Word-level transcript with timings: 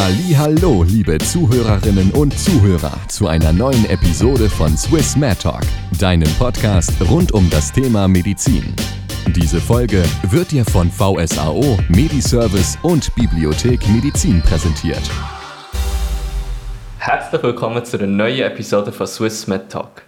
Hallo, 0.00 0.84
liebe 0.84 1.18
Zuhörerinnen 1.18 2.12
und 2.12 2.32
Zuhörer 2.38 2.96
zu 3.08 3.26
einer 3.26 3.52
neuen 3.52 3.84
Episode 3.86 4.48
von 4.48 4.76
Swiss 4.76 5.16
Mad 5.16 5.42
Talk, 5.42 5.64
deinem 5.98 6.32
Podcast 6.38 6.92
rund 7.10 7.32
um 7.32 7.50
das 7.50 7.72
Thema 7.72 8.06
Medizin. 8.06 8.72
Diese 9.34 9.60
Folge 9.60 10.04
wird 10.30 10.52
dir 10.52 10.64
von 10.64 10.88
VSAO, 10.88 11.78
Mediservice 11.88 12.78
und 12.82 13.12
Bibliothek 13.16 13.86
Medizin 13.88 14.40
präsentiert. 14.40 15.02
Herzlich 16.98 17.42
willkommen 17.42 17.84
zu 17.84 17.98
einer 17.98 18.06
neuen 18.06 18.42
Episode 18.42 18.92
von 18.92 19.08
Swiss 19.08 19.48
Med 19.48 19.68
Talk. 19.68 20.02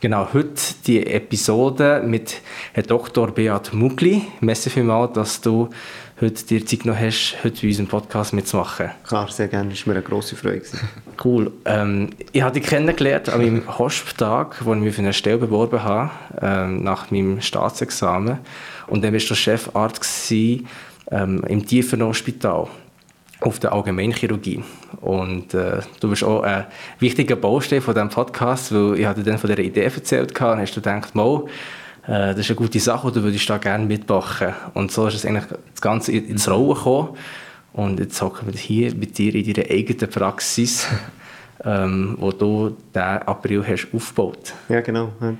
Genau, 0.00 0.28
heute 0.32 0.54
die 0.86 1.06
Episode 1.06 2.02
mit 2.02 2.40
Herrn 2.72 2.86
Dr. 2.86 3.32
Beat 3.32 3.74
Mugli. 3.74 4.22
Merci 4.40 4.70
vielmals, 4.70 5.12
dass 5.12 5.42
du 5.42 5.68
heute 6.20 6.44
dir 6.44 6.66
Zeit 6.66 6.80
genommen 6.80 7.00
hast, 7.00 7.36
heute 7.42 7.62
bei 7.62 7.68
unserem 7.68 7.86
Podcast 7.86 8.32
mitzumachen. 8.34 8.90
Klar, 9.06 9.30
sehr 9.30 9.48
gerne. 9.48 9.70
Das 9.70 9.86
war 9.86 9.94
mir 9.94 10.00
eine 10.00 10.08
grosse 10.08 10.36
Freude. 10.36 10.62
Cool. 11.22 11.50
Ähm, 11.64 12.10
ich 12.32 12.42
habe 12.42 12.58
dich 12.58 12.68
kennengelernt 12.68 13.28
an 13.30 13.40
meinem 13.40 13.78
Hosptag, 13.78 14.64
wo 14.64 14.74
ich 14.74 14.80
mich 14.80 14.94
für 14.94 15.00
eine 15.00 15.12
Stelle 15.12 15.38
beworben 15.38 15.82
habe, 15.82 16.10
ähm, 16.40 16.82
nach 16.82 17.10
meinem 17.10 17.40
Staatsexamen. 17.40 18.38
Und 18.86 19.02
dann 19.02 19.14
warst 19.14 19.30
du 19.30 19.34
Chefarzt 19.34 20.30
ähm, 20.32 20.64
im 21.46 21.64
Tiefenhospital 21.66 22.68
auf 23.40 23.58
der 23.58 23.72
Allgemeinchirurgie. 23.72 24.62
Und 25.00 25.54
äh, 25.54 25.80
du 26.00 26.10
bist 26.10 26.24
auch 26.24 26.42
ein 26.42 26.66
wichtiger 26.98 27.36
Baustein 27.36 27.80
von 27.80 27.94
diesem 27.94 28.10
Podcast, 28.10 28.74
weil 28.74 28.98
ich 28.98 29.06
hatte 29.06 29.22
dann 29.22 29.38
von 29.38 29.48
dieser 29.48 29.62
Idee 29.62 29.84
erzählt 29.84 30.38
und 30.38 30.58
hast 30.58 30.76
du 30.76 30.80
gedacht, 30.80 31.14
mal, 31.14 31.44
das 32.10 32.38
ist 32.38 32.50
eine 32.50 32.56
gute 32.56 32.80
Sache 32.80 33.06
und 33.06 33.14
du 33.14 33.22
würdest 33.22 33.48
da 33.48 33.58
gerne 33.58 33.86
mitmachen. 33.86 34.48
Und 34.74 34.90
so 34.90 35.06
ist 35.06 35.14
es 35.14 35.24
eigentlich 35.24 35.44
das 35.70 35.80
Ganze 35.80 36.10
ins 36.10 36.50
Rollen 36.50 36.74
gekommen. 36.74 37.10
Und 37.72 38.00
jetzt 38.00 38.20
hocken 38.20 38.52
wir 38.52 38.58
hier 38.58 38.94
mit 38.96 39.16
dir 39.16 39.32
in 39.32 39.52
deiner 39.52 39.70
eigenen 39.70 40.10
Praxis, 40.10 40.88
ähm, 41.64 42.16
wo 42.18 42.32
du 42.32 42.76
diesen 42.92 43.02
April 43.02 43.64
hast 43.64 43.88
aufgebaut. 43.92 44.54
Ja, 44.68 44.80
genau. 44.80 45.12
Ja. 45.20 45.34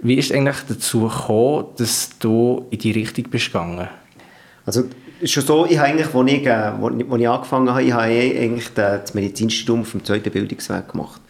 Wie 0.00 0.14
ist 0.14 0.30
es 0.30 0.36
eigentlich 0.36 0.58
dazu 0.68 1.08
gekommen, 1.08 1.66
dass 1.78 2.10
du 2.20 2.66
in 2.70 2.78
die 2.78 2.92
Richtung 2.92 3.24
bist 3.24 3.46
gegangen? 3.46 3.88
Also, 4.64 4.84
ist 5.18 5.32
schon 5.32 5.42
so, 5.42 5.66
ich 5.66 5.78
habe 5.78 5.88
eigentlich, 5.88 6.14
als 6.14 6.30
ich, 6.30 6.46
äh, 6.46 6.72
wo, 6.78 7.16
ich 7.16 7.28
angefangen 7.28 7.70
habe, 7.70 7.82
ich 7.82 7.92
habe 7.92 8.04
eigentlich 8.04 8.72
das 8.72 9.14
Medizinstudium 9.14 9.84
vom 9.84 10.04
zweiten 10.04 10.30
Bildungsweg 10.30 10.92
gemacht. 10.92 11.20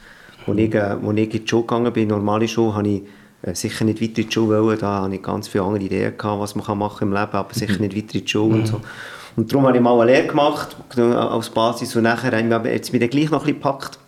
Als 0.46 0.58
ich, 0.58 0.74
äh, 0.74 0.96
ich 0.96 1.08
in 1.08 1.30
die 1.30 1.48
Schule 1.48 1.62
gegangen 1.62 1.92
bin, 1.94 2.08
normale 2.08 2.46
Schule, 2.46 2.74
habe 2.74 2.86
ich 2.86 3.00
äh, 3.00 3.06
sicher 3.52 3.84
nicht 3.84 4.00
weiter 4.00 4.18
in 4.18 4.28
die 4.28 4.32
Schule 4.32 4.62
wollen. 4.62 4.78
Da 4.78 5.02
hatte 5.02 5.14
ich 5.14 5.22
ganz 5.22 5.48
viele 5.48 5.64
andere 5.64 5.84
Ideen, 5.84 6.16
gehabt, 6.16 6.40
was 6.40 6.54
man 6.54 6.78
machen 6.78 6.98
kann 6.98 7.08
im 7.08 7.14
Leben, 7.14 7.32
aber 7.32 7.54
sicher 7.54 7.80
nicht 7.80 7.96
weiter 7.96 8.14
in 8.14 8.24
die 8.24 8.28
Schule 8.28 8.54
mhm. 8.54 8.60
und 8.60 8.66
so. 8.66 8.80
Und 9.36 9.52
darum 9.52 9.66
habe 9.66 9.76
ich 9.76 9.82
mal 9.82 10.00
eine 10.00 10.10
Lehre 10.10 10.26
gemacht, 10.26 10.76
als 10.96 11.50
Basis, 11.50 11.94
und 11.94 12.02
nachher 12.02 12.32
ich 12.32 12.64
jetzt 12.64 12.92
mich 12.92 13.10
gleich 13.10 13.30
noch 13.30 13.46
ein 13.46 13.54
bisschen 13.54 13.62
gepackt, 13.62 13.98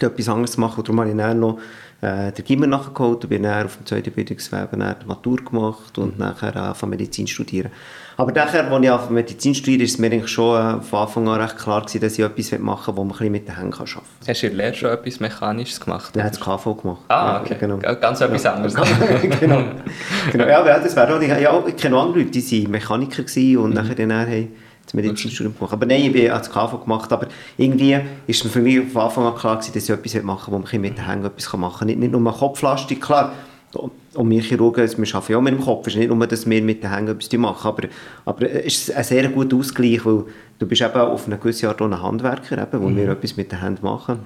etwas 0.00 0.28
anderes 0.28 0.52
zu 0.52 0.60
machen. 0.60 0.80
Und 0.80 0.88
darum 0.88 1.00
habe 1.00 1.10
ich 1.10 1.16
dann 1.16 1.38
noch 1.38 1.58
äh, 2.02 2.32
den 2.32 2.44
Gimmer 2.44 2.66
nachgeholt 2.66 3.24
und 3.24 3.30
bin 3.30 3.42
dann 3.42 3.66
auf 3.66 3.76
dem 3.76 3.86
zweiten 3.86 4.10
Bildungsweg 4.12 4.68
dann 4.70 4.96
die 5.02 5.06
Matur 5.06 5.36
gemacht 5.36 5.98
und 5.98 6.18
mhm. 6.18 6.24
nachher 6.24 6.56
angefangen 6.56 6.90
Medizin 6.90 7.26
studieren. 7.26 7.70
Aber 8.16 8.32
nachher, 8.32 8.70
als 8.70 8.84
ich 8.84 8.90
auf 8.90 9.10
Medizin 9.10 9.54
studiere, 9.54 9.84
ist 9.84 9.92
es 9.92 9.98
mir 9.98 10.08
eigentlich 10.08 10.28
schon 10.28 10.80
äh, 10.80 10.82
von 10.82 10.98
Anfang 11.00 11.28
an 11.28 11.40
recht 11.40 11.56
klar 11.56 11.80
gewesen, 11.80 12.00
dass 12.00 12.18
ich 12.18 12.24
etwas 12.24 12.58
machen 12.58 12.94
will, 12.94 12.98
wo 12.98 13.04
man 13.04 13.12
ein 13.12 13.18
bisschen 13.18 13.32
mit 13.32 13.48
den 13.48 13.56
Händen 13.56 13.72
arbeiten 13.72 13.92
kann. 13.92 14.02
Hast 14.28 14.42
du 14.42 14.46
in 14.46 14.56
der 14.56 14.64
Lehre 14.66 14.76
schon 14.76 14.90
etwas 14.90 15.20
Mechanisches 15.20 15.80
gemacht? 15.80 16.16
Ja, 16.16 16.28
das 16.28 16.40
KV 16.40 16.74
gemacht. 16.74 17.00
Ah, 17.08 17.40
okay. 17.40 17.54
Ja, 17.54 17.58
genau. 17.58 17.78
Ganz 17.78 18.20
etwas 18.20 18.42
ja. 18.42 18.54
anderes. 18.54 18.74
genau. 19.40 19.62
genau. 20.32 20.46
Ja, 20.46 20.78
das 20.78 20.96
wäre 20.96 21.16
auch, 21.16 21.22
ja, 21.22 21.62
ich 21.66 21.76
kenne 21.76 21.96
andere 21.96 22.18
Leute, 22.18 22.30
die 22.30 22.62
waren 22.64 22.70
Mechaniker 22.72 23.22
und 23.62 23.70
mhm. 23.70 23.74
nachher 23.74 23.94
dann 23.94 24.12
haben 24.12 24.48
das 24.90 24.94
Medizinstudium 24.94 25.54
gemacht. 25.54 25.72
Aber 25.72 25.86
nein, 25.86 26.14
ich 26.14 26.30
habe 26.30 26.38
das 26.38 26.50
KV 26.50 26.82
gemacht, 26.82 27.12
aber 27.12 27.28
irgendwie 27.56 27.98
ist 28.26 28.44
mir 28.44 28.50
für 28.50 28.60
mich 28.60 28.88
von 28.90 29.02
Anfang 29.02 29.24
an 29.24 29.36
klar 29.36 29.56
gewesen, 29.56 29.72
dass 29.74 29.84
ich 29.84 29.90
etwas 29.90 30.22
machen 30.22 30.52
will, 30.52 30.60
wo 30.60 30.62
man 30.72 30.80
mit 30.80 30.98
den 30.98 31.06
Händen 31.06 31.26
etwas 31.26 31.52
machen 31.56 31.78
kann. 31.78 31.86
Nicht, 31.86 31.98
nicht 31.98 32.12
nur 32.12 32.32
Kopflastig, 32.32 33.00
klar, 33.00 33.32
und 33.72 34.30
wir 34.30 34.42
Chirurgen, 34.42 34.82
wir 34.84 35.14
arbeiten 35.14 35.32
ja 35.32 35.38
auch 35.38 35.42
mit 35.42 35.54
dem 35.54 35.60
Kopf. 35.60 35.86
Es 35.86 35.94
ist 35.94 36.00
nicht 36.00 36.12
nur, 36.12 36.26
dass 36.26 36.48
wir 36.48 36.62
mit 36.62 36.82
den 36.82 36.92
Händen 36.92 37.12
etwas 37.12 37.32
machen, 37.38 37.68
aber, 37.68 37.88
aber 38.24 38.50
es 38.50 38.88
ist 38.88 38.96
ein 38.96 39.04
sehr 39.04 39.28
guter 39.28 39.56
Ausgleich, 39.56 40.04
weil 40.04 40.24
du 40.58 40.66
bist 40.66 40.82
eben 40.82 40.94
auf 40.94 41.26
eine 41.26 41.38
gewisse 41.38 41.68
Art 41.68 41.80
ein 41.80 42.02
Handwerker, 42.02 42.60
eben, 42.60 42.82
wo 42.82 42.88
mhm. 42.88 42.96
wir 42.96 43.08
etwas 43.10 43.36
mit 43.36 43.52
den 43.52 43.60
Händen 43.60 43.84
machen. 43.84 44.18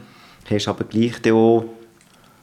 Du 0.49 0.55
hast 0.55 0.69
aber 0.69 0.85
gleich 0.85 1.15
auch 1.31 1.65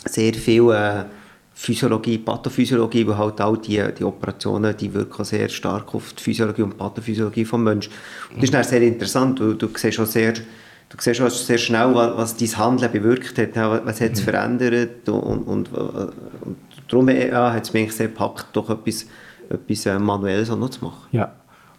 sehr 0.05 0.33
viel 0.35 0.69
äh, 0.69 1.05
Physiologie, 1.53 2.17
Pathophysiologie, 2.17 3.05
weil 3.07 3.17
halt 3.17 3.41
all 3.41 3.57
die, 3.57 3.83
die 3.97 4.03
Operationen, 4.03 4.75
die 4.75 4.93
wirken 4.93 5.23
sehr 5.23 5.49
stark 5.49 5.93
auf 5.93 6.13
die 6.13 6.23
Physiologie 6.23 6.63
und 6.63 6.77
Pathophysiologie 6.77 7.43
des 7.43 7.51
Menschen. 7.53 7.91
Und 8.29 8.37
das 8.37 8.45
ist 8.45 8.53
dann 8.53 8.63
sehr 8.63 8.81
interessant, 8.81 9.39
weil 9.39 9.55
du 9.55 9.69
siehst 9.75 9.99
auch 9.99 10.05
sehr 10.05 10.33
du 10.33 10.97
siehst 10.99 11.21
auch 11.21 11.29
sehr 11.29 11.57
schnell, 11.57 11.93
was, 11.93 12.17
was 12.17 12.37
dein 12.37 12.57
Handeln 12.57 12.91
bewirkt 12.91 13.37
hat, 13.37 13.55
was 13.55 14.01
hat 14.01 14.13
es 14.13 14.21
mhm. 14.21 14.25
verändert 14.25 15.09
und, 15.09 15.43
und, 15.43 15.71
und 15.71 16.57
darum 16.87 17.09
ja, 17.09 17.53
hat 17.53 17.63
es 17.63 17.73
mich 17.73 17.91
sehr 17.93 18.07
gepackt, 18.07 18.47
doch 18.53 18.69
etwas, 18.69 19.07
etwas 19.49 19.85
äh, 19.85 19.97
Manuelles 19.99 20.49
noch 20.49 20.69
zu 20.69 20.83
machen. 20.83 21.07
Ja, 21.11 21.31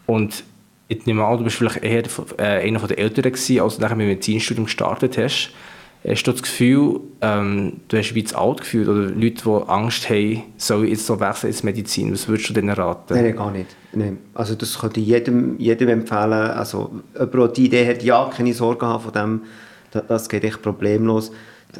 und 0.06 0.44
ich 0.88 1.06
nehme 1.06 1.24
an, 1.24 1.38
du 1.38 1.44
bist 1.44 1.56
vielleicht 1.56 1.82
eher 1.82 2.04
äh, 2.38 2.66
einer 2.66 2.86
der 2.86 2.98
Älteren 2.98 3.32
gewesen, 3.32 3.60
als 3.60 3.76
du 3.76 3.82
nachher 3.82 3.96
mit 3.96 4.04
dem 4.04 4.08
Medizinstudium 4.10 4.66
gestartet 4.66 5.16
hast. 5.18 5.50
Hast 6.06 6.24
du 6.24 6.32
das 6.32 6.42
Gefühl, 6.42 7.00
ähm, 7.20 7.80
du 7.88 7.96
hast 7.96 8.14
wie 8.14 8.24
zu 8.24 8.36
alt 8.36 8.60
gefühlt 8.60 8.88
oder 8.88 9.02
Leute, 9.02 9.44
die 9.44 9.68
Angst 9.68 10.10
haben, 10.10 10.42
soll 10.56 10.84
ich 10.84 10.90
jetzt 10.90 11.06
so 11.06 11.20
wechseln 11.20 11.50
ins 11.50 11.62
Medizin? 11.62 12.12
Was 12.12 12.26
würdest 12.26 12.50
du 12.50 12.54
denen 12.54 12.70
raten? 12.70 13.14
Nein, 13.14 13.36
gar 13.36 13.52
nicht. 13.52 13.76
Nein. 13.92 14.18
Also 14.34 14.56
das 14.56 14.78
könnte 14.78 14.98
ich 14.98 15.06
jedem, 15.06 15.58
jedem 15.58 15.88
empfehlen. 15.88 16.32
Also 16.32 16.90
jemand, 17.14 17.34
der 17.34 17.48
die 17.48 17.66
Idee 17.66 17.88
hat, 17.88 18.02
ja, 18.02 18.28
keine 18.34 18.52
Sorge 18.52 18.86
haben 18.86 19.02
von 19.02 19.12
dem, 19.12 19.40
das 20.08 20.28
geht 20.28 20.42
echt 20.42 20.60
problemlos 20.60 21.30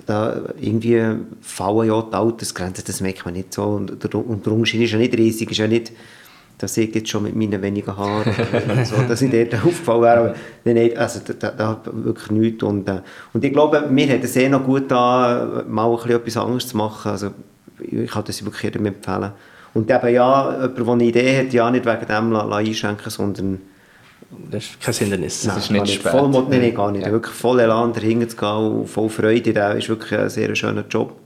da 0.07 0.41
irgendwie 0.61 1.03
fallen 1.41 1.89
ja 1.89 2.03
die 2.03 2.15
Altersgrenzen, 2.15 2.85
das 2.87 3.01
merkt 3.01 3.25
man 3.25 3.35
nicht 3.35 3.53
so. 3.53 3.65
Und 3.65 4.03
der, 4.03 4.15
und 4.15 4.47
der 4.47 4.53
Unterschied 4.53 4.83
ist 4.83 4.93
ja 4.93 4.99
nicht 4.99 5.17
riesig, 5.17 5.51
ist 5.51 5.59
ja 5.59 5.67
nicht, 5.67 5.93
dass 6.63 6.77
ich 6.77 6.95
jetzt 6.95 7.09
schon 7.09 7.25
mit 7.25 7.35
meinen 7.35 7.61
wenigen 7.61 7.97
Haaren 7.97 8.33
so, 8.85 9.03
dass 9.03 9.21
ich 9.21 9.31
dort 9.31 9.55
aufgefallen 9.55 10.03
wäre. 10.03 10.19
Aber 10.19 10.35
nein, 10.65 10.97
also 10.97 11.21
da, 11.39 11.51
da, 11.51 11.81
wirklich 11.91 12.31
nichts. 12.31 12.63
Und, 12.63 12.89
äh, 12.89 13.01
und 13.33 13.45
ich 13.45 13.53
glaube, 13.53 13.89
mir 13.91 14.09
hat 14.09 14.23
es 14.23 14.37
eh 14.37 14.49
noch 14.49 14.63
gut 14.63 14.89
da 14.91 15.65
mal 15.69 15.91
ein 15.91 15.97
bisschen 15.97 16.13
etwas 16.13 16.37
anderes 16.37 16.69
zu 16.69 16.77
machen. 16.77 17.11
Also 17.11 17.31
ich 17.81 18.09
kann 18.09 18.23
das 18.25 18.45
wirklich 18.45 18.63
jedem 18.63 18.87
empfehlen. 18.87 19.33
Und 19.75 19.91
eben 19.91 20.15
ja, 20.15 20.53
jemand, 20.53 20.79
der 20.79 20.89
eine 20.89 21.05
Idee 21.05 21.39
hat, 21.39 21.53
ja 21.53 21.71
nicht 21.71 21.85
wegen 21.85 22.07
dem 22.07 22.37
einschränken, 22.37 23.11
sondern 23.11 23.61
das 24.51 24.65
ist 24.65 24.81
kein 24.81 24.95
Hindernis. 24.95 25.43
Das 25.43 25.57
ist 25.57 25.71
nicht, 25.71 25.83
nicht 25.83 25.95
spät. 25.95 26.13
Voll, 26.13 26.29
nein, 26.29 26.47
nein, 26.49 26.75
gar 26.75 26.93
nicht. 26.93 27.05
Ja. 27.05 27.13
Wirklich 27.13 27.35
voll 27.35 27.59
Elan 27.59 27.93
dahinter 27.93 28.29
zu 28.29 28.37
gehen 28.37 28.81
und 28.81 28.87
voll 28.87 29.09
Freude. 29.09 29.53
Das 29.53 29.77
ist 29.79 29.89
wirklich 29.89 30.19
ein 30.19 30.29
sehr 30.31 30.55
schöner 30.55 30.85
Job. 30.89 31.17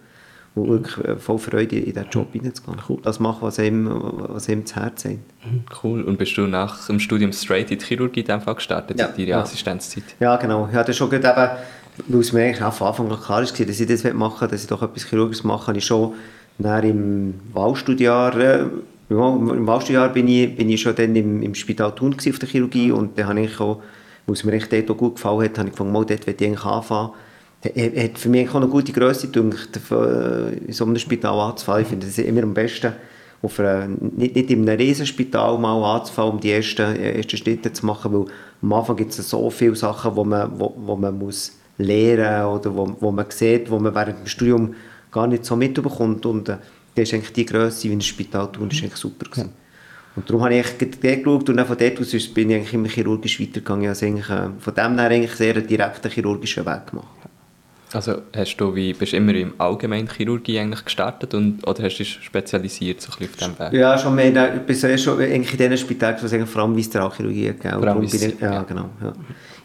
Und 0.57 0.69
wirklich 0.69 1.05
äh, 1.05 1.17
voll 1.17 1.39
Freude 1.39 1.77
in 1.77 1.85
diesen 1.93 2.11
Job 2.11 2.33
hineinzugehen. 2.33 2.79
Cool. 2.89 2.99
Das 3.03 3.21
machen, 3.21 3.39
was 3.43 3.59
ihm, 3.59 3.89
was 3.91 4.49
ihm 4.49 4.67
zu 4.67 4.77
Herzen 4.77 5.11
liegt. 5.13 5.47
Mhm, 5.47 5.63
cool. 5.85 6.03
Und 6.03 6.19
bist 6.19 6.37
du 6.37 6.47
nach 6.47 6.87
dem 6.87 6.99
Studium 6.99 7.33
straight 7.33 7.71
in 7.71 7.79
die 7.79 7.85
Chirurgie 7.85 8.21
in 8.21 8.41
Fall 8.41 8.55
gestartet, 8.55 8.99
ja. 8.99 9.07
in 9.07 9.13
deiner 9.17 9.29
ja. 9.29 9.43
Assistenzzeit? 9.43 10.05
Ja, 10.19 10.37
genau. 10.37 10.69
Ich 10.69 10.75
hatte 10.75 10.93
schon 10.93 11.11
gerade 11.11 11.29
eben, 11.29 12.09
weil 12.09 12.21
es 12.21 12.33
mir 12.33 12.45
eigentlich 12.45 12.63
auch 12.63 12.73
von 12.73 12.89
Anfang 12.89 13.13
an 13.13 13.21
klar 13.21 13.43
war, 13.43 13.67
dass 13.67 13.81
ich 13.81 13.87
das 13.87 14.05
machen 14.15 14.41
will, 14.41 14.49
dass 14.49 14.63
ich 14.63 14.69
doch 14.69 14.83
etwas 14.83 15.05
Chirurgisches 15.05 15.45
mache, 15.45 15.69
habe 15.69 15.79
ich 15.79 15.85
schon 15.85 16.15
im 16.59 17.35
Wahlstudienjahr 17.53 18.37
äh, 18.39 18.65
ja, 19.09 19.29
Im 19.29 19.67
Wahlstuhljahr 19.67 20.09
bin 20.09 20.27
ich, 20.27 20.57
bin 20.57 20.69
ich 20.69 20.81
schon 20.81 20.95
dann 20.97 21.15
im, 21.15 21.43
im 21.43 21.55
Spital 21.55 21.95
Thun 21.95 22.15
auf 22.15 22.39
der 22.39 22.49
Chirurgie 22.49 22.91
und 22.91 23.17
dann 23.19 23.29
habe 23.29 23.41
ich 23.41 23.61
auch, 23.61 23.81
weil 24.27 24.35
es 24.35 24.43
mir 24.43 24.53
echt 24.53 24.73
dort 24.73 24.91
auch 24.91 24.97
gut 24.97 25.15
gefallen 25.17 25.45
hat, 25.45 25.59
habe 25.59 25.69
ich 25.69 25.75
gefunden, 25.75 25.93
mal, 25.93 26.05
dort 26.05 26.27
will 26.27 26.35
ich 26.37 26.47
eigentlich 26.47 26.65
anfangen. 26.65 27.11
Er 27.75 28.05
hat 28.05 28.19
für 28.19 28.29
mich 28.29 28.49
auch 28.51 28.57
eine 28.57 28.69
gute 28.69 28.93
Größe 28.93 29.29
gedacht, 29.29 29.71
in 29.77 30.73
so 30.73 30.85
einem 30.85 30.99
Spital 30.99 31.39
anzufangen. 31.41 31.83
Ich 31.83 31.89
finde 31.89 32.07
es 32.07 32.19
immer 32.19 32.43
am 32.43 32.55
besten, 32.55 32.93
auf 33.43 33.61
einer, 33.61 33.87
nicht, 33.89 34.35
nicht 34.35 34.51
in 34.51 34.69
einem 34.69 34.79
Riesenspital 34.79 35.59
mal 35.59 35.97
anzufangen, 35.97 36.33
um 36.33 36.41
die 36.41 36.53
ersten, 36.53 36.97
ersten 36.97 37.37
Schritte 37.37 37.73
zu 37.73 37.87
machen, 37.87 38.13
weil 38.13 38.27
am 38.63 38.73
Anfang 38.73 38.97
gibt 38.97 39.17
es 39.17 39.29
so 39.29 39.51
viele 39.51 39.77
Sachen, 39.77 40.17
wo 40.17 40.25
man, 40.25 40.59
wo, 40.59 40.75
wo 40.77 40.97
man 40.97 41.19
muss 41.19 41.53
lernen 41.79 42.47
oder 42.47 42.75
wo, 42.75 42.97
wo 43.01 43.11
man 43.11 43.27
sieht, 43.29 43.71
wo 43.71 43.79
man 43.79 43.95
während 43.95 44.21
dem 44.21 44.27
Studium 44.27 44.75
gar 45.11 45.27
nicht 45.27 45.45
so 45.45 45.57
mitbekommt. 45.57 46.25
Und, 46.27 46.49
äh, 46.49 46.57
der 46.97 47.03
ist 47.03 47.13
eigentlich 47.13 47.33
die 47.33 47.47
Größe, 47.47 47.89
wie 47.89 47.93
ein 47.93 48.01
Spital 48.01 48.51
tun, 48.51 48.69
das 48.69 48.79
war 48.79 48.85
eigentlich 48.85 48.97
super. 48.97 49.27
Gewesen. 49.27 49.53
Und 50.17 50.31
darum 50.31 50.43
habe 50.45 50.55
ich 50.55 50.67
dort 50.79 51.01
geschaut 51.03 51.49
und 51.51 51.61
von 51.61 51.77
dort 51.77 52.01
aus 52.01 52.29
bin 52.29 52.51
ich 52.51 52.57
eigentlich 52.57 52.73
immer 52.73 52.89
chirurgisch 52.89 53.39
weitergegangen. 53.39 53.89
Also 53.89 54.07
eigentlich, 54.07 54.31
äh, 54.31 54.49
von 54.59 54.75
dem 54.75 54.99
her 54.99 55.11
eigentlich 55.11 55.33
sehr 55.33 55.55
einen 55.55 55.67
direkten 55.67 56.11
chirurgischen 56.11 56.65
Weg 56.65 56.87
gemacht. 56.87 57.16
Also 57.93 58.23
hast 58.35 58.57
du 58.57 58.75
wie, 58.75 58.93
bist 58.93 59.13
du 59.13 59.17
immer 59.17 59.35
im 59.35 59.53
allgemeinen 59.59 60.09
Chirurgie 60.09 60.59
eigentlich 60.59 60.85
gestartet 60.85 61.35
und, 61.35 61.67
oder 61.67 61.85
hast 61.85 61.95
du 61.95 62.03
dich 62.03 62.19
spezialisiert 62.21 63.01
so 63.01 63.09
auf 63.09 63.17
diesem 63.17 63.59
Weg? 63.59 63.73
Ja, 63.73 63.97
schon 63.97 64.15
mehr. 64.15 64.55
Ich 64.55 64.63
bin 64.63 64.77
so 64.77 64.97
schon 64.97 65.21
eigentlich 65.21 65.53
in 65.53 65.59
diesen 65.59 65.79
Spitälern, 65.79 66.17
wo 66.21 66.27
es 66.27 66.51
vor 66.51 66.63
allem 66.63 66.77
Viszeralchirurgie 66.77 67.53
geht. 67.53 68.41
Ja, 68.41 68.63
genau. 68.63 68.91
Ja. 69.03 69.13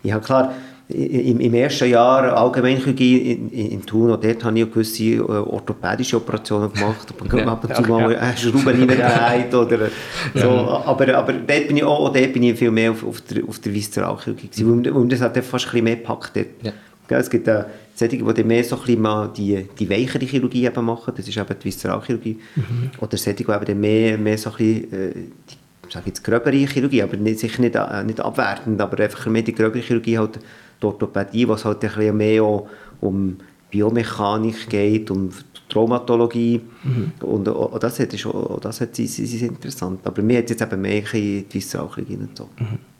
Ich 0.04 0.12
habe 0.12 0.24
klar, 0.24 0.54
im, 0.94 1.40
im 1.40 1.54
ersten 1.54 1.90
Jahr 1.90 2.36
Allgemeinchirurgie 2.36 3.32
in, 3.32 3.50
in, 3.50 3.72
in 3.72 3.86
Thun, 3.86 4.10
dort 4.10 4.44
habe 4.44 4.60
ich 4.60 4.66
auch 4.66 4.72
gewisse 4.72 5.04
äh, 5.04 5.22
orthopädische 5.22 6.18
Operationen 6.18 6.72
gemacht. 6.72 7.14
Ja, 7.34 7.46
ab 7.46 7.64
und 7.64 7.76
zu 7.76 7.82
mal 7.84 8.12
ja. 8.12 8.36
Schrauben 8.36 8.68
reingedreht 8.68 9.54
oder 9.54 9.90
so. 10.34 10.48
Ja. 10.48 10.84
Aber, 10.86 11.16
aber 11.16 11.34
dort 11.34 11.68
bin 11.68 11.78
ich 11.78 11.84
auch, 11.84 12.08
auch 12.08 12.14
dort 12.14 12.34
bin 12.34 12.44
ich 12.44 12.58
viel 12.58 12.72
mehr 12.72 12.92
auf, 12.92 13.04
auf 13.06 13.22
der, 13.22 13.44
auf 13.48 13.60
der 13.60 13.74
Viszeralchirurgie 13.74 14.48
gewesen. 14.48 14.82
Mhm. 14.82 14.96
Und 14.96 15.12
das 15.12 15.22
hat 15.22 15.38
fast 15.38 15.66
ein 15.66 15.72
bisschen 15.72 15.84
mehr 15.84 15.96
gepackt 15.96 16.36
dort. 16.36 16.48
Ja. 16.62 16.72
Es 17.18 17.30
gibt 17.30 17.48
äh, 17.48 17.66
solche, 17.96 18.18
die 18.18 18.44
mehr 18.44 18.64
so 18.64 18.76
ein 18.76 18.82
bisschen 18.82 19.02
mal 19.02 19.30
die, 19.36 19.68
die 19.78 19.90
weichere 19.90 20.26
Chirurgie 20.26 20.66
eben 20.66 20.86
machen, 20.86 21.14
das 21.16 21.28
ist 21.28 21.38
eben 21.38 21.56
die 21.60 21.66
Viszeralchirurgie. 21.66 22.40
Mhm. 22.56 22.92
Oder 23.00 23.18
solche, 23.18 23.44
die 23.44 23.52
eben 23.52 23.80
mehr, 23.80 24.18
mehr 24.18 24.38
so 24.38 24.52
ein 24.52 24.58
bisschen 24.58 24.94
äh, 24.94 25.14
die 25.48 25.94
sage 25.94 26.08
jetzt 26.08 26.24
gröbere 26.24 26.56
Chirurgie, 26.56 27.04
aber 27.04 27.18
nicht, 27.18 27.40
sicher 27.40 27.62
nicht, 27.62 27.76
äh, 27.76 28.04
nicht 28.04 28.20
abwertend, 28.20 28.80
aber 28.80 29.04
einfach 29.04 29.26
mehr 29.28 29.42
die 29.42 29.54
gröbere 29.54 29.82
Chirurgie, 29.82 30.18
halt 30.18 30.40
die 30.82 30.86
Orthopädie, 30.86 31.48
was 31.48 31.66
halt 31.66 31.84
ein 31.84 31.90
bisschen 31.90 32.18
mehr 32.18 32.44
auch 32.44 32.68
um 33.02 33.38
Biomechanik 33.70 34.70
geht, 34.70 35.12
um 35.12 35.30
Traumatologie 35.70 36.62
mhm. 36.84 37.12
und 37.22 37.48
auch 37.48 37.80
das, 37.80 38.00
hat, 38.00 38.14
ist, 38.14 38.26
auch, 38.26 38.60
das 38.60 38.82
hat, 38.82 38.98
ist, 39.00 39.20
ist 39.20 39.42
interessant. 39.42 40.02
Aber 40.04 40.22
mir 40.22 40.40
hat 40.40 40.50
jetzt 40.50 40.62
eben 40.62 40.82
mehr 40.82 41.02
die 41.02 41.46
Visceralchirurgie 41.50 42.20
so. 42.36 42.50
Mhm. 42.60 42.91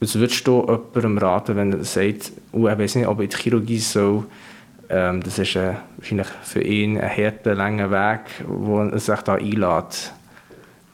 Was 0.00 0.14
würdest 0.14 0.46
du 0.46 0.60
jemandem 0.94 1.18
raten, 1.18 1.56
wenn 1.56 1.72
er 1.72 1.84
sagt, 1.84 2.32
oh, 2.52 2.68
ich 2.68 2.78
weiß 2.78 2.96
nicht, 2.96 3.06
ob 3.06 3.20
in 3.20 3.30
die 3.30 3.36
Chirurgie 3.36 3.78
soll, 3.78 4.24
ähm, 4.88 5.22
das 5.22 5.38
ist 5.38 5.56
äh, 5.56 5.74
wahrscheinlich 5.96 6.28
für 6.42 6.62
ihn 6.62 6.98
ein 6.98 7.10
harter, 7.10 7.54
langer 7.54 7.90
Weg, 7.90 8.44
wo 8.46 8.80
er 8.80 8.98
sich 8.98 9.20
da 9.20 9.34
einlädt. 9.34 10.12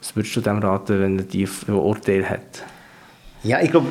Was 0.00 0.16
würdest 0.16 0.37
du 0.37 0.40
dem 0.40 0.58
raten, 0.58 1.00
wenn 1.00 1.19
er 1.19 1.25
die 1.25 1.49
Urteil 1.69 2.28
hat? 2.28 2.64
Ja, 3.43 3.60
ich 3.60 3.70
glaube, 3.70 3.88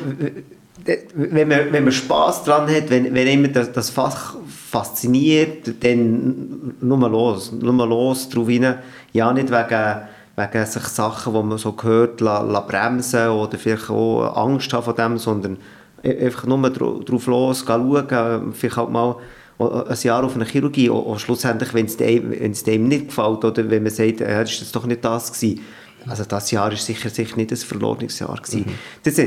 wenn 1.14 1.48
man, 1.48 1.72
wenn 1.72 1.84
man 1.84 1.92
Spass 1.92 2.42
daran 2.44 2.74
hat, 2.74 2.90
wenn, 2.90 3.14
wenn 3.14 3.26
immer 3.26 3.48
das, 3.48 3.70
das 3.72 3.90
Fach 3.90 4.36
fasziniert, 4.46 5.84
dann 5.84 6.74
nur 6.80 7.08
los, 7.08 7.52
nur 7.52 7.86
los 7.86 8.28
drauf 8.28 8.48
rein. 8.48 8.76
Ja, 9.12 9.32
nicht 9.32 9.50
wegen, 9.50 10.00
wegen 10.36 10.66
sich 10.66 10.84
Sachen, 10.84 11.34
die 11.34 11.42
man 11.42 11.58
so 11.58 11.76
hört, 11.82 12.20
la, 12.20 12.40
la 12.40 12.60
bremsen 12.60 13.28
oder 13.28 13.58
vielleicht 13.58 13.90
auch 13.90 14.34
Angst 14.36 14.72
haben 14.72 14.82
vor 14.82 14.94
dem, 14.94 15.18
sondern 15.18 15.58
e, 16.02 16.26
einfach 16.26 16.46
nur 16.46 16.70
drauf 16.70 17.26
los, 17.26 17.64
schauen, 17.66 18.52
vielleicht 18.54 18.76
halt 18.76 18.90
mal 18.90 19.16
ein 19.58 19.96
Jahr 20.02 20.24
auf 20.24 20.34
eine 20.34 20.44
Chirurgie 20.44 20.88
und, 20.88 21.20
schlussendlich, 21.20 21.74
wenn 21.74 21.86
es 21.86 21.96
dem, 21.96 22.88
nicht 22.88 23.08
gefällt 23.08 23.44
oder 23.44 23.70
wenn 23.70 23.82
man 23.82 23.92
sagt, 23.92 24.20
ja, 24.20 24.40
das 24.40 24.60
ist 24.60 24.74
doch 24.74 24.86
nicht 24.86 25.04
das 25.04 25.32
gewesen, 25.32 25.60
also 26.06 26.24
das 26.24 26.50
Jahr 26.50 26.70
war 26.70 26.76
sicher, 26.76 27.10
sicher 27.10 27.36
nicht 27.36 27.50
ein 27.50 27.56
verlorenes 27.56 28.18
Jahr. 28.18 28.36
Gewesen. 28.36 28.66
Mhm. 28.66 28.74
Das, 29.02 29.20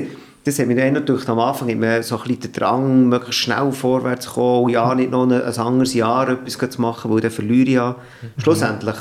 das 0.44 0.60
hat 0.60 0.68
mir 0.68 0.76
dann 0.76 0.94
natürlich 0.94 1.28
am 1.28 1.40
Anfang 1.40 1.70
immer 1.70 2.04
so 2.04 2.18
ein 2.18 2.24
bisschen 2.24 2.42
den 2.42 2.54
Drang, 2.54 3.10
möglichst 3.10 3.42
schnell 3.42 3.72
vorwärts 3.72 4.26
zu 4.26 4.34
kommen, 4.34 4.70
ja, 4.70 4.94
nicht 4.94 5.12
noch 5.12 5.24
ein, 5.24 5.32
ein 5.32 5.58
anderes 5.58 5.94
Jahr 5.94 6.30
etwas 6.30 6.70
zu 6.70 6.82
machen, 6.82 7.12
weil 7.12 7.22
dann 7.22 7.32
verliere 7.32 7.68
ich 7.68 7.74
ja. 7.76 7.92
Mhm. 8.22 8.42
Schlussendlich, 8.42 8.98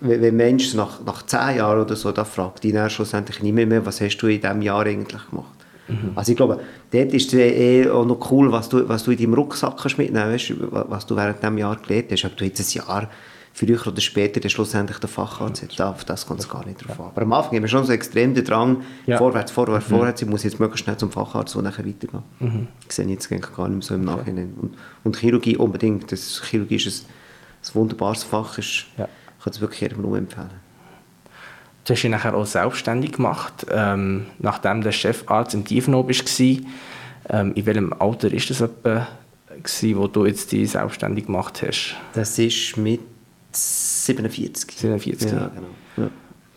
wenn 0.00 0.24
ein 0.24 0.36
Mensch 0.36 0.74
nach, 0.74 1.04
nach 1.04 1.24
zehn 1.26 1.56
Jahren 1.56 1.80
oder 1.80 1.96
so, 1.96 2.12
da 2.12 2.24
fragt 2.24 2.64
ihn 2.64 2.74
dann 2.74 2.90
schlussendlich 2.90 3.42
nicht 3.42 3.54
mehr, 3.54 3.84
was 3.84 4.00
hast 4.00 4.18
du 4.18 4.28
in 4.28 4.40
diesem 4.40 4.62
Jahr 4.62 4.86
eigentlich 4.86 5.28
gemacht. 5.30 5.56
Mhm. 5.88 6.12
Also 6.14 6.32
ich 6.32 6.36
glaube, 6.36 6.60
dort 6.92 7.12
ist 7.12 7.32
es 7.32 7.34
eh 7.34 7.90
auch 7.90 8.04
noch 8.04 8.30
cool, 8.30 8.52
was 8.52 8.68
du, 8.68 8.88
was 8.88 9.04
du 9.04 9.10
in 9.10 9.18
deinem 9.18 9.34
Rucksack 9.34 9.84
mitnehmen 9.98 10.30
kannst, 10.30 10.52
was 10.70 11.06
du 11.06 11.16
während 11.16 11.42
diesem 11.42 11.58
Jahr 11.58 11.76
gelernt 11.76 12.12
hast. 12.12 12.24
Ob 12.24 12.36
du 12.36 12.44
jetzt 12.44 12.60
ein 12.60 12.78
Jahr 12.78 13.10
früher 13.56 13.86
oder 13.86 14.00
später 14.02 14.38
dann 14.38 14.50
schlussendlich 14.50 14.98
der 14.98 15.08
Facharzt 15.08 15.62
hat. 15.62 15.80
Auf 15.80 16.04
das 16.04 16.26
kommt 16.26 16.40
es 16.40 16.48
gar 16.48 16.66
nicht 16.66 16.86
drauf 16.86 17.00
an. 17.00 17.06
Aber 17.06 17.22
am 17.22 17.32
Anfang 17.32 17.56
haben 17.56 17.62
wir 17.62 17.68
schon 17.68 17.84
so 17.84 17.92
extrem 17.92 18.34
den 18.34 18.44
Drang, 18.44 18.82
ja. 19.06 19.16
vorwärts, 19.16 19.50
vorwärts, 19.50 19.88
mhm. 19.88 19.94
vorwärts. 19.94 20.20
Ich 20.20 20.28
muss 20.28 20.42
jetzt 20.42 20.60
möglichst 20.60 20.84
schnell 20.84 20.98
zum 20.98 21.10
Facharzt 21.10 21.56
und 21.56 21.64
nachher 21.64 21.86
weitergehen. 21.86 22.22
Mhm. 22.38 22.68
Ich 22.86 22.94
sehe 22.94 23.06
jetzt 23.06 23.30
gar 23.30 23.38
nicht 23.38 23.52
mehr 23.56 23.80
so 23.80 23.94
im 23.94 24.04
Nachhinein. 24.04 24.52
Und, 24.60 24.74
und 25.04 25.16
Chirurgie 25.16 25.56
unbedingt. 25.56 26.12
Das, 26.12 26.42
Chirurgie 26.44 26.76
ist 26.76 26.86
ein, 26.86 27.08
ein 27.66 27.74
wunderbares 27.74 28.24
Fach. 28.24 28.58
Ist, 28.58 28.86
ja. 28.98 29.08
Ich 29.38 29.44
kann 29.44 29.52
es 29.54 29.60
wirklich 29.62 29.80
jedem 29.80 30.02
nur 30.02 30.18
empfehlen. 30.18 30.50
Du 31.86 31.94
hast 31.94 32.02
dich 32.02 32.10
nachher 32.10 32.34
auch 32.34 32.44
selbstständig 32.44 33.12
gemacht, 33.12 33.66
ähm, 33.70 34.26
nachdem 34.38 34.82
der 34.82 34.92
Chefarzt 34.92 35.54
im 35.54 35.64
Tiefenau 35.64 36.06
warst. 36.06 36.40
Ähm, 36.40 37.54
in 37.54 37.64
welchem 37.64 37.94
Alter 37.94 38.30
ist 38.32 38.50
das 38.50 38.60
etwa, 38.60 39.06
gewesen, 39.48 39.96
wo 39.96 40.08
du 40.08 40.26
jetzt 40.26 40.52
die 40.52 40.66
selbstständig 40.66 41.24
gemacht 41.26 41.62
hast? 41.62 41.96
Das 42.12 42.38
ist 42.38 42.76
mit 42.76 43.00
47. 43.56 44.70
47, 44.78 45.32
ja, 45.32 45.50
genau. 45.54 45.68
Ja. 45.96 46.10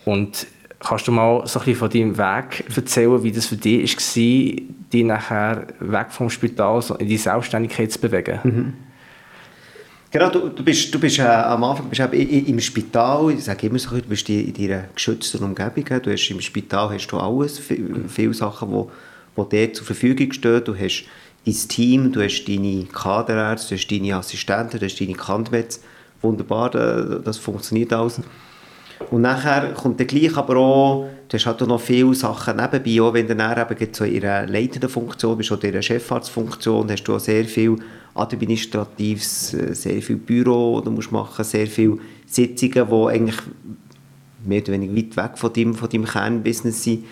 Und 0.05 0.47
kannst 0.79 1.07
du 1.07 1.11
mal 1.11 1.45
so 1.45 1.59
ein 1.59 1.65
bisschen 1.65 1.79
von 1.79 1.89
deinem 1.89 2.17
Weg 2.17 2.65
erzählen, 2.75 3.23
wie 3.23 3.31
das 3.31 3.47
für 3.47 3.57
dich 3.57 3.95
war, 3.95 4.65
dich 4.93 5.03
nachher 5.03 5.67
weg 5.79 6.07
vom 6.11 6.29
Spital 6.29 6.83
in 6.99 7.07
die 7.07 7.17
Selbstständigkeit 7.17 7.91
zu 7.91 7.99
bewegen? 7.99 8.39
Mhm. 8.43 8.73
Genau, 10.11 10.29
du, 10.31 10.49
du 10.49 10.63
bist, 10.63 10.91
du 10.93 10.99
bist 10.99 11.19
äh, 11.19 11.23
am 11.23 11.63
Anfang 11.63 11.87
bist 11.87 12.01
äh, 12.01 12.39
im 12.39 12.59
Spital, 12.59 13.31
ich 13.31 13.43
sage 13.43 13.67
immer 13.67 13.77
so, 13.77 13.95
du 13.95 14.01
bist 14.01 14.27
in 14.27 14.53
deiner 14.53 14.85
geschützten 14.95 15.43
Umgebung, 15.43 15.85
du 16.01 16.11
hast 16.11 16.29
im 16.29 16.41
Spital 16.41 16.89
hast 16.89 17.07
du 17.07 17.17
alles, 17.17 17.59
viele 17.59 18.33
Sachen, 18.33 18.71
die, 18.71 19.43
die 19.43 19.49
dir 19.49 19.73
zur 19.73 19.85
Verfügung 19.85 20.31
stehen, 20.31 20.63
du 20.63 20.75
hast 20.75 21.05
dein 21.45 21.53
Team, 21.53 22.11
du 22.11 22.23
hast 22.23 22.45
deine 22.45 22.85
Kaderärzte, 22.85 23.75
du 23.75 23.79
hast 23.79 23.87
deine 23.87 24.15
Assistenten, 24.15 24.79
du 24.79 24.85
hast 24.85 24.99
deine 24.99 25.13
Kandmets, 25.13 25.83
wunderbar, 26.21 26.73
äh, 26.75 27.21
das 27.23 27.37
funktioniert 27.37 27.93
alles. 27.93 28.21
Und 29.11 29.21
nachher 29.21 29.73
kommt 29.73 29.99
dann 29.99 30.07
gleich 30.07 30.35
aber 30.35 30.57
auch, 30.57 31.09
du 31.29 31.37
hast 31.37 31.45
halt 31.45 31.61
auch 31.61 31.67
noch 31.67 31.79
viele 31.79 32.13
Sachen 32.13 32.57
nebenbei, 32.57 33.01
auch 33.01 33.13
wenn 33.13 33.27
du 33.27 33.35
dann 33.35 33.57
eben 33.57 33.93
so 33.93 34.03
in 34.03 34.23
einer 34.23 34.45
leitenden 34.45 34.89
Funktion 34.89 35.37
bist 35.37 35.51
oder 35.51 35.63
in 35.65 35.73
einer 35.75 35.81
Chefarztfunktion, 35.81 36.91
hast 36.91 37.03
du 37.03 37.15
auch 37.15 37.19
sehr 37.19 37.45
viel 37.45 37.77
Administratives, 38.13 39.53
äh, 39.53 39.73
sehr 39.73 40.01
viel 40.01 40.17
Büro, 40.17 40.81
du 40.81 40.91
musst 40.91 41.11
machen, 41.11 41.45
sehr 41.45 41.67
viele 41.67 41.97
Sitzungen, 42.25 42.87
die 42.89 43.07
eigentlich 43.07 43.37
mehr 44.45 44.61
oder 44.61 44.73
weniger 44.73 44.95
weit 44.95 45.17
weg 45.17 45.37
von 45.37 45.53
deinem, 45.53 45.73
von 45.73 45.89
deinem 45.89 46.05
Kernbusiness 46.05 46.83
sind. 46.83 47.05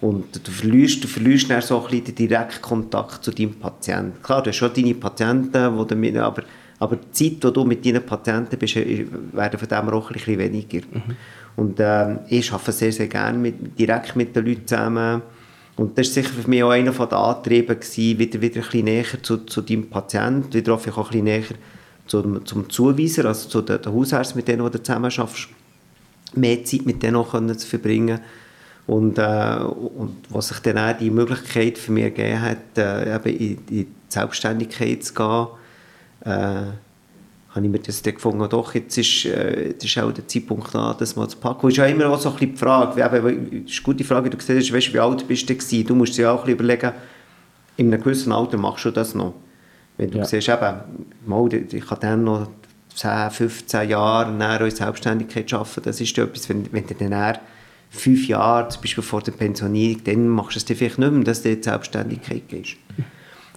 Und 0.00 0.46
du 0.46 0.50
verlierst, 0.50 1.02
du 1.02 1.08
verlierst 1.08 1.48
dann 1.48 1.62
so 1.62 1.78
ein 1.82 1.90
bisschen 1.90 2.04
den 2.04 2.14
direkten 2.16 2.60
Kontakt 2.60 3.24
zu 3.24 3.30
deinem 3.30 3.54
Patienten. 3.54 4.22
Klar, 4.22 4.42
du 4.42 4.50
hast 4.50 4.56
schon 4.56 4.74
deine 4.74 4.94
Patienten, 4.94 5.78
die 5.78 5.86
damit, 5.86 6.16
aber 6.16 6.42
aber 6.78 6.96
die 6.96 7.12
Zeit, 7.12 7.44
die 7.44 7.52
du 7.52 7.64
mit 7.64 7.84
deinen 7.84 8.04
Patienten 8.04 8.58
bist, 8.58 8.76
werden 8.76 9.58
von 9.58 9.68
dem 9.68 9.88
auch 9.90 10.10
ein 10.10 10.14
bisschen 10.14 10.38
weniger. 10.38 10.80
Mhm. 10.90 11.16
Und 11.56 11.80
äh, 11.80 12.16
ich 12.28 12.52
arbeite 12.52 12.72
sehr, 12.72 12.92
sehr 12.92 13.06
gerne 13.06 13.38
mit, 13.38 13.78
direkt 13.78 14.16
mit 14.16 14.34
den 14.34 14.44
Leuten 14.44 14.66
zusammen. 14.66 15.22
Und 15.76 15.98
das 15.98 16.08
war 16.08 16.22
sicher 16.22 16.34
für 16.34 16.48
mich 16.48 16.62
auch 16.62 16.70
einer 16.70 16.92
der 16.92 17.18
Antriebe, 17.18 17.76
gewesen, 17.76 18.18
wieder, 18.18 18.40
wieder 18.40 18.56
ein 18.56 18.62
bisschen 18.62 18.84
näher 18.84 19.22
zu, 19.22 19.38
zu 19.38 19.60
deinem 19.60 19.88
Patienten, 19.88 20.52
wieder 20.52 20.74
auch 20.74 20.86
ein 20.86 20.92
bisschen 20.92 21.24
näher 21.24 21.42
zum, 22.06 22.44
zum 22.44 22.68
Zuweiser, 22.68 23.24
also 23.26 23.48
zu 23.48 23.62
den, 23.62 23.80
den 23.80 23.92
Hausärzten, 23.92 24.36
mit 24.36 24.48
denen 24.48 24.70
du 24.70 24.82
zusammen 24.82 25.10
arbeitest, 25.10 25.48
mehr 26.34 26.64
Zeit 26.64 26.86
mit 26.86 27.02
denen 27.02 27.16
auch 27.16 27.32
zu 27.32 27.66
verbringen 27.66 28.20
und, 28.86 29.18
äh, 29.18 29.58
und 29.62 30.16
was 30.28 30.48
sich 30.48 30.58
dann 30.60 30.78
auch 30.78 30.96
die 30.96 31.10
Möglichkeit 31.10 31.78
für 31.78 31.92
mich 31.92 32.04
gegeben 32.04 32.42
hat, 32.42 32.76
äh, 32.76 33.14
eben 33.14 33.36
in, 33.36 33.50
in 33.50 33.66
die 33.66 33.86
Selbstständigkeit 34.08 35.02
zu 35.02 35.14
gehen, 35.14 35.46
äh, 36.24 36.30
habe 37.54 37.66
ich 37.66 37.70
mir 37.70 37.78
das 37.78 38.02
dann 38.02 38.14
gefunden, 38.14 38.48
doch, 38.48 38.74
jetzt 38.74 38.98
ist, 38.98 39.26
äh, 39.26 39.68
jetzt 39.68 39.84
ist 39.84 39.96
auch 39.98 40.10
der 40.12 40.26
Zeitpunkt 40.26 40.74
da, 40.74 40.94
das 40.98 41.14
mal 41.14 41.28
zu 41.28 41.36
packen. 41.36 41.66
Und 41.66 41.70
ist 41.72 41.78
ja 41.78 41.86
immer 41.86 42.08
auch 42.08 42.18
so 42.18 42.30
ein 42.30 42.34
bisschen 42.34 42.52
die 42.52 42.58
Frage, 42.58 42.96
wie, 42.96 43.00
eben, 43.00 43.66
ist 43.66 43.76
eine 43.76 43.84
gute 43.84 44.04
Frage, 44.04 44.30
du 44.30 44.38
siehst, 44.40 44.72
weißt, 44.72 44.92
wie 44.92 44.98
alt 44.98 45.26
bist 45.28 45.48
du 45.48 45.54
gewesen? 45.54 45.86
Du 45.86 45.94
musst 45.94 46.18
dir 46.18 46.32
auch 46.32 46.40
ein 46.40 46.46
bisschen 46.46 46.58
überlegen, 46.58 46.92
in 47.76 47.92
einem 47.92 48.02
gewissen 48.02 48.32
Alter 48.32 48.56
machst 48.56 48.84
du 48.84 48.90
das 48.90 49.14
noch. 49.14 49.34
Wenn 49.96 50.10
du 50.10 50.18
ja. 50.18 50.24
siehst, 50.24 50.48
eben, 50.48 50.80
mal, 51.26 51.52
ich 51.52 51.86
kann 51.86 51.98
dann 52.00 52.24
noch 52.24 52.50
10, 52.94 53.30
15 53.30 53.88
Jahre 53.88 54.64
in 54.64 54.70
Selbstständigkeit 54.70 55.52
arbeiten, 55.52 55.82
das 55.84 56.00
ist 56.00 56.18
etwas, 56.18 56.48
wenn, 56.48 56.72
wenn 56.72 56.86
du 56.86 56.94
dann 56.94 57.38
fünf 57.90 58.26
Jahre, 58.26 58.68
zum 58.68 58.82
Beispiel 58.82 59.04
vor 59.04 59.22
der 59.22 59.32
Pensionierung, 59.32 60.02
dann 60.04 60.28
machst 60.28 60.56
du 60.56 60.58
es 60.58 60.64
dir 60.64 60.74
vielleicht 60.74 60.98
nicht 60.98 61.12
mehr, 61.12 61.24
dass 61.24 61.42
du 61.42 61.50
in 61.50 61.56
die 61.56 61.62
Selbstständigkeit 61.62 62.48
gehst. 62.48 62.76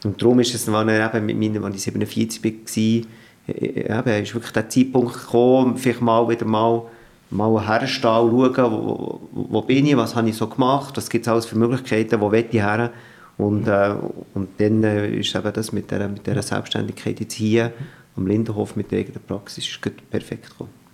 Und 0.04 0.22
darum 0.22 0.40
ist 0.40 0.54
es, 0.54 0.68
als, 0.68 1.16
eben 1.16 1.26
mit 1.26 1.38
meinen, 1.38 1.64
als 1.64 1.76
ich 1.76 1.82
47 1.84 2.44
war, 2.44 3.56
äh, 3.56 4.00
eben, 4.00 4.24
ist 4.24 4.34
wirklich 4.34 4.54
der 4.54 4.70
Zeitpunkt 4.70 5.14
gekommen, 5.14 5.78
vielleicht 5.78 6.02
mal 6.02 6.28
wieder 6.30 6.46
mal, 6.46 6.84
mal 7.30 7.68
herstehen 7.68 8.30
und 8.30 8.56
schauen, 8.56 8.72
wo, 8.72 9.22
wo 9.32 9.62
bin 9.62 9.86
ich, 9.86 9.98
was 9.98 10.16
habe 10.16 10.30
ich 10.30 10.36
so 10.36 10.48
gemacht, 10.48 10.96
was 10.96 11.10
gibt 11.10 11.26
es 11.26 11.32
alles 11.32 11.46
für 11.46 11.58
Möglichkeiten, 11.58 12.22
wo 12.22 12.32
will 12.32 12.46
ich 12.50 12.62
her. 12.62 12.92
Und, 13.38 13.68
äh, 13.68 13.96
und 14.34 14.50
dann 14.58 14.84
äh, 14.84 15.20
ist 15.20 15.36
eben 15.36 15.54
das 15.54 15.72
mit 15.72 15.92
dieser, 15.92 16.08
mit 16.08 16.26
dieser 16.26 16.42
Selbstständigkeit 16.42 17.20
jetzt 17.20 17.34
hier 17.34 17.72
am 18.16 18.26
Lindenhof 18.26 18.76
mit 18.76 18.92
der 18.92 19.00
eigenen 19.00 19.22
Praxis 19.22 19.68
ist 19.68 20.10
perfekt 20.10 20.50
gekommen. 20.50 20.87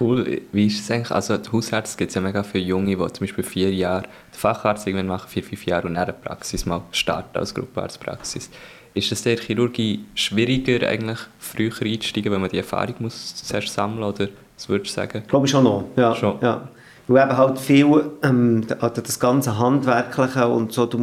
Cool. 0.00 0.40
Wie 0.52 0.66
ist 0.66 0.80
es 0.80 0.90
eigentlich? 0.90 1.10
Also, 1.10 1.36
Hausärzte 1.52 1.98
gibt 1.98 2.08
es 2.08 2.14
ja 2.14 2.20
mega 2.20 2.42
viele 2.42 2.64
Junge, 2.64 2.96
die 2.96 3.12
zum 3.12 3.26
Beispiel 3.26 3.44
vier 3.44 3.72
Jahre 3.72 4.02
den 4.02 4.38
Facharzt 4.38 4.86
irgendwann 4.86 5.08
machen, 5.08 5.28
vier, 5.28 5.42
fünf 5.42 5.66
Jahre 5.66 5.86
und 5.86 5.94
dann 5.94 6.04
eine 6.04 6.12
Praxis 6.12 6.64
mal 6.64 6.82
starten 6.90 7.36
als 7.36 7.54
Gruppenarztpraxis. 7.54 8.50
Ist 8.94 9.12
es 9.12 9.22
der 9.22 9.36
Chirurgie 9.36 10.04
schwieriger, 10.14 10.88
eigentlich 10.88 11.18
früher 11.38 11.72
einzusteigen, 11.82 12.32
wenn 12.32 12.40
man 12.40 12.50
die 12.50 12.58
Erfahrung 12.58 12.94
muss 13.00 13.34
zuerst 13.34 13.74
sammeln 13.74 14.04
oder 14.04 14.28
was 14.56 14.68
würdest 14.68 14.96
du 14.96 15.00
sagen? 15.00 15.24
Glaube 15.26 15.46
ich 15.46 15.50
schon 15.50 15.64
noch, 15.64 15.84
ja. 15.96 16.14
Schon. 16.14 16.38
ja. 16.40 16.68
Weil 17.06 17.24
eben 17.24 17.36
halt 17.36 17.58
viel, 17.58 18.12
ähm, 18.22 18.64
also 18.80 19.02
das 19.02 19.20
ganze 19.20 19.58
Handwerkliche 19.58 20.48
und 20.48 20.72
so, 20.72 20.86
das 20.86 21.02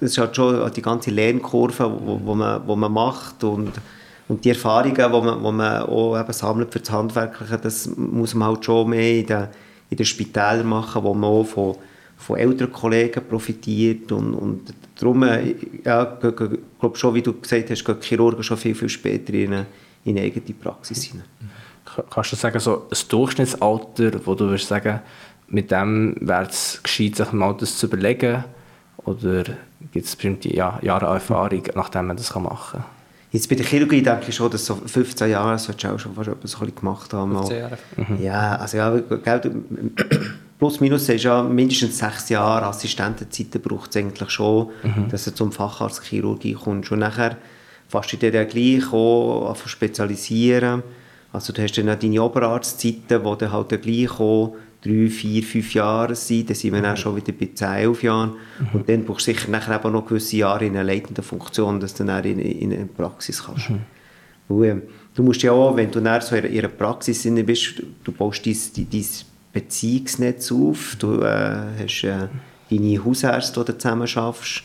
ist 0.00 0.18
halt 0.18 0.34
schon 0.34 0.72
die 0.72 0.80
ganze 0.80 1.10
Lernkurve, 1.10 1.90
wo, 1.90 2.20
wo, 2.24 2.34
man, 2.34 2.62
wo 2.66 2.76
man 2.76 2.92
macht 2.92 3.44
und, 3.44 3.72
und 4.28 4.44
die 4.44 4.50
Erfahrungen, 4.50 4.94
die 4.94 5.02
man, 5.02 5.42
wo 5.42 5.52
man 5.52 5.82
auch 5.82 6.18
eben 6.18 6.32
sammelt 6.32 6.72
für 6.72 6.80
das 6.80 6.90
Handwerkliche, 6.90 7.58
das 7.58 7.90
muss 7.96 8.34
man 8.34 8.48
halt 8.48 8.64
schon 8.64 8.90
mehr 8.90 9.18
in 9.20 9.26
den, 9.26 9.48
in 9.90 9.96
den 9.96 10.06
Spitälern 10.06 10.66
machen, 10.66 11.02
wo 11.02 11.12
man 11.12 11.30
auch 11.30 11.44
von, 11.44 11.76
von 12.16 12.36
älteren 12.36 12.72
Kollegen 12.72 13.22
profitiert 13.28 14.10
und, 14.12 14.34
und 14.34 14.74
darum, 14.98 15.22
äh, 15.24 15.54
ja, 15.84 16.18
ich 16.22 16.36
glaube 16.80 16.96
schon, 16.96 17.14
wie 17.14 17.22
du 17.22 17.38
gesagt 17.38 17.70
hast, 17.70 17.84
gehen 17.84 18.00
Chirurgen 18.00 18.42
schon 18.42 18.56
viel, 18.56 18.74
viel 18.74 18.88
später 18.88 19.34
in 19.34 19.66
in 20.04 20.16
eine 20.16 20.26
eigene 20.26 20.54
Praxis 20.54 21.04
hinein. 21.04 21.24
Kannst 22.10 22.32
du 22.32 22.36
sagen, 22.36 22.60
so 22.60 22.86
ein 22.90 23.08
Durchschnittsalter, 23.08 24.26
wo 24.26 24.34
du 24.34 24.46
würdest 24.46 24.68
sagen, 24.68 25.00
mit 25.48 25.70
dem 25.70 26.16
wäre 26.20 26.46
es 26.46 26.80
gescheit, 26.82 27.16
sich 27.16 27.32
mal 27.32 27.54
das 27.56 27.78
zu 27.78 27.86
überlegen? 27.86 28.44
Oder 28.98 29.44
gibt 29.92 30.06
es 30.06 30.16
bestimmte 30.16 30.54
ja, 30.54 30.78
Jahre 30.82 31.06
Erfahrung, 31.06 31.62
nachdem 31.74 32.06
man 32.06 32.16
das 32.16 32.34
machen 32.34 32.80
kann? 32.80 32.84
Jetzt 33.34 33.48
bei 33.48 33.56
der 33.56 33.66
Chirurgie 33.66 34.00
denke 34.00 34.26
ich 34.28 34.36
schon, 34.36 34.48
dass 34.48 34.64
so 34.64 34.76
15 34.76 35.28
Jahre 35.28 35.58
solltest 35.58 35.82
du 35.82 35.92
auch 35.92 35.98
schon 35.98 36.14
fast 36.14 36.28
etwas 36.28 36.56
gemacht 36.76 37.12
haben. 37.12 37.36
15 37.36 37.58
Jahre. 37.58 37.78
Mhm. 37.96 38.22
Ja, 38.22 38.54
also 38.54 38.76
ja, 38.76 38.96
gell, 38.96 39.40
plus 40.60 40.78
minus 40.78 41.08
ist 41.08 41.24
ja 41.24 41.42
mindestens 41.42 41.98
sechs 41.98 42.28
Jahre 42.28 42.66
Assistentenzeit 42.66 43.60
braucht 43.60 43.90
es 43.90 43.96
eigentlich 43.96 44.30
schon, 44.30 44.68
mhm. 44.84 45.08
dass 45.10 45.24
du 45.24 45.34
zum 45.34 45.50
Facharzt 45.50 46.04
Chirurgie 46.04 46.52
kommst. 46.52 46.92
Und 46.92 47.00
nachher 47.00 47.36
fast 47.88 48.12
du 48.12 48.18
dir 48.18 48.44
gleich 48.44 48.92
auch 48.92 49.56
spezialisieren. 49.66 50.84
Also 51.32 51.52
du 51.52 51.60
hast 51.60 51.76
dann 51.76 51.90
auch 51.90 51.98
deine 51.98 52.22
Oberarztzeiten, 52.22 53.24
wo 53.24 53.34
du 53.34 53.50
halt 53.50 53.72
dann 53.72 53.80
gleich 53.80 54.20
auch 54.20 54.54
drei, 54.84 55.08
vier, 55.08 55.42
fünf 55.42 55.74
Jahre 55.74 56.14
sind, 56.14 56.50
dann 56.50 56.56
sind 56.56 56.74
wir 56.74 56.82
dann 56.82 56.96
schon 56.96 57.16
wieder 57.16 57.32
bei 57.32 57.48
10, 57.54 57.68
11 57.68 58.02
Jahren. 58.02 58.32
Mhm. 58.58 58.68
Und 58.72 58.88
dann 58.88 59.04
brauchst 59.04 59.26
du 59.26 59.32
sicher 59.32 59.50
nachher 59.50 59.76
eben 59.76 59.92
noch 59.92 60.06
gewisse 60.06 60.36
Jahre 60.36 60.66
in 60.66 60.76
einer 60.76 60.84
leitenden 60.84 61.24
Funktion, 61.24 61.80
dass 61.80 61.94
du 61.94 62.04
dann 62.04 62.24
in, 62.24 62.38
in 62.38 62.72
eine 62.72 62.86
Praxis 62.86 63.42
kannst. 63.44 63.70
Mhm. 63.70 63.80
Weil, 64.48 64.68
ähm, 64.68 64.82
du 65.14 65.22
musst 65.22 65.42
ja 65.42 65.52
auch, 65.52 65.74
wenn 65.76 65.90
du 65.90 66.00
dann 66.00 66.20
so 66.20 66.36
in 66.36 66.46
einer 66.46 66.68
Praxis 66.68 67.22
bist, 67.22 67.82
du 68.04 68.12
baust 68.12 68.44
dein, 68.44 68.56
dein 68.76 69.06
Beziehungsnetz 69.52 70.52
auf, 70.52 70.96
du 70.98 71.22
äh, 71.22 71.82
hast 71.82 72.04
äh, 72.04 72.28
deine 72.70 73.04
Hausärzte, 73.04 73.60
die 73.60 73.72
du 73.72 73.78
zusammen 73.78 74.06
schaffst, 74.06 74.62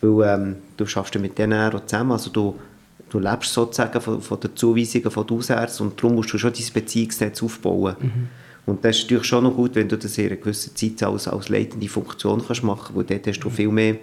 weil 0.00 0.28
ähm, 0.28 0.56
du 0.76 0.86
schaffst 0.86 1.14
mit 1.18 1.36
denen 1.38 1.74
auch 1.74 1.84
zusammen, 1.84 2.12
also 2.12 2.30
du, 2.30 2.58
du 3.10 3.18
lebst 3.18 3.52
sozusagen 3.52 4.00
von, 4.00 4.22
von 4.22 4.40
den 4.40 4.56
Zuweisungen 4.56 5.10
von 5.10 5.26
den 5.26 5.36
Hausärzten 5.36 5.88
und 5.88 5.98
darum 5.98 6.14
musst 6.14 6.32
du 6.32 6.38
schon 6.38 6.52
dein 6.52 6.72
Beziehungsnetz 6.72 7.42
aufbauen. 7.42 7.96
Mhm. 8.00 8.28
Und 8.68 8.84
das 8.84 8.98
ist 8.98 9.04
natürlich 9.04 9.24
schon 9.24 9.44
noch 9.44 9.56
gut, 9.56 9.74
wenn 9.74 9.88
du 9.88 9.96
das 9.96 10.18
in 10.18 10.26
einer 10.26 10.36
gewissen 10.36 10.76
Zeit 10.76 11.02
als, 11.02 11.26
als 11.26 11.48
leitende 11.48 11.88
Funktion 11.88 12.42
kannst 12.46 12.62
machen 12.62 12.94
kannst, 12.94 12.96
weil 12.96 13.04
dort 13.04 13.26
hast 13.26 13.40
du 13.40 13.48
viel 13.48 13.68
mehr, 13.68 13.96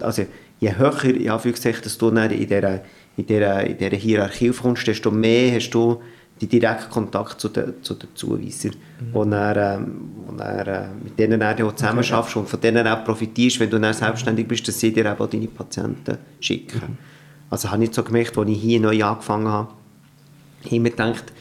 also 0.00 0.26
je 0.60 0.76
höher, 0.76 1.04
in 1.04 1.30
Anführungszeichen, 1.30 1.82
dass 1.82 1.96
du 1.96 2.08
in 2.08 2.28
dieser, 2.28 2.82
in 3.16 3.26
dieser, 3.26 3.64
in 3.64 3.78
dieser 3.78 3.96
Hierarchie 3.96 4.50
kommst, 4.50 4.86
desto 4.86 5.10
mehr 5.10 5.54
hast 5.54 5.70
du 5.70 6.02
den 6.42 6.48
direkten 6.50 6.90
Kontakt 6.90 7.40
zu 7.40 7.48
den, 7.48 7.82
zu 7.82 7.94
den 7.94 8.10
Zuweisern, 8.14 8.72
mhm. 9.00 9.14
wo 9.14 9.24
dann, 9.24 9.56
ähm, 9.56 10.00
wo 10.26 10.36
dann, 10.36 10.66
äh, 10.66 10.88
mit 11.02 11.18
denen 11.18 11.40
du 11.40 11.66
auch 11.66 11.74
zusammen 11.74 12.00
okay. 12.00 12.08
schaffst 12.08 12.36
und 12.36 12.46
von 12.50 12.60
denen 12.60 12.86
auch 12.86 13.02
profitierst, 13.02 13.60
wenn 13.60 13.70
du 13.70 13.80
dann 13.80 13.94
selbstständig 13.94 14.46
bist, 14.46 14.68
dass 14.68 14.78
sie 14.78 14.92
dir 14.92 15.18
auch 15.18 15.26
deine 15.26 15.48
Patienten 15.48 16.18
schicken. 16.38 16.82
Mhm. 16.86 16.98
Also 17.48 17.70
habe 17.70 17.82
ich 17.82 17.94
so 17.94 18.02
gemerkt, 18.02 18.36
als 18.36 18.50
ich 18.50 18.60
hier 18.60 18.78
neu 18.78 19.02
angefangen 19.02 19.48
habe, 19.48 19.72
ich 20.62 20.72
habe 20.72 20.80
mir 20.80 20.90
gedacht, 20.90 21.32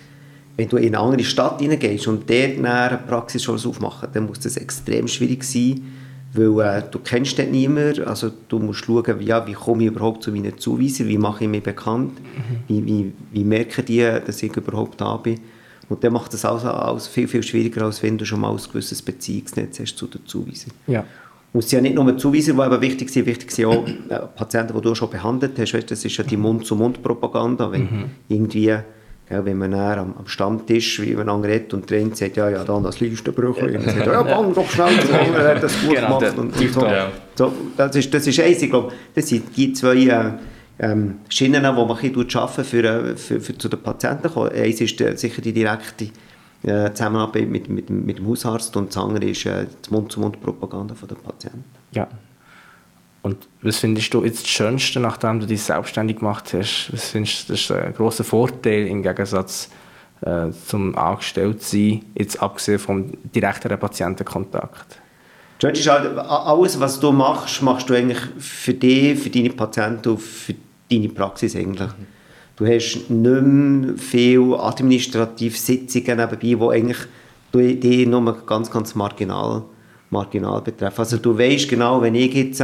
wenn 0.58 0.70
du 0.70 0.78
in 0.78 0.96
eine 0.96 1.00
andere 1.00 1.24
Stadt 1.24 1.60
hineingehst 1.60 2.08
und 2.08 2.30
dort 2.30 2.58
eine 2.58 3.00
Praxis 3.08 3.44
schon 3.44 3.56
aufmachen, 3.56 4.10
dann 4.14 4.26
muss 4.26 4.40
das 4.40 4.58
extrem 4.58 5.08
schwierig 5.08 5.44
sein, 5.44 5.82
weil 6.34 6.60
äh, 6.60 6.84
du 6.90 7.00
kennst 7.00 7.38
dort 7.40 7.52
niemanden, 7.52 8.04
also 8.04 8.32
du 8.48 8.60
musst 8.60 8.86
schauen, 8.86 9.20
wie, 9.20 9.26
ja, 9.26 9.46
wie 9.48 9.54
komme 9.54 9.84
ich 9.84 9.90
überhaupt 9.90 10.24
zu 10.24 10.32
meinen 10.32 10.58
Zuweisern, 10.58 11.08
wie 11.08 11.18
mache 11.18 11.44
ich 11.46 11.50
mich 11.50 11.64
bekannt, 11.64 12.14
mhm. 12.20 12.58
wie, 12.68 12.86
wie, 12.86 13.14
wie 13.32 13.44
merken 13.44 13.86
die, 13.86 14.00
dass 14.26 14.42
ich 14.44 14.56
überhaupt 14.56 15.00
da 15.00 15.18
bin. 15.18 15.40
Und 15.88 16.04
dann 16.04 16.14
macht 16.14 16.34
das 16.34 16.44
alles, 16.46 16.66
alles 16.66 17.08
viel, 17.08 17.28
viel 17.28 17.44
schwieriger, 17.44 17.84
als 17.84 18.02
wenn 18.02 18.18
du 18.18 18.26
schon 18.26 18.40
mal 18.42 18.52
ein 18.52 18.58
gewisses 18.58 19.02
Beziehungsnetz 19.02 19.80
hast 19.80 19.96
zu 19.96 20.08
den 20.08 20.26
Zuweisern. 20.26 20.72
Ja. 20.88 21.06
Und 21.54 21.60
es 21.60 21.70
sind 21.70 21.78
ja 21.78 21.82
nicht 21.84 21.96
nur 21.96 22.18
Zuweiser, 22.18 22.54
die 22.54 22.62
eben 22.62 22.82
wichtig 22.82 23.10
sind, 23.10 23.26
wichtig 23.28 23.52
sind 23.52 23.66
auch 23.68 23.88
äh, 23.88 24.20
Patienten, 24.36 24.74
die 24.76 24.82
du 24.82 24.96
schon 24.96 25.10
behandelt 25.10 25.58
hast. 25.58 25.74
Weißt, 25.74 25.90
das 25.90 26.04
ist 26.04 26.18
ja 26.18 26.24
die 26.24 26.38
Mund-zu-Mund-Propaganda, 26.38 27.72
wenn 27.72 27.84
mhm. 27.84 28.06
irgendwie 28.28 28.76
Gell, 29.28 29.44
wenn 29.44 29.58
man 29.58 29.74
am, 29.74 30.14
am 30.18 30.28
Stammtisch 30.28 31.02
wie 31.02 31.16
man 31.16 31.44
redet 31.44 31.74
und 31.74 31.90
der 31.90 32.00
eine 32.00 32.16
sagt, 32.16 32.38
ja, 32.38 32.48
ja, 32.48 32.64
dann 32.64 32.84
das 32.84 33.00
Listenbrüchli. 33.00 33.76
Und 33.76 33.84
sagt, 33.84 34.06
ja, 34.06 34.22
bang 34.22 34.54
doch 34.54 34.70
schnell, 34.70 34.88
hat 34.88 35.64
das 35.64 35.82
gut 35.82 35.96
genau, 35.96 36.20
gemacht. 36.20 36.38
Und, 36.38 36.56
und 36.56 36.74
so. 36.74 36.86
Ja. 36.86 37.12
so. 37.34 37.52
das, 37.76 37.96
ist, 37.96 38.14
das 38.14 38.28
ist 38.28 38.40
eins, 38.40 38.62
ich 38.62 38.70
glaube, 38.70 38.94
das 39.16 39.28
sind 39.28 39.58
die 39.58 39.74
zwei 39.74 39.96
äh, 39.96 40.32
ähm, 40.78 41.20
Schienen, 41.30 41.64
die 41.64 41.72
man 41.72 41.90
ein 41.90 41.98
bisschen 41.98 42.40
arbeiten 42.40 42.64
für, 42.64 42.84
äh, 42.84 43.16
für, 43.18 43.42
für, 43.42 43.58
zu 43.58 43.68
den 43.68 43.82
Patienten 43.82 44.30
kommen. 44.30 44.52
Eins 44.52 44.80
ist 44.82 45.02
äh, 45.02 45.18
sicher 45.18 45.42
die 45.42 45.54
direkte 45.54 46.10
äh, 46.62 46.92
Zusammenarbeit 46.92 47.48
mit, 47.48 47.68
mit, 47.68 47.90
mit 47.90 48.20
dem 48.20 48.28
Hausarzt 48.28 48.78
und 48.78 48.90
das 48.90 48.98
andere 48.98 49.26
ist 49.26 49.46
äh, 49.48 49.66
die 49.88 49.92
Mund-zu-Mund-Propaganda 49.92 50.94
der 51.10 51.16
Patienten. 51.16 51.64
Ja. 51.94 52.08
Und 53.26 53.38
was 53.64 53.80
findest 53.80 54.14
du 54.14 54.24
jetzt 54.24 54.44
das 54.44 54.50
Schönste, 54.50 55.00
nachdem 55.00 55.40
du 55.40 55.48
dich 55.48 55.64
selbstständig 55.64 56.18
gemacht 56.18 56.54
hast? 56.54 56.92
Was 56.94 57.10
findest 57.10 57.50
du, 57.50 57.54
das 57.54 57.62
ist 57.62 57.72
ein 57.72 57.92
grosser 57.96 58.24
Vorteil 58.24 58.86
im 58.86 59.02
Gegensatz 59.02 59.72
äh, 60.22 60.52
zum 60.68 60.96
Angestelltsein, 60.96 62.06
jetzt 62.14 62.40
abgesehen 62.40 62.78
vom 62.78 63.14
direkteren 63.34 63.80
Patientenkontakt? 63.80 65.02
Das 65.58 65.80
ist 65.80 65.90
halt, 65.90 66.16
alles, 66.20 66.80
was 66.80 67.00
du 67.00 67.12
machst, 67.12 67.64
machst 67.64 67.90
du 67.90 67.96
eigentlich 67.96 68.20
für 68.38 68.76
dich, 68.76 69.18
für 69.18 69.32
deine 69.32 69.50
Patienten 69.50 70.10
und 70.10 70.22
für 70.22 70.54
deine 70.92 71.10
Praxis 71.10 71.56
eigentlich. 71.56 71.90
Du 72.58 72.68
hast 72.68 73.10
nicht 73.10 73.42
mehr 73.42 73.98
viele 73.98 74.60
administrative 74.60 75.58
Sitzungen 75.58 76.18
nebenbei, 76.18 76.38
die 76.38 76.78
eigentlich 76.78 77.82
dich 77.82 78.06
nur 78.06 78.46
ganz, 78.46 78.70
ganz 78.70 78.94
marginal, 78.94 79.64
marginal 80.12 80.62
betreffen. 80.62 81.00
Also 81.00 81.18
du 81.18 81.36
weißt 81.36 81.68
genau, 81.68 82.04
wenn 82.04 82.14
ich 82.14 82.32
jetzt 82.32 82.62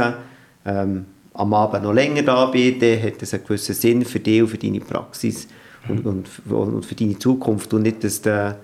ähm, 0.64 1.06
am 1.34 1.54
Abend 1.54 1.82
noch 1.82 1.92
länger 1.92 2.22
da 2.22 2.46
bin, 2.46 2.78
dann 2.78 3.02
hat 3.02 3.22
das 3.22 3.34
einen 3.34 3.44
gewissen 3.44 3.74
Sinn 3.74 4.04
für 4.04 4.20
dich 4.20 4.42
und 4.42 4.48
für 4.48 4.58
deine 4.58 4.80
Praxis 4.80 5.48
und, 5.88 6.04
und, 6.06 6.28
und 6.50 6.84
für 6.84 6.94
deine 6.94 7.18
Zukunft 7.18 7.72
und 7.74 7.82
nicht, 7.82 8.04
dass 8.04 8.20
du 8.22 8.56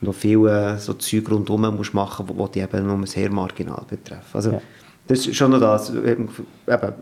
noch 0.00 0.14
viel 0.14 0.46
äh, 0.46 0.78
so 0.78 0.94
Zeug 0.94 1.30
rundherum 1.30 1.76
musst 1.76 1.94
machen 1.94 2.26
musst, 2.26 2.54
die 2.54 2.60
eben 2.60 2.86
nur 2.86 3.06
sehr 3.06 3.30
marginal 3.30 3.84
betreffen. 3.88 4.22
Also, 4.32 4.52
ja. 4.52 4.60
Das 5.06 5.26
ist 5.26 5.36
schon 5.36 5.50
noch 5.50 5.60
das. 5.60 5.90
Eben, 5.94 6.30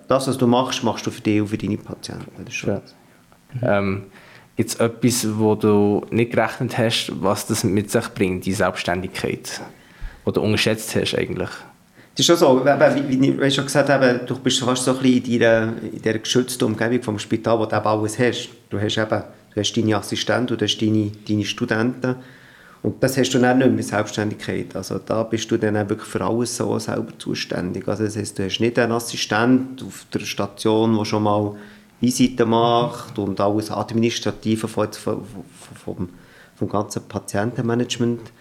das, 0.09 0.27
was 0.27 0.37
du 0.37 0.47
machst, 0.47 0.83
machst 0.83 1.07
du 1.07 1.11
für 1.11 1.21
dich 1.21 1.41
und 1.41 1.47
für 1.47 1.59
deine 1.59 1.77
Patienten. 1.77 2.45
Das 2.45 2.63
ja. 2.63 2.83
ähm, 3.63 4.05
jetzt 4.57 4.81
etwas, 4.81 5.27
wo 5.39 5.55
du 5.55 6.05
nicht 6.11 6.33
gerechnet 6.33 6.77
hast, 6.79 7.13
was 7.23 7.47
das 7.47 7.63
mit 7.63 7.91
sich 7.91 8.09
bringt, 8.09 8.45
die 8.45 8.55
Selbstständigkeit? 8.55 9.61
Oder 10.25 10.43
unterschätzt 10.43 10.95
hast 10.97 11.15
eigentlich? 11.15 11.51
Es 12.15 12.21
ist 12.21 12.27
schon 12.27 12.37
so, 12.37 12.65
wie, 12.65 13.21
wie 13.21 13.47
ich 13.47 13.55
schon 13.55 13.65
gesagt 13.65 13.89
habe, 13.89 14.21
du 14.27 14.39
bist 14.39 14.61
fast 14.61 14.85
so 14.85 14.99
ein 14.99 15.05
in 15.05 15.23
dieser, 15.23 15.63
in 15.63 16.03
dieser 16.03 16.19
geschützten 16.19 16.65
Umgebung 16.65 17.03
vom 17.03 17.19
Spital, 17.19 17.59
wo 17.59 17.65
du 17.65 17.75
eben 17.75 17.87
alles 17.87 18.19
hast. 18.19 18.51
Du 18.69 18.79
hast 18.79 18.99
eben 18.99 19.23
du 19.55 19.61
hast 19.61 19.77
deine 19.77 19.97
Assistenten, 19.97 20.57
du 20.57 20.65
hast 20.65 20.79
deine, 20.79 21.11
deine 21.27 21.45
Studenten 21.45 22.17
und 22.83 23.03
das 23.03 23.17
hast 23.17 23.31
du 23.31 23.39
dann 23.39 23.59
nicht 23.59 23.71
mehr 23.71 23.83
Selbstständigkeit. 23.83 24.75
Also 24.75 24.99
da 24.99 25.23
bist 25.23 25.51
du 25.51 25.57
dann 25.57 25.75
wirklich 25.89 26.09
für 26.09 26.23
alles 26.23 26.57
so 26.57 26.79
selber 26.79 27.17
zuständig. 27.19 27.87
Also 27.87 28.05
das 28.05 28.17
heißt, 28.17 28.39
du 28.39 28.45
hast 28.45 28.61
nicht 28.61 28.79
einen 28.79 28.93
Assistent 28.93 29.83
auf 29.83 30.05
der 30.13 30.21
Station, 30.21 30.97
der 30.97 31.05
schon 31.05 31.23
mal 31.23 31.55
Visiten 32.01 32.51
macht 32.51 33.19
und 33.19 33.41
alles 33.41 33.71
Administrative 33.71 34.67
vom, 34.67 34.93
vom, 34.93 35.25
vom, 35.85 36.09
vom 36.57 36.69
ganzen 36.69 37.03
Patientenmanagement 37.09 38.33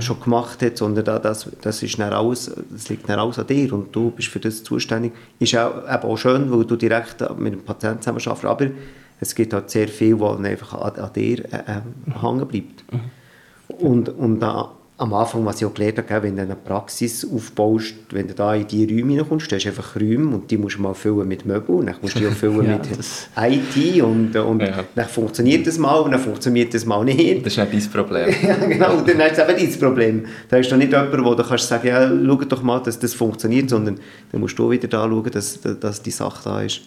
schon 0.00 0.20
gemacht 0.20 0.62
hat, 0.62 0.76
sondern 0.76 1.04
das, 1.04 1.48
das, 1.60 1.82
ist 1.82 1.98
dann 1.98 2.12
alles, 2.12 2.52
das 2.70 2.88
liegt 2.88 3.08
dann 3.08 3.18
alles 3.18 3.38
an 3.38 3.46
dir 3.48 3.72
und 3.72 3.94
du 3.94 4.10
bist 4.10 4.28
für 4.28 4.38
das 4.38 4.62
zuständig. 4.62 5.12
Ist 5.40 5.56
auch, 5.56 5.82
eben 5.82 6.02
auch 6.04 6.16
schön, 6.16 6.50
weil 6.52 6.64
du 6.64 6.76
direkt 6.76 7.20
mit 7.38 7.52
dem 7.52 7.62
Patienten 7.62 8.00
zusammen 8.00 8.20
arbeitest, 8.24 8.44
aber 8.44 8.70
es 9.20 9.34
gibt 9.34 9.52
halt 9.52 9.70
sehr 9.70 9.88
viel, 9.88 10.18
was 10.20 10.38
einfach 10.40 10.74
an, 10.74 11.02
an 11.02 11.12
dir 11.12 11.44
äh, 11.52 11.56
äh, 11.56 12.20
hängen 12.20 12.46
bleibt. 12.46 12.84
Mhm. 12.92 13.00
Und, 13.78 14.08
und 14.08 14.40
da, 14.40 14.72
am 15.02 15.12
Anfang, 15.14 15.44
was 15.44 15.60
ich 15.60 15.66
auch 15.66 15.74
gelernt 15.74 15.98
habe, 15.98 16.22
wenn 16.22 16.36
du 16.36 16.42
eine 16.42 16.54
Praxis 16.54 17.26
aufbaust, 17.28 17.94
wenn 18.10 18.28
du 18.28 18.34
da 18.34 18.54
in 18.54 18.68
die 18.68 18.84
Räume 18.84 19.14
hineinkommst, 19.14 19.50
du 19.50 19.56
hast 19.56 19.66
einfach 19.66 19.96
Räume 19.96 20.36
und 20.36 20.48
die 20.48 20.56
musst 20.56 20.76
du 20.76 20.82
mal 20.82 20.94
füllen 20.94 21.26
mit 21.26 21.44
Möbeln, 21.44 21.86
dann 21.86 21.96
musst 22.00 22.14
du 22.14 22.20
die 22.20 22.28
auch 22.28 22.32
füllen 22.32 22.66
ja, 22.70 22.78
mit 22.78 23.66
IT 23.76 24.02
und, 24.02 24.36
und 24.36 24.60
ja. 24.60 24.84
dann 24.94 25.08
funktioniert 25.08 25.66
das 25.66 25.76
mal 25.76 25.96
und 25.96 26.12
dann 26.12 26.20
funktioniert 26.20 26.72
das 26.72 26.86
mal 26.86 27.04
nicht. 27.04 27.44
Das 27.44 27.58
ist 27.58 27.72
nicht 27.72 27.84
dein 27.84 27.90
Problem. 27.90 28.28
ja, 28.42 28.54
genau, 28.54 28.98
und 28.98 29.08
dann 29.08 29.20
ist 29.20 29.38
es 29.38 29.48
eben 29.48 29.70
dein 29.70 29.80
Problem. 29.80 30.26
Da 30.48 30.58
ist 30.58 30.70
doch 30.70 30.76
nicht 30.76 30.92
jemand, 30.92 31.24
wo 31.24 31.34
du 31.34 31.42
kannst 31.42 31.66
sagen, 31.66 31.88
ja, 31.88 32.08
schau 32.08 32.36
doch 32.36 32.62
mal, 32.62 32.80
dass 32.80 32.96
das 32.96 33.12
funktioniert, 33.12 33.70
sondern 33.70 33.98
dann 34.30 34.40
musst 34.40 34.56
du 34.56 34.70
wieder 34.70 34.86
da 34.86 35.08
schauen, 35.08 35.30
dass, 35.32 35.60
dass 35.60 36.00
die 36.00 36.12
Sache 36.12 36.42
da 36.44 36.62
ist. 36.62 36.82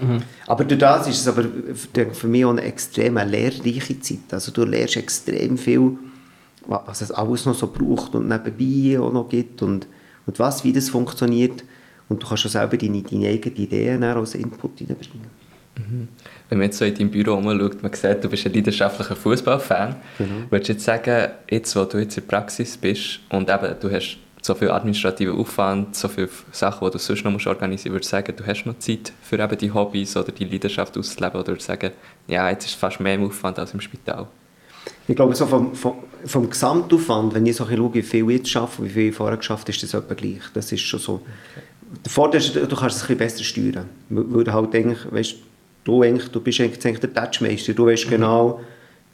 Mhm. 0.00 0.22
Aber 0.48 0.64
durch 0.64 0.80
das 0.80 1.06
ist 1.06 1.20
es 1.20 1.28
aber 1.28 1.44
für 2.12 2.26
mich 2.26 2.44
auch 2.44 2.50
eine 2.50 2.62
extrem 2.62 3.16
lehrreiche 3.16 4.00
Zeit. 4.00 4.18
Also 4.32 4.50
du 4.50 4.64
lernst 4.64 4.96
extrem 4.96 5.56
viel 5.56 5.98
was 6.66 7.00
es 7.00 7.10
alles 7.10 7.46
noch 7.46 7.54
so 7.54 7.66
braucht 7.68 8.14
und 8.14 8.28
nebenbei 8.28 9.00
auch 9.00 9.12
noch 9.12 9.28
gibt 9.28 9.62
und, 9.62 9.86
und 10.26 10.38
was, 10.38 10.64
wie 10.64 10.72
das 10.72 10.88
funktioniert. 10.88 11.64
und 12.08 12.22
du 12.22 12.26
kannst 12.26 12.42
schon 12.42 12.50
selber 12.50 12.76
deine, 12.76 13.02
deine 13.02 13.28
eigenen 13.28 13.56
Ideen 13.56 14.02
als 14.02 14.34
Input 14.34 14.80
reinbringen. 14.80 15.40
Mhm. 15.78 16.08
Wenn 16.48 16.58
man 16.58 16.66
jetzt 16.66 16.78
so 16.78 16.84
in 16.84 16.94
deinem 16.94 17.10
Büro 17.10 17.34
umschaut, 17.34 17.82
man 17.82 17.92
sieht, 17.92 18.22
du 18.22 18.28
bist 18.28 18.44
ein 18.44 18.52
leidenschaftlicher 18.52 19.16
Fußballfan. 19.16 19.96
Genau. 20.18 20.30
Würdest 20.50 20.68
du 20.68 20.72
jetzt 20.72 20.84
sagen, 20.84 21.30
jetzt, 21.48 21.76
wo 21.76 21.84
du 21.84 21.98
jetzt 21.98 22.18
in 22.18 22.24
der 22.26 22.36
Praxis 22.36 22.76
bist 22.76 23.20
und 23.30 23.48
eben, 23.48 23.74
du 23.80 23.90
hast 23.90 24.18
so 24.42 24.54
viel 24.54 24.70
administrativen 24.70 25.38
Aufwand, 25.38 25.94
so 25.94 26.08
viele 26.08 26.28
Sachen, 26.50 26.86
die 26.86 26.92
du 26.92 26.98
sonst 26.98 27.24
noch 27.24 27.46
organisieren 27.46 27.92
musst, 27.94 28.12
würdest 28.12 28.12
du 28.12 28.16
sagen, 28.16 28.36
du 28.36 28.46
hast 28.46 28.64
noch 28.64 28.78
Zeit 28.78 29.12
für 29.22 29.38
eben 29.38 29.58
die 29.58 29.72
Hobbys 29.72 30.16
oder 30.16 30.32
die 30.32 30.44
Leidenschaft 30.44 30.96
auszuleben 30.96 31.38
oder 31.38 31.48
würdest 31.48 31.68
du 31.68 31.72
sagen, 31.72 31.92
ja, 32.26 32.48
jetzt 32.50 32.64
ist 32.64 32.72
es 32.72 32.76
fast 32.76 33.00
mehr 33.00 33.14
im 33.14 33.24
Aufwand 33.24 33.58
als 33.58 33.74
im 33.74 33.80
Spital? 33.80 34.26
Ich 35.08 35.16
glaube, 35.16 35.34
so 35.34 35.46
vom, 35.46 35.74
vom, 35.74 35.94
vom 36.24 36.48
Gesamtaufwand, 36.48 37.34
wenn 37.34 37.46
ich 37.46 37.56
so 37.56 37.66
schaue, 37.66 37.94
wie 37.94 38.02
viel 38.02 38.30
ich 38.30 38.38
jetzt 38.38 38.56
arbeite, 38.56 38.84
wie 38.84 38.88
viel 38.88 39.08
ich 39.08 39.14
vorher 39.14 39.36
geschafft 39.36 39.62
habe, 39.62 39.72
ist 39.72 39.82
das 39.82 39.94
etwa 39.94 40.14
gleich. 40.14 40.42
Das 40.54 40.70
ist 40.70 40.80
schon 40.80 41.00
so. 41.00 41.14
Okay. 41.14 41.24
Der 42.04 42.12
Vorteil 42.12 42.40
ist, 42.40 42.54
du 42.54 42.66
kannst 42.68 42.96
es 42.96 43.02
ein 43.02 43.16
bisschen 43.16 43.18
besser 43.18 43.44
steuern. 43.44 43.86
Weil 44.08 44.44
du 44.44 44.52
halt 44.52 44.74
eigentlich, 44.74 44.98
weißt, 45.10 45.36
du, 45.84 46.02
eigentlich, 46.02 46.28
du 46.28 46.40
bist 46.40 46.60
eigentlich 46.60 47.00
der 47.00 47.12
Touchmeister. 47.12 47.72
Du 47.72 47.86
weißt 47.86 48.06
mhm. 48.06 48.10
genau, 48.10 48.60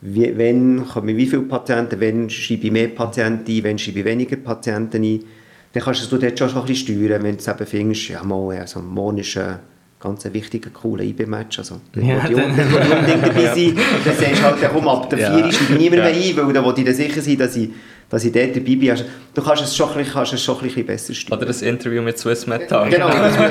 wie, 0.03 0.37
wenn 0.37 0.87
kommen 0.87 1.17
wie 1.17 1.27
viele 1.27 1.43
Patienten, 1.43 1.99
wenn 2.01 2.29
schreibe 2.29 2.67
ich 2.67 2.73
mehr 2.73 2.89
Patienten 2.89 3.51
ein, 3.51 3.65
wenn 3.65 3.79
schreibe 3.79 4.01
ich 4.01 4.05
weniger 4.05 4.37
Patienten 4.37 5.03
ein. 5.03 5.25
Dann 5.73 5.83
kannst 5.83 6.11
du 6.11 6.19
dort 6.19 6.39
schon 6.39 6.49
ein 6.49 6.67
bisschen 6.67 6.97
steuern, 6.97 7.23
wenn 7.23 7.37
du 7.37 7.51
eben 7.51 7.67
findest, 7.67 8.09
ja, 8.09 8.23
mal, 8.23 8.57
also 8.57 8.81
morgen 8.81 9.19
ist 9.19 9.37
ein 9.37 9.59
ganz 10.01 10.25
wichtiger, 10.33 10.71
cooler 10.71 11.05
IB-Match. 11.05 11.59
Also, 11.59 11.81
ja, 11.95 12.27
die 12.29 12.35
unbedingt 12.35 13.27
dabei 13.27 13.47
sein. 13.55 13.79
Dann 14.05 14.17
sagst 14.17 14.41
du 14.41 14.43
halt, 14.43 14.73
komm, 14.73 14.89
ab 14.89 15.11
der 15.11 15.19
ja. 15.19 15.33
4 15.33 15.53
schreibe 15.53 15.73
ich 15.73 15.79
niemand 15.79 16.03
mehr 16.03 16.07
ein, 16.07 16.37
weil 16.37 16.53
dann 16.53 16.65
will 16.65 16.75
ich 16.77 16.85
dann 16.85 16.95
sicher 16.95 17.21
sein, 17.21 17.39
dass 17.39 17.57
ich 17.57 17.71
dass 18.09 18.25
ich 18.25 18.33
dort 18.33 18.55
dabei 18.55 18.77
bin. 18.77 18.91
Also, 18.91 19.05
du 19.35 19.43
kannst 19.43 19.65
es 19.65 19.77
schon, 19.77 19.89
kannst 20.13 20.33
es 20.33 20.43
schon 20.43 20.57
ein 20.57 20.63
bisschen 20.63 20.87
besser 20.87 21.15
steuern. 21.15 21.39
Oder 21.39 21.47
das 21.47 21.63
Interview 21.63 22.03
mit 22.03 22.19
Swiss 22.19 22.47
Metal. 22.47 22.89
Genau, 22.97 23.09
das 23.09 23.39
war 23.39 23.51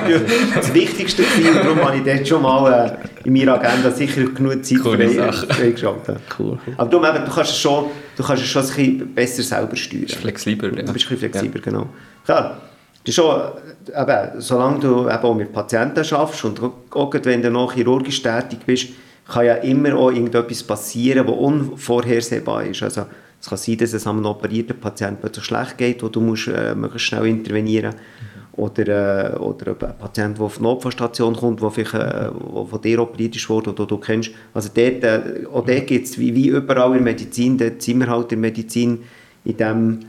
das 0.56 0.74
Wichtigste 0.74 1.24
gewesen, 1.24 1.56
darum 1.62 1.84
habe 1.84 1.98
ich 1.98 2.04
dort 2.04 2.28
schon 2.28 2.42
mal 2.42 2.98
äh, 3.24 3.28
in 3.28 3.34
meiner 3.34 3.56
Agenda 3.56 3.92
sicher 3.92 4.24
genug 4.24 4.64
Zeit 4.64 4.80
Coole 4.80 5.10
frei, 5.10 5.72
geschaut. 5.72 6.04
Cool. 6.40 6.58
Aber 6.78 6.90
darum, 6.90 7.06
eben, 7.06 7.26
du 7.26 7.32
kannst 7.32 7.52
es 7.52 7.58
schon, 7.58 7.86
du 8.16 8.24
kannst 8.24 8.44
es 8.44 8.50
schon 8.50 8.62
ein 8.62 8.68
bisschen 8.68 9.14
besser 9.14 9.44
selber 9.44 9.76
steuern. 9.76 10.02
Du 10.02 10.08
bist 10.08 10.22
flexibler. 10.22 10.70
Ja. 10.70 10.84
Du 10.84 10.94
bist 10.94 11.06
ein 11.06 11.18
bisschen 11.18 11.18
flexibler, 11.18 11.62
ja. 11.62 11.72
genau. 11.72 11.90
Klar, 12.24 12.62
das 13.06 13.10
ist 13.10 13.16
schon, 13.16 13.40
eben, 13.88 14.42
solange 14.42 14.80
du 14.80 15.02
eben 15.02 15.10
auch 15.10 15.36
mit 15.36 15.54
Patienten 15.54 16.04
arbeitest 16.12 16.46
und 16.46 16.60
auch 16.90 17.14
wenn 17.24 17.42
du 17.42 17.52
noch 17.52 17.74
chirurgisch 17.74 18.24
tätig 18.24 18.60
bist, 18.66 18.88
kann 19.28 19.46
ja 19.46 19.56
immer 19.56 19.96
auch 19.96 20.10
irgendetwas 20.10 20.64
passieren, 20.64 21.28
was 21.28 21.36
unvorhersehbar 21.36 22.64
ist. 22.66 22.82
Also, 22.82 23.06
es 23.40 23.48
kann 23.48 23.58
sein, 23.60 23.78
dass 23.78 23.94
es 23.94 24.08
einem 24.08 24.26
operierten 24.26 24.80
Patienten 24.80 25.18
plötzlich 25.22 25.46
schlecht 25.46 25.78
geht, 25.78 26.02
wo 26.02 26.10
du 26.10 26.20
musst, 26.20 26.48
äh, 26.48 26.74
möglichst 26.74 27.08
schnell 27.08 27.28
intervenieren. 27.28 27.94
Mhm. 27.94 28.60
Oder, 28.64 29.34
äh, 29.34 29.38
oder 29.38 29.72
ein 29.72 29.98
Patient, 30.00 30.38
der 30.38 30.46
auf 30.46 30.58
die 30.58 30.64
Notfallstation 30.64 31.36
kommt, 31.36 31.62
der 31.62 31.78
äh, 31.78 32.32
wo 32.34 32.66
von 32.66 32.82
dir 32.82 33.00
operiert 33.00 33.36
ist 33.36 33.48
worden 33.50 33.70
oder 33.70 33.86
du 33.86 33.98
kennst. 33.98 34.32
Also 34.54 34.70
dort, 34.74 35.04
äh, 35.04 35.46
auch 35.54 35.66
dort 35.66 35.86
gibt 35.86 36.08
es, 36.08 36.18
wie, 36.18 36.34
wie 36.34 36.48
überall 36.48 36.98
in 36.98 37.04
der 37.04 37.14
Medizin, 37.14 37.58
dort 37.58 37.82
sind 37.82 38.00
wir 38.00 38.08
halt 38.08 38.32
in 38.32 38.42
der 38.42 38.50
Medizin 38.50 39.04
in 39.44 39.58
diesem 39.58 40.00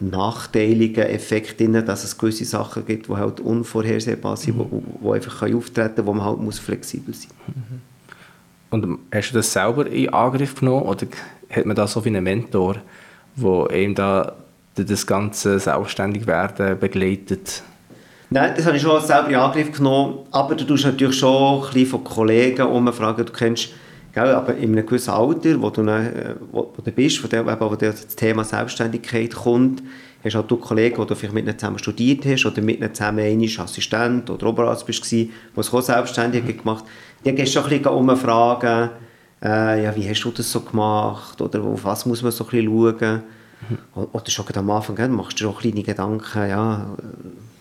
nachteiligen 0.00 1.04
Effekt 1.04 1.60
drin, 1.60 1.84
dass 1.84 2.04
es 2.04 2.16
gewisse 2.16 2.44
Sachen 2.44 2.86
gibt, 2.86 3.08
die 3.08 3.12
halt 3.12 3.40
unvorhersehbar 3.40 4.36
sind, 4.36 4.56
mhm. 4.56 4.66
wo, 4.70 4.82
wo 5.00 5.12
einfach 5.12 5.42
auftreten 5.42 5.94
können, 5.94 6.06
wo 6.06 6.12
man 6.14 6.24
halt 6.24 6.40
muss 6.40 6.58
flexibel 6.58 7.14
sein 7.14 7.30
muss. 7.46 7.56
Mhm. 7.56 7.80
Und 8.70 8.98
hast 9.12 9.30
du 9.30 9.34
das 9.34 9.52
selber 9.52 9.86
in 9.86 10.08
Angriff 10.10 10.54
genommen 10.54 10.82
oder 10.82 11.06
hat 11.50 11.66
man 11.66 11.76
da 11.76 11.86
so 11.86 12.04
wie 12.04 12.08
einen 12.08 12.24
Mentor, 12.24 12.76
der 13.36 13.70
ihm 13.72 13.94
da 13.94 14.36
das 14.74 15.06
ganze 15.06 15.58
Selbstständigwerden 15.58 16.78
begleitet? 16.78 17.62
Nein, 18.30 18.54
das 18.56 18.64
habe 18.64 18.76
ich 18.76 18.82
schon 18.82 19.00
selber 19.02 19.28
in 19.28 19.34
Angriff 19.34 19.72
genommen, 19.72 20.20
aber 20.30 20.54
du 20.54 20.64
tust 20.64 20.84
natürlich 20.84 21.18
schon 21.18 21.58
ein 21.58 21.72
bisschen 21.72 21.86
von 21.86 22.04
Kollegen 22.04 22.62
umfragen, 22.62 23.26
du 23.26 23.32
kennst, 23.32 23.70
gell, 24.12 24.34
aber 24.34 24.56
in 24.56 24.72
einem 24.72 24.86
gewissen 24.86 25.10
Alter, 25.10 25.60
wo 25.60 25.70
du, 25.70 25.82
äh, 25.82 26.34
wo, 26.50 26.72
wo 26.74 26.82
du 26.82 26.90
bist, 26.90 27.22
wo, 27.22 27.28
der, 27.28 27.44
wo 27.60 27.74
das 27.76 28.08
Thema 28.08 28.44
Selbstständigkeit 28.44 29.34
kommt, 29.34 29.82
hast 30.24 30.34
halt 30.34 30.50
du 30.50 30.56
Kollegen, 30.56 31.00
die 31.00 31.06
du 31.06 31.14
vielleicht 31.14 31.34
mit 31.34 31.46
ihnen 31.46 31.58
zusammen 31.58 31.78
studiert 31.78 32.26
hast 32.26 32.44
oder 32.44 32.60
mit 32.60 32.78
ihnen 32.78 32.94
zusammen 32.94 33.20
einmal 33.20 33.64
Assistent 33.64 34.28
oder 34.28 34.46
Oberarzt 34.46 34.86
bist, 34.86 35.10
die 35.10 35.30
es 35.56 35.72
auch 35.72 35.80
selbstständig 35.80 36.44
mhm. 36.44 36.58
gemacht 36.58 36.84
Die 37.24 37.34
gehst 37.34 37.54
du 37.54 37.60
ein 37.60 37.68
bisschen 37.68 37.86
umfragen, 37.86 38.90
äh, 39.42 39.84
ja, 39.84 39.96
wie 39.96 40.08
hast 40.08 40.22
du 40.22 40.30
das 40.30 40.50
so 40.50 40.60
gemacht 40.60 41.40
oder 41.40 41.62
auf 41.62 41.84
was 41.84 42.04
muss 42.06 42.22
man 42.22 42.32
so 42.32 42.44
ein 42.44 42.50
bisschen 42.50 42.66
schauen. 42.66 43.22
Mhm. 43.68 44.06
Oder 44.12 44.30
schon 44.30 44.46
am 44.54 44.70
Anfang 44.70 44.96
gell, 44.96 45.08
machst 45.08 45.40
du 45.40 45.44
schon 45.44 45.56
kleine 45.56 45.82
Gedanken, 45.82 46.48
ja, 46.48 46.86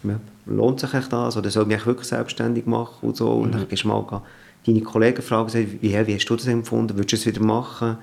äh, 0.03 0.15
lohnt 0.45 0.79
sich 0.79 0.91
das 0.91 1.37
oder 1.37 1.49
soll 1.49 1.63
ich 1.63 1.69
mich 1.69 1.85
wirklich 1.85 2.07
selbstständig 2.07 2.65
machen 2.65 3.07
und 3.07 3.15
so. 3.15 3.31
Und 3.31 3.49
mhm. 3.49 3.59
dann 3.59 3.67
gehst 3.67 3.83
du 3.83 3.89
mal 3.89 4.21
deine 4.65 4.81
Kollegen 4.81 5.21
fragen, 5.21 5.53
wie, 5.81 6.07
wie 6.07 6.15
hast 6.15 6.25
du 6.25 6.35
das 6.35 6.47
empfunden, 6.47 6.97
würdest 6.97 7.11
du 7.11 7.15
es 7.15 7.25
wieder 7.25 7.45
machen? 7.45 7.97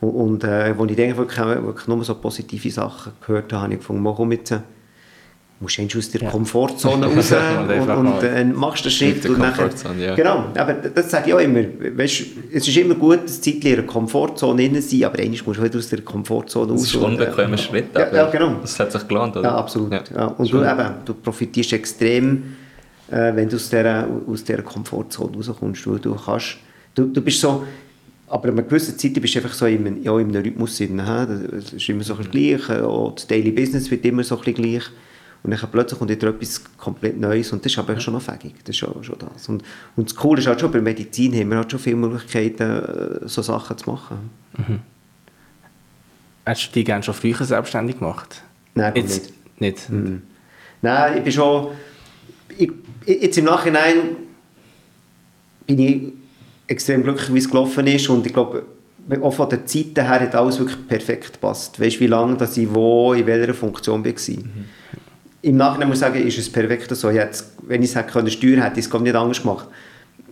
Und, 0.00 0.10
und 0.10 0.44
äh, 0.44 0.74
als 0.78 0.90
ich 0.90 0.96
denke, 0.96 1.16
wirklich, 1.16 1.38
wirklich 1.38 1.88
nur 1.88 2.04
so 2.04 2.14
positive 2.14 2.70
Sachen 2.70 3.12
gehört 3.26 3.52
habe, 3.52 3.62
habe 3.62 3.72
ich 3.74 3.80
gefunden, 3.80 4.04
komm 4.04 4.32
jetzt, 4.32 4.52
äh, 4.52 4.60
musst 5.60 5.78
du 5.78 5.98
aus 5.98 6.10
der 6.10 6.22
ja. 6.22 6.30
Komfortzone 6.30 7.06
raus 7.14 7.32
und, 7.32 7.90
und 7.90 8.22
äh, 8.22 8.44
machst 8.44 8.84
den 8.84 8.92
Schritt. 8.92 9.26
Und 9.26 9.38
nachher, 9.38 9.70
ja. 9.98 10.14
Genau, 10.14 10.44
aber 10.56 10.74
das 10.74 11.10
sage 11.10 11.28
ich 11.28 11.34
auch 11.34 11.40
immer. 11.40 11.62
Weißt, 11.96 12.22
es 12.52 12.68
ist 12.68 12.76
immer 12.76 12.94
gut, 12.94 13.24
dass 13.24 13.40
Zeit 13.40 13.54
in 13.54 13.60
der 13.60 13.86
Komfortzone 13.86 14.64
innen 14.64 14.82
sein, 14.82 15.04
aber 15.04 15.18
eigentlich 15.18 15.44
musst 15.44 15.58
du 15.58 15.62
halt 15.62 15.74
aus 15.74 15.88
der 15.88 16.02
Komfortzone 16.02 16.72
raus. 16.72 16.82
Das 16.82 16.90
ist 16.90 16.96
ein 16.96 17.02
unbequemer 17.02 17.54
äh, 17.54 17.58
Schritt, 17.58 17.86
ja, 17.94 18.14
ja, 18.14 18.30
genau. 18.30 18.56
das 18.60 18.78
hat 18.78 18.92
sich 18.92 19.06
gelohnt, 19.08 19.36
oder? 19.36 19.48
Ja, 19.48 19.56
absolut. 19.56 19.92
Ja. 19.92 20.26
Und 20.26 20.52
du, 20.52 20.58
eben, 20.62 20.94
du 21.04 21.14
profitierst 21.14 21.72
extrem, 21.72 22.56
äh, 23.10 23.34
wenn 23.34 23.48
du 23.48 23.56
aus 23.56 23.68
dieser, 23.68 24.08
aus 24.26 24.44
dieser 24.44 24.62
Komfortzone 24.62 25.36
rauskommst. 25.36 25.86
Du, 25.86 25.98
du, 25.98 26.14
kannst, 26.14 26.58
du, 26.94 27.06
du 27.06 27.20
bist 27.20 27.40
so 27.40 27.64
aber 28.30 28.48
an 28.48 28.58
einer 28.58 28.62
gewissen 28.62 28.98
Zeit 28.98 29.14
bist 29.14 29.34
du 29.34 29.38
einfach 29.38 29.54
so 29.54 29.66
in, 29.66 30.02
ja, 30.02 30.18
in 30.18 30.28
einem 30.28 30.42
Rhythmus 30.42 30.76
drin. 30.76 30.98
Es 30.98 31.72
ist 31.72 31.88
immer 31.88 32.04
so 32.04 32.14
ein 32.14 32.18
bisschen 32.18 32.58
gleich. 32.58 32.82
Auch 32.82 33.14
das 33.14 33.26
Daily 33.26 33.50
Business 33.50 33.90
wird 33.90 34.04
immer 34.04 34.22
so 34.22 34.36
ein 34.36 34.44
bisschen 34.44 34.62
gleich. 34.62 34.84
Und 35.42 35.52
dann 35.52 35.70
plötzlich 35.70 35.98
kommt 35.98 36.10
wieder 36.10 36.28
etwas 36.28 36.62
komplett 36.76 37.18
Neues 37.18 37.52
und 37.52 37.64
das 37.64 37.72
ist 37.72 37.78
aber 37.78 37.94
ja. 37.94 38.00
schon 38.00 38.14
noch 38.14 38.22
fähig. 38.22 38.54
Das 38.64 38.70
ist 38.70 38.78
schon, 38.78 39.02
schon 39.04 39.16
das. 39.18 39.48
Und, 39.48 39.62
und 39.96 40.10
das 40.10 40.16
Coole 40.16 40.40
ist 40.40 40.46
halt 40.48 40.60
schon, 40.60 40.70
bei 40.70 40.80
Medizin 40.80 41.32
haben 41.34 41.48
wir 41.50 41.58
halt 41.58 41.70
schon 41.70 41.80
viele 41.80 41.96
Möglichkeiten, 41.96 42.62
äh, 42.62 43.28
so 43.28 43.40
Sachen 43.40 43.78
zu 43.78 43.88
machen. 43.88 44.30
Mhm. 44.56 44.80
Hast 46.44 46.68
du 46.68 46.72
dich 46.72 46.84
gerne 46.84 47.04
schon 47.04 47.14
früher 47.14 47.44
selbstständig 47.44 47.98
gemacht? 47.98 48.42
Nein, 48.74 48.92
jetzt, 48.96 49.32
nicht. 49.58 49.60
nicht. 49.60 49.90
Mhm. 49.90 50.22
Nein, 50.82 51.18
ich 51.18 51.22
bin 51.22 51.32
schon... 51.32 51.68
Ich, 52.56 52.70
jetzt 53.08 53.38
im 53.38 53.44
Nachhinein 53.46 54.16
bin 55.66 55.78
ich 55.78 56.12
extrem 56.66 57.02
glücklich, 57.02 57.32
wie 57.32 57.38
es 57.38 57.48
gelaufen 57.48 57.86
ist 57.86 58.08
und 58.08 58.26
ich 58.26 58.32
glaube, 58.32 58.64
auch 59.22 59.32
von 59.32 59.48
der 59.48 59.64
Zeit 59.64 59.96
her 59.96 60.20
hat 60.20 60.34
alles 60.34 60.58
wirklich 60.58 60.86
perfekt 60.86 61.32
gepasst. 61.34 61.80
Weißt 61.80 61.96
du, 61.96 62.00
wie 62.00 62.06
lange 62.06 62.36
dass 62.36 62.56
ich 62.56 62.72
wo, 62.72 63.14
in 63.14 63.26
welcher 63.26 63.54
Funktion 63.54 64.04
war. 64.04 64.12
Mhm. 64.12 64.64
Im 65.40 65.56
Nachhinein 65.56 65.88
muss 65.88 65.98
ich 65.98 66.00
sagen, 66.00 66.26
ist 66.26 66.38
es 66.38 66.50
perfekt 66.50 66.94
so. 66.94 67.10
Jetzt, 67.10 67.52
wenn 67.62 67.82
ich 67.82 67.90
es 67.90 67.96
hätte 67.96 68.12
können 68.12 68.30
steuern, 68.30 68.62
hätte 68.62 68.80
ich 68.80 68.86
es 68.86 69.00
nicht 69.00 69.14
anders 69.14 69.40
gemacht. 69.40 69.66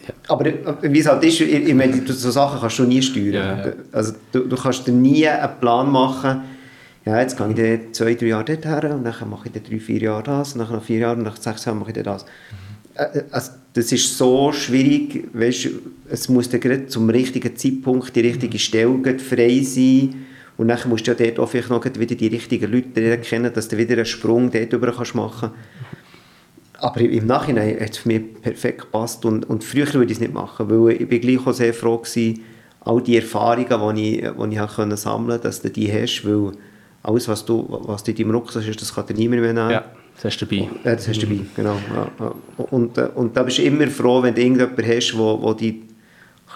Ja. 0.07 0.15
Aber 0.29 0.47
äh, 0.47 0.63
wie 0.83 0.99
es 0.99 1.07
halt 1.07 1.25
ist, 1.25 1.41
ich 1.41 1.75
meine, 1.75 2.03
so 2.07 2.31
Sachen 2.31 2.61
kannst 2.61 2.79
du 2.79 2.85
nie 2.85 3.01
steuern. 3.01 3.33
Ja, 3.33 3.67
ja. 3.67 3.73
Also, 3.93 4.13
du, 4.33 4.41
du 4.41 4.57
kannst 4.57 4.87
dir 4.87 4.93
nie 4.93 5.27
einen 5.27 5.61
Plan 5.61 5.91
machen, 5.91 6.43
ja, 7.07 7.21
jetzt 7.21 7.39
gehe 7.39 7.49
ich 7.49 7.55
dann 7.55 7.95
zwei, 7.95 8.15
drei 8.15 8.27
Jahre 8.27 8.45
dorthin 8.45 8.91
und 8.91 9.05
dann 9.05 9.31
mache 9.31 9.47
ich 9.47 9.53
dann 9.53 9.63
drei, 9.63 9.79
vier 9.79 10.03
Jahre 10.03 10.25
das, 10.25 10.55
und 10.55 10.59
dann 10.59 10.73
nach 10.73 10.83
vier 10.83 10.99
Jahren 10.99 11.19
und 11.19 11.25
nach 11.25 11.37
sechs 11.37 11.65
Jahren 11.65 11.79
mache 11.79 11.91
ich 11.91 11.95
dann 11.95 12.05
das. 12.05 12.25
Mhm. 12.25 12.66
Äh, 12.97 13.23
also, 13.31 13.53
das 13.73 13.93
ist 13.93 14.17
so 14.17 14.53
schwierig, 14.53 15.29
weißt, 15.33 15.69
es 16.09 16.29
muss 16.29 16.49
dann 16.49 16.61
gerade 16.61 16.87
zum 16.87 17.11
richtigen 17.11 17.55
Zeitpunkt 17.57 18.17
die 18.17 18.21
richtige 18.21 18.59
Stelle 18.59 19.19
frei 19.19 19.61
sein 19.63 20.27
und 20.57 20.69
dann 20.69 20.79
musst 20.89 21.07
du 21.07 21.11
ja 21.13 21.17
dort 21.17 21.39
auch 21.39 21.49
vielleicht 21.51 21.69
noch 21.69 21.85
wieder 21.85 22.15
die 22.15 22.29
richtigen 22.29 22.73
Leute 22.73 23.19
kennen, 23.19 23.53
dass 23.53 23.69
du 23.69 23.77
wieder 23.77 23.97
einen 23.97 24.07
Sprung 24.07 24.51
dort 24.51 24.73
drüber 24.73 24.93
kannst 24.97 25.15
machen 25.15 25.51
aber 26.79 27.01
im 27.01 27.27
Nachhinein 27.27 27.81
hat 27.81 27.91
es 27.91 27.99
für 27.99 28.09
mich 28.09 28.43
perfekt 28.43 28.83
gepasst 28.83 29.25
und, 29.25 29.49
und 29.49 29.65
früher 29.65 29.93
würde 29.95 30.13
ich 30.13 30.19
es 30.19 30.21
nicht 30.21 30.35
machen, 30.35 30.69
weil 30.69 31.01
ich 31.01 31.09
bin 31.09 31.21
gleich 31.21 31.47
auch 31.47 31.53
sehr 31.53 31.73
froh 31.73 31.99
gewesen, 31.99 32.43
all 32.81 33.03
die 33.03 33.17
Erfahrungen, 33.17 33.97
die 33.97 34.19
ich, 34.19 34.21
die 34.21 34.53
ich 34.53 34.59
habe 34.59 34.97
sammeln 34.97 35.29
konnte, 35.29 35.43
dass 35.43 35.63
du 35.63 35.71
die 35.71 35.91
hast, 35.91 36.23
weil 36.25 36.53
alles, 37.03 37.29
was 37.29 37.45
du, 37.45 37.67
was 37.69 38.05
du 38.05 38.11
in 38.11 38.17
deinem 38.17 38.31
Rucksack 38.33 38.67
hast, 38.67 38.81
das 38.81 38.95
kann 38.95 39.07
dir 39.07 39.15
niemand 39.15 39.43
mehr 39.43 39.53
nehmen. 39.53 39.71
Ja. 39.71 39.85
Das 40.17 40.25
hast 40.25 40.39
du 40.39 40.47
dabei. 40.47 40.69
Ja, 40.85 40.95
das 40.95 41.09
hast 41.09 41.23
du 41.23 41.27
dabei, 41.27 41.41
genau. 41.55 41.77
Ja, 41.95 42.35
Und, 42.71 42.99
äh, 42.99 43.09
und 43.15 43.37
da 43.37 43.43
bist 43.43 43.59
du 43.59 43.63
immer 43.63 43.87
froh, 43.89 44.23
wenn 44.23 44.35
du 44.35 44.41
irgendjemanden 44.41 44.87
hast, 44.87 45.13
der, 45.13 45.37
der 45.37 45.55
dich 45.55 45.75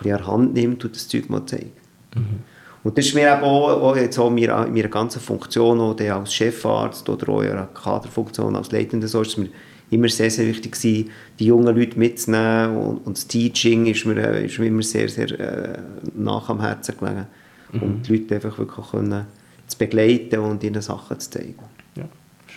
ein 0.05 0.13
an 0.13 0.19
die 0.19 0.27
Hand 0.27 0.55
nimmt 0.55 0.85
und 0.85 0.95
das 0.95 1.09
Zeug 1.09 1.29
mal 1.29 1.45
zeigt. 1.45 1.77
Mhm. 2.15 2.41
Und 2.83 2.97
das 2.97 3.07
ist 3.07 3.15
mir 3.15 3.31
eben 3.31 3.43
auch, 3.43 3.95
jetzt 3.97 4.19
auch 4.19 4.29
in 4.29 4.37
meiner, 4.37 4.67
in 4.67 4.73
meiner 4.73 4.89
ganzen 4.89 5.21
Funktion, 5.21 5.81
auch 5.81 6.01
als 6.01 6.33
Chefarzt 6.33 7.07
oder 7.09 7.29
auch 7.29 7.43
in 7.43 7.51
einer 7.51 7.67
Kaderfunktion 7.67 8.57
als 8.57 8.73
Leitender, 8.73 9.07
so 9.07 9.21
ist 9.21 9.37
mir 9.37 9.51
immer 9.91 10.09
sehr, 10.09 10.31
sehr 10.31 10.47
wichtig 10.47 10.73
gewesen, 10.73 11.11
die 11.39 11.47
jungen 11.47 11.77
Leute 11.77 11.99
mitzunehmen 11.99 12.77
und, 12.77 13.07
und 13.07 13.17
das 13.19 13.27
Teaching 13.27 13.87
ist 13.87 14.07
mir, 14.07 14.17
ist 14.39 14.59
mir 14.59 14.67
immer 14.67 14.83
sehr, 14.83 15.09
sehr 15.09 15.31
äh, 15.39 15.79
nach 16.15 16.49
am 16.49 16.61
Herzen 16.61 16.97
gelegen. 16.97 17.27
Mhm. 17.73 17.83
Und 17.83 18.09
die 18.09 18.17
Leute 18.17 18.37
einfach 18.37 18.57
wirklich 18.57 18.91
können, 18.91 19.27
zu 19.67 19.77
begleiten 19.77 20.39
und 20.39 20.65
ihnen 20.65 20.81
Sachen 20.81 21.21
zu 21.21 21.31
zeigen. 21.31 21.57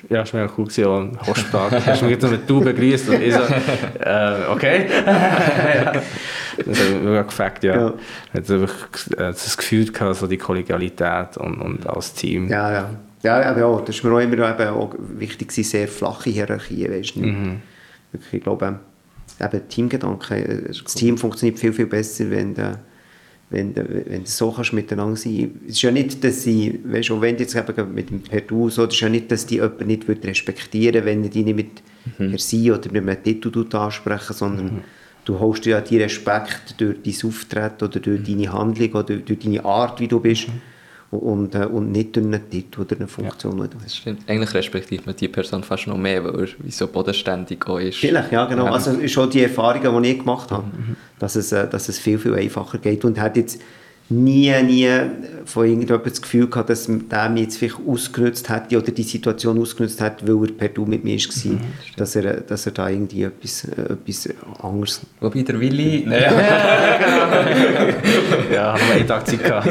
Ja. 0.09 0.17
Ja, 0.17 0.21
das 0.21 0.33
war 0.33 0.41
mega 0.41 0.53
cool, 0.57 0.65
gewesen, 0.65 0.85
auch 0.85 0.97
am 0.97 1.27
Hochsprach. 1.27 1.71
Hast 1.85 2.01
du 2.01 2.05
mich 2.05 2.13
jetzt 2.15 2.29
mit 2.29 2.49
«Du» 2.49 2.61
begrüßt 2.61 3.09
und 3.09 3.21
ich 3.21 3.33
so, 3.33 3.41
äh, 3.41 4.47
okay. 4.51 4.87
ja. 5.05 5.93
Das 6.55 6.79
hat 6.79 6.91
mich 6.91 7.01
mega 7.01 7.23
gefällt, 7.23 7.63
ja. 7.63 7.75
Ja. 7.75 7.93
Hat 8.33 8.51
einfach 8.51 8.73
äh, 9.11 9.15
das 9.17 9.57
Gefühl 9.57 9.91
gehabt, 9.91 10.17
so 10.17 10.27
die 10.27 10.37
Kollegialität 10.37 11.37
und, 11.37 11.59
und 11.59 11.87
als 11.87 12.13
Team. 12.13 12.47
Ja, 12.47 12.71
ja. 12.71 12.89
Ja, 13.23 13.41
aber 13.41 13.59
ja, 13.59 13.79
das 13.79 13.95
ist 13.95 14.03
mir 14.03 14.13
auch 14.13 14.19
immer 14.19 14.49
eben 14.49 14.69
auch 14.69 14.93
wichtig 14.99 15.47
gewesen, 15.47 15.69
sehr 15.69 15.87
flache 15.87 16.29
Hierarchien, 16.29 16.91
weißt 16.91 17.15
du. 17.15 17.21
Mhm. 17.21 17.61
Wirklich, 18.11 18.33
ich 18.33 18.43
glaube, 18.43 18.79
eben 19.39 19.67
Teamgedanke, 19.69 20.35
äh, 20.35 20.67
das 20.67 20.93
Team 20.93 21.17
funktioniert 21.17 21.57
viel, 21.57 21.73
viel 21.73 21.87
besser, 21.87 22.29
wenn 22.29 22.53
du, 22.53 22.77
wenn 23.53 23.73
du, 23.73 23.87
wenn 24.07 24.23
du 24.23 24.29
so 24.29 24.51
kannst 24.51 24.73
miteinander 24.73 25.15
sein. 25.15 25.51
Es 25.65 25.75
ist 25.75 25.81
ja 25.83 25.91
nicht, 25.91 26.23
dass 26.23 26.43
sie, 26.43 26.79
weißt 26.83 27.09
du, 27.09 27.21
wenn 27.21 27.37
du 27.37 27.43
jetzt 27.43 27.55
eben 27.55 27.93
mit 27.93 28.09
dem 28.09 28.21
Per 28.21 28.41
Du 28.41 28.69
so, 28.69 28.85
das 28.85 28.95
ist 28.95 29.01
ja 29.01 29.09
nicht, 29.09 29.31
dass 29.31 29.45
die 29.45 29.55
jemanden 29.55 29.87
nicht 29.87 30.07
würde 30.07 30.27
respektieren 30.27 31.05
wenn 31.05 31.29
die 31.29 31.43
nicht 31.43 31.55
mit 31.55 31.83
Herr 32.17 32.37
Sie 32.37 32.71
oder 32.71 32.91
mit 32.91 33.07
einem 33.07 33.23
Titel 33.23 33.63
ansprechen, 33.75 34.33
sondern 34.33 34.83
du 35.23 35.39
holst 35.39 35.65
dir 35.65 35.71
ja 35.71 35.81
die 35.81 36.01
Respekt 36.01 36.75
durch 36.77 36.97
dein 37.03 37.29
Auftreten 37.29 37.85
oder 37.85 37.99
durch 37.99 38.23
deine 38.23 38.51
Handlung 38.51 38.89
oder 38.91 39.03
durch, 39.03 39.23
durch 39.25 39.39
deine 39.39 39.63
Art, 39.63 39.99
wie 39.99 40.07
du 40.07 40.19
bist 40.19 40.47
und, 41.17 41.55
äh, 41.55 41.65
und 41.65 41.91
nicht 41.91 42.15
durch 42.15 42.25
einen 42.25 42.49
Titel 42.49 42.81
oder 42.81 42.95
eine 42.95 43.07
Funktion, 43.07 43.61
hast. 43.61 43.75
Das 43.83 43.95
stimmt. 43.95 44.21
Eigentlich 44.27 44.53
respektiert 44.53 45.05
man 45.05 45.15
die 45.15 45.27
Person 45.27 45.63
fast 45.63 45.87
noch 45.87 45.97
mehr, 45.97 46.23
weil 46.23 46.41
er 46.41 46.47
wie 46.59 46.71
so 46.71 46.87
bodenständig 46.87 47.65
auch 47.67 47.79
ist. 47.79 47.97
Vielleicht, 47.97 48.31
ja, 48.31 48.45
genau. 48.45 48.65
Ja. 48.65 48.71
Also 48.71 49.07
schon 49.07 49.29
die 49.29 49.43
Erfahrungen, 49.43 50.03
die 50.03 50.11
ich 50.11 50.19
gemacht 50.19 50.51
habe, 50.51 50.65
dass, 51.19 51.35
es, 51.35 51.51
äh, 51.51 51.67
dass 51.67 51.89
es 51.89 51.99
viel, 51.99 52.17
viel 52.17 52.35
einfacher 52.35 52.77
geht. 52.77 53.05
Und 53.05 53.19
hat 53.19 53.37
jetzt 53.37 53.61
nie, 54.09 54.51
nie 54.63 54.89
von 55.45 55.65
irgendjemandem 55.65 56.11
das 56.11 56.21
Gefühl 56.21 56.47
gehabt, 56.47 56.69
dass 56.69 56.87
der 56.87 57.29
mich 57.29 57.43
jetzt 57.43 57.57
vielleicht 57.57 57.77
ausgenutzt 57.87 58.49
hätte 58.49 58.77
oder 58.77 58.91
die 58.91 59.03
Situation 59.03 59.59
ausgenutzt 59.59 60.01
hat, 60.01 60.27
weil 60.27 60.49
er 60.49 60.53
per 60.53 60.69
Du 60.69 60.85
mit 60.85 61.03
mir 61.03 61.17
war, 61.17 61.59
dass, 61.97 62.15
er, 62.15 62.41
dass 62.41 62.65
er 62.65 62.71
da 62.71 62.89
irgendwie 62.89 63.23
etwas, 63.23 63.65
etwas 63.65 64.29
anderes... 64.61 65.01
Wobei 65.19 65.41
der 65.43 65.59
Willi... 65.59 66.03
Naja. 66.05 66.31
Ja, 68.53 68.73
haben 68.73 68.81
wir 68.87 68.95
einen 68.95 69.07
Tag 69.07 69.27
Zeit 69.27 69.43
gehabt. 69.43 69.67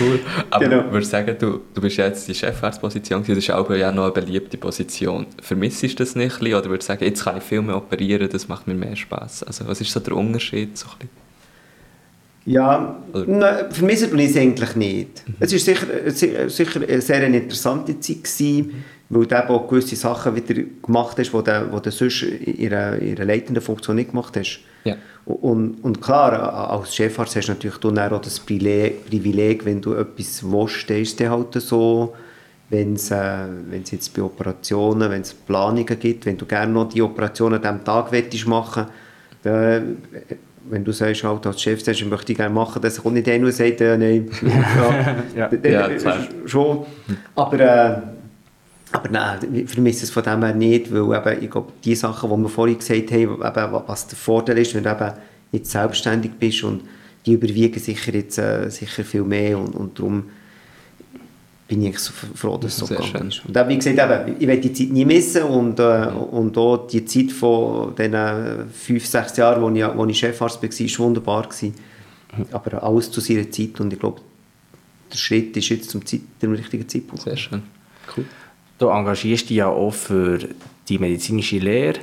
cool. 0.00 0.20
Aber 0.50 0.64
Genau. 0.64 0.86
ich 0.86 0.92
würde 0.92 1.06
sagen, 1.06 1.36
du, 1.38 1.60
du 1.74 1.80
bist 1.80 1.96
ja 1.96 2.06
jetzt 2.06 2.26
die 2.28 2.34
Chefarztposition, 2.34 3.24
das 3.26 3.36
ist 3.38 3.50
auch 3.50 3.70
ja 3.70 3.92
noch 3.92 4.04
eine 4.04 4.12
beliebte 4.12 4.56
Position. 4.56 5.26
Vermisst 5.42 5.82
du 5.82 5.88
das 5.88 6.14
nicht 6.14 6.34
ein 6.34 6.38
bisschen, 6.40 6.54
oder 6.54 6.70
würdest 6.70 6.88
du 6.88 6.92
sagen, 6.92 7.04
jetzt 7.04 7.24
kann 7.24 7.36
ich 7.36 7.42
viel 7.42 7.62
mehr 7.62 7.76
operieren, 7.76 8.28
das 8.30 8.48
macht 8.48 8.66
mir 8.66 8.74
mehr 8.74 8.96
Spaß? 8.96 9.44
Also 9.44 9.66
was 9.66 9.80
ist 9.80 9.90
so 9.92 10.00
der 10.00 10.16
Unterschied? 10.16 10.76
So 10.76 10.86
ein 10.88 10.98
bisschen? 10.98 11.19
Ja, 12.52 12.96
nein, 13.26 13.70
vermissen 13.70 14.18
ich 14.18 14.30
es 14.30 14.36
eigentlich 14.36 14.76
nicht. 14.76 15.24
Es 15.38 15.52
war 15.52 15.58
sicher, 15.58 15.86
äh, 16.06 16.10
si- 16.10 16.32
sicher 16.48 16.80
eine 16.86 17.00
sehr 17.00 17.22
interessante 17.26 17.98
Zeit, 18.00 18.24
gewesen, 18.24 18.84
weil 19.08 19.26
du 19.26 19.48
auch 19.50 19.68
gewisse 19.68 19.96
Sachen 19.96 20.34
wieder 20.36 20.62
gemacht 20.82 21.16
hast, 21.18 21.32
die 21.32 21.36
du, 21.36 21.42
die 21.42 21.82
du 21.82 21.90
sonst 21.90 22.22
in 22.22 22.72
einer, 22.72 22.92
einer 22.92 23.24
leitenden 23.24 23.62
Funktion 23.62 23.96
nicht 23.96 24.10
gemacht 24.10 24.36
hast. 24.36 24.60
Ja. 24.84 24.96
Und, 25.26 25.82
und 25.84 26.00
klar, 26.00 26.70
als 26.70 26.94
Chefarzt 26.94 27.36
hast 27.36 27.46
du 27.48 27.52
natürlich 27.52 27.76
dann 27.78 27.98
auch 27.98 28.20
das 28.20 28.40
Privileg, 28.40 29.64
wenn 29.64 29.80
du 29.80 29.94
etwas 29.94 30.42
willst, 30.42 30.88
dann 30.90 30.96
ist 30.98 31.20
es 31.20 31.28
halt 31.28 31.54
so. 31.54 32.14
Wenn 32.72 32.94
es, 32.94 33.10
äh, 33.10 33.16
wenn 33.68 33.82
es 33.82 33.90
jetzt 33.90 34.14
bei 34.14 34.22
Operationen, 34.22 35.10
wenn 35.10 35.22
es 35.22 35.34
Planungen 35.34 35.84
gibt, 35.98 36.24
wenn 36.24 36.36
du 36.38 36.46
gerne 36.46 36.72
noch 36.72 36.88
die 36.88 37.02
Operationen 37.02 37.56
an 37.64 37.80
diesem 37.80 37.84
Tag 37.84 38.46
machen 38.46 38.86
dann, 39.42 39.96
äh, 40.12 40.34
wenn 40.70 40.84
du 40.84 40.92
sagst, 40.92 41.24
halt 41.24 41.46
als 41.46 41.60
Chef 41.60 41.82
sagst, 41.82 42.00
ich 42.00 42.06
möchte 42.06 42.34
gerne 42.34 42.54
machen, 42.54 42.80
dann 42.80 42.94
kommt 42.94 43.14
nicht 43.14 43.28
einer 43.28 43.46
und 43.46 43.52
sagt, 43.52 43.80
äh, 43.80 43.98
nein, 43.98 44.30
ja, 45.36 45.50
Ja. 45.52 45.70
Ja, 45.70 45.88
klar. 45.88 46.18
schon. 46.46 46.86
Aber, 47.34 47.60
äh, 47.60 47.96
aber 48.92 49.08
nein, 49.10 49.38
ich 49.52 49.70
vermisse 49.70 50.04
es 50.04 50.10
von 50.10 50.22
dem 50.22 50.42
her 50.42 50.54
nicht, 50.54 50.92
weil 50.92 51.02
eben, 51.02 51.44
ich 51.44 51.50
glaube, 51.50 51.72
die 51.84 51.94
Sachen, 51.94 52.30
die 52.30 52.36
wir 52.42 52.48
vorhin 52.48 52.78
gesagt 52.78 53.10
haben, 53.12 53.20
eben, 53.20 53.82
was 53.86 54.06
der 54.06 54.18
Vorteil 54.18 54.58
ist, 54.58 54.74
wenn 54.74 54.84
du 54.84 54.90
eben 54.90 55.12
jetzt 55.52 55.70
selbstständig 55.70 56.32
bist 56.38 56.64
und 56.64 56.82
die 57.26 57.32
überwiegen 57.32 57.78
sicher 57.78 58.14
jetzt 58.14 58.38
äh, 58.38 58.68
sicher 58.70 59.04
viel 59.04 59.22
mehr 59.22 59.58
und, 59.58 59.74
und 59.74 59.98
darum 59.98 60.24
bin 61.70 61.84
ich 61.84 62.00
froh, 62.00 62.58
dass 62.58 62.72
es 62.72 62.78
so 62.78 62.86
Sehr 62.86 62.96
gegangen 62.96 63.16
schön. 63.16 63.28
ist. 63.28 63.46
Und 63.46 63.56
eben, 63.56 63.68
wie 63.68 63.76
gesagt, 63.76 63.96
eben, 63.96 64.36
ich 64.40 64.46
werde 64.48 64.60
die 64.60 64.72
Zeit 64.72 64.88
nie 64.90 65.04
missen 65.04 65.44
und, 65.44 65.78
äh, 65.78 66.08
und 66.08 66.58
auch 66.58 66.88
die 66.88 67.04
Zeit 67.04 67.30
von 67.30 67.94
diesen 67.94 68.68
fünf, 68.72 69.06
sechs 69.06 69.36
Jahren, 69.36 69.62
wo 69.62 69.70
ich, 69.70 69.96
wo 69.96 70.04
ich 70.04 70.18
Chefarzt 70.18 70.60
war, 70.60 70.68
war 70.68 70.98
wunderbar. 70.98 71.42
Gewesen. 71.44 71.74
Aber 72.50 72.82
alles 72.82 73.12
zu 73.12 73.20
seiner 73.20 73.48
Zeit 73.52 73.80
und 73.80 73.92
ich 73.92 74.00
glaube, 74.00 74.20
der 75.12 75.16
Schritt 75.16 75.56
ist 75.56 75.68
jetzt 75.68 75.90
zum, 75.90 76.04
Zeit, 76.04 76.22
zum 76.40 76.54
richtigen 76.54 76.88
Zeitpunkt. 76.88 77.22
Sehr 77.22 77.36
schön. 77.36 77.62
Cool. 78.16 78.24
Du 78.78 78.88
engagierst 78.88 79.48
dich 79.48 79.58
ja 79.58 79.68
auch 79.68 79.94
für 79.94 80.40
die 80.88 80.98
medizinische 80.98 81.58
Lehre 81.58 82.00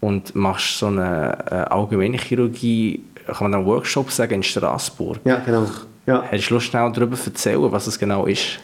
und 0.00 0.32
machst 0.36 0.78
so 0.78 0.86
eine 0.86 1.38
äh, 1.50 1.54
allgemeine 1.54 2.18
Chirurgie, 2.18 3.02
kann 3.26 3.50
man 3.50 3.54
einen 3.54 3.66
Workshop 3.66 4.12
sagen, 4.12 4.34
in 4.34 4.42
Straßburg. 4.44 5.18
Ja, 5.24 5.40
genau. 5.44 5.66
Ja. 6.06 6.22
Hättest 6.22 6.50
du 6.50 6.54
Lust, 6.54 6.66
schnell 6.66 6.92
darüber 6.92 7.16
zu 7.16 7.30
erzählen, 7.30 7.72
was 7.72 7.88
es 7.88 7.98
genau 7.98 8.26
ist? 8.26 8.60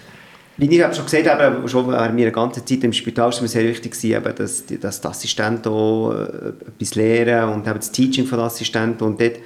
Wie 0.57 0.67
ich 0.67 0.95
schon 0.95 1.05
gesagt 1.05 1.29
habe, 1.29 1.69
schon 1.69 1.89
während 1.89 2.17
meiner 2.17 2.31
ganzen 2.31 2.65
Zeit 2.65 2.85
im 2.85 2.93
Spital 2.93 3.25
war 3.25 3.31
es 3.31 3.41
mir 3.41 3.49
sehr 3.49 3.65
wichtig, 3.65 4.05
eben, 4.05 4.35
dass, 4.37 4.65
dass 4.67 5.01
die 5.01 5.09
Assistenten 5.09 5.73
auch 5.73 6.13
äh, 6.13 6.53
etwas 6.69 6.95
lehren 6.95 7.49
und 7.49 7.67
das 7.67 7.91
Teaching 7.91 8.25
von 8.25 8.39
den 8.39 8.47
Assistenten. 8.47 9.03
Und 9.03 9.21
dort 9.21 9.39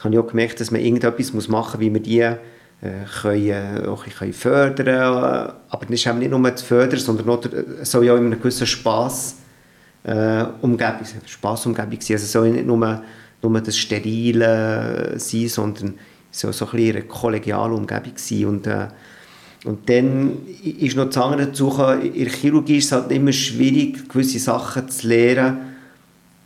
habe 0.00 0.14
ich 0.14 0.20
auch 0.20 0.26
gemerkt, 0.26 0.60
dass 0.60 0.72
man 0.72 0.80
irgendetwas 0.80 1.32
machen 1.48 1.78
muss, 1.78 1.80
wie 1.80 1.94
wir 1.94 2.00
die 2.00 2.20
äh, 2.20 2.36
können, 3.20 3.84
äh, 3.84 3.86
auch 3.86 4.04
bisschen 4.04 4.32
fördern 4.32 4.86
können. 4.86 5.00
Aber 5.00 5.86
das 5.86 5.90
ist 5.90 6.06
eben 6.08 6.18
nicht 6.18 6.30
nur 6.32 6.56
zu 6.56 6.64
fördern, 6.64 6.98
sondern 6.98 7.28
auch, 7.28 7.40
es 7.80 7.90
soll 7.92 8.04
ja 8.06 8.14
auch 8.14 8.18
in 8.18 8.26
einer 8.26 8.36
gewissen 8.36 8.66
Spass 8.66 9.36
äh, 10.02 10.44
Umgebung, 10.60 11.06
Spassumgebung 11.24 12.00
sein. 12.00 12.14
Also 12.16 12.24
es 12.24 12.32
soll 12.32 12.50
nicht 12.50 12.66
nur, 12.66 13.02
nur 13.42 13.60
das 13.60 13.76
Sterile 13.76 15.14
sein, 15.18 15.48
sondern 15.48 15.94
es 16.32 16.40
soll 16.40 16.52
so 16.52 16.64
ein 16.66 16.70
bisschen 16.72 16.96
eine 16.96 17.04
kollegiale 17.04 17.74
Umgebung 17.74 18.14
sein. 18.16 18.44
Und, 18.46 18.66
äh, 18.66 18.88
und 19.64 19.88
dann 19.88 20.38
ist 20.62 20.96
noch 20.96 21.06
das 21.06 21.16
andere 21.16 21.46
dazu 21.46 21.68
gekommen, 21.68 22.02
in 22.02 22.24
der 22.24 22.32
Chirurgie 22.32 22.78
ist 22.78 22.86
es 22.86 22.92
halt 22.92 23.10
immer 23.10 23.32
schwierig, 23.32 24.08
gewisse 24.08 24.38
Sachen 24.38 24.88
zu 24.88 25.08
lernen. 25.08 25.58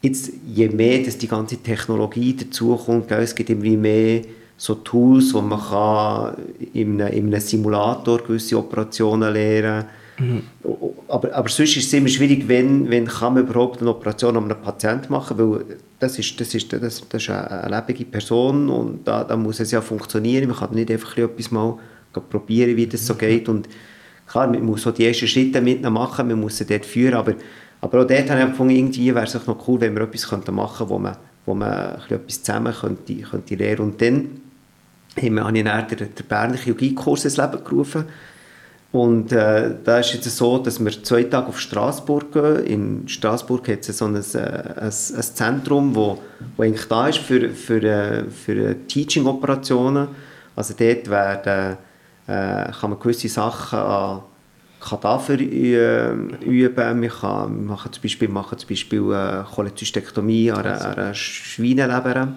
Jetzt, 0.01 0.33
je 0.47 0.69
mehr 0.69 1.03
dass 1.05 1.19
die 1.19 1.29
ganze 1.29 1.59
Technologie 1.59 2.35
dazukommt, 2.35 3.09
gell, 3.09 3.23
es 3.23 3.35
gibt 3.35 3.51
immer 3.51 3.65
mehr 3.77 4.23
so 4.57 4.77
Tools, 4.77 5.35
wo 5.35 5.41
man 5.41 5.61
kann 5.61 6.37
in 6.73 7.01
einem, 7.01 7.13
in 7.13 7.27
einem 7.27 7.41
Simulator 7.41 8.19
gewisse 8.19 8.59
Operationen 8.59 9.33
lernen 9.33 9.85
aber, 11.09 11.35
aber 11.35 11.49
sonst 11.49 11.77
ist 11.77 11.87
es 11.87 11.93
immer 11.93 12.09
schwierig, 12.09 12.47
wenn, 12.47 12.89
wenn 12.91 13.07
kann 13.07 13.35
man 13.35 13.45
überhaupt 13.45 13.81
eine 13.81 13.91
Operation 13.91 14.37
an 14.37 14.45
einem 14.45 14.61
Patienten 14.61 15.13
machen, 15.13 15.39
weil 15.39 15.65
das 15.99 16.19
ist, 16.19 16.39
das 16.41 16.55
ist, 16.55 16.73
das, 16.73 17.03
das 17.09 17.23
ist 17.23 17.31
eine, 17.31 17.51
eine 17.51 17.77
lebende 17.77 18.05
Person 18.05 18.69
und 18.69 19.07
da, 19.07 19.25
da 19.25 19.37
muss 19.37 19.61
es 19.61 19.71
ja 19.71 19.81
funktionieren. 19.81 20.49
Man 20.49 20.57
kann 20.57 20.75
nicht 20.75 20.91
einfach 20.91 21.17
etwas 21.17 21.51
mal 21.51 21.79
probieren, 22.21 22.77
wie 22.77 22.87
das 22.87 23.07
so 23.07 23.15
geht. 23.15 23.49
Und 23.49 23.69
klar, 24.27 24.47
man 24.47 24.65
muss 24.65 24.83
so 24.83 24.91
die 24.91 25.07
ersten 25.07 25.27
Schritte 25.27 25.61
mit 25.61 25.81
ihnen 25.81 25.93
machen, 25.93 26.29
man 26.29 26.41
muss 26.41 26.59
sie 26.59 26.67
dort 26.67 26.87
führen, 26.87 27.15
aber, 27.15 27.35
aber 27.81 28.03
auch 28.03 28.07
dort 28.07 28.31
habe 28.31 28.41
ich 28.41 28.47
gefunden, 28.47 28.75
irgendwie 28.75 29.15
wäre 29.15 29.27
es 29.27 29.37
auch 29.37 29.47
noch 29.47 29.69
cool, 29.69 29.81
wenn 29.81 29.95
wir 29.95 30.03
etwas 30.03 30.31
machen 30.31 30.47
könnten, 30.47 30.89
wo 30.89 30.99
man, 30.99 31.17
wo 31.47 31.55
man 31.55 32.01
etwas 32.09 32.43
zusammen 32.43 32.73
könnte, 32.73 33.15
könnte 33.15 33.55
lernen. 33.55 33.81
Und 33.81 34.01
dann 34.01 34.41
habe 35.17 35.59
ich 35.59 35.65
dann 35.65 35.89
den, 35.89 35.99
den 35.99 36.27
Berner 36.29 36.57
Chirurgiekurs 36.57 37.25
ins 37.25 37.37
Leben 37.37 37.65
gerufen. 37.65 38.05
Und 38.93 39.33
äh, 39.33 39.75
da 39.83 40.01
ist 40.01 40.13
jetzt 40.13 40.37
so, 40.37 40.59
dass 40.59 40.79
wir 40.79 40.91
zwei 41.03 41.23
Tage 41.23 41.47
auf 41.47 41.59
Straßburg 41.59 42.31
gehen. 42.31 42.67
In 42.67 43.09
Straßburg 43.09 43.67
hat 43.69 43.89
es 43.89 43.97
so 43.97 44.05
ein, 44.05 44.17
äh, 44.17 44.39
ein, 44.39 44.85
ein 44.85 44.93
Zentrum, 44.93 45.95
wo, 45.95 46.19
wo 46.57 46.63
eigentlich 46.63 46.87
da 46.89 47.09
ist 47.09 47.19
für, 47.19 47.49
für, 47.51 47.83
äh, 47.83 48.25
für 48.25 48.77
Teaching-Operationen. 48.87 50.09
Also 50.55 50.75
dort 50.79 51.09
werden, 51.09 51.79
äh, 52.33 52.73
kann 52.73 52.91
man 52.91 52.99
gewisse 52.99 53.29
Sachen 53.29 53.79
an 53.79 54.23
Kadaver 54.81 55.39
äh, 55.39 56.13
üben. 56.45 57.03
Wir, 57.03 57.09
kann, 57.11 57.67
machen 57.67 57.93
zum 57.93 58.03
Beispiel, 58.03 58.29
machen 58.29 58.59
zum 58.59 58.69
Beispiel 58.69 59.13
äh, 59.13 59.45
Cholezystektomie 59.55 60.51
an 60.51 60.65
einer, 60.65 60.99
einer 60.99 61.15
Schweineleber. 61.15 62.29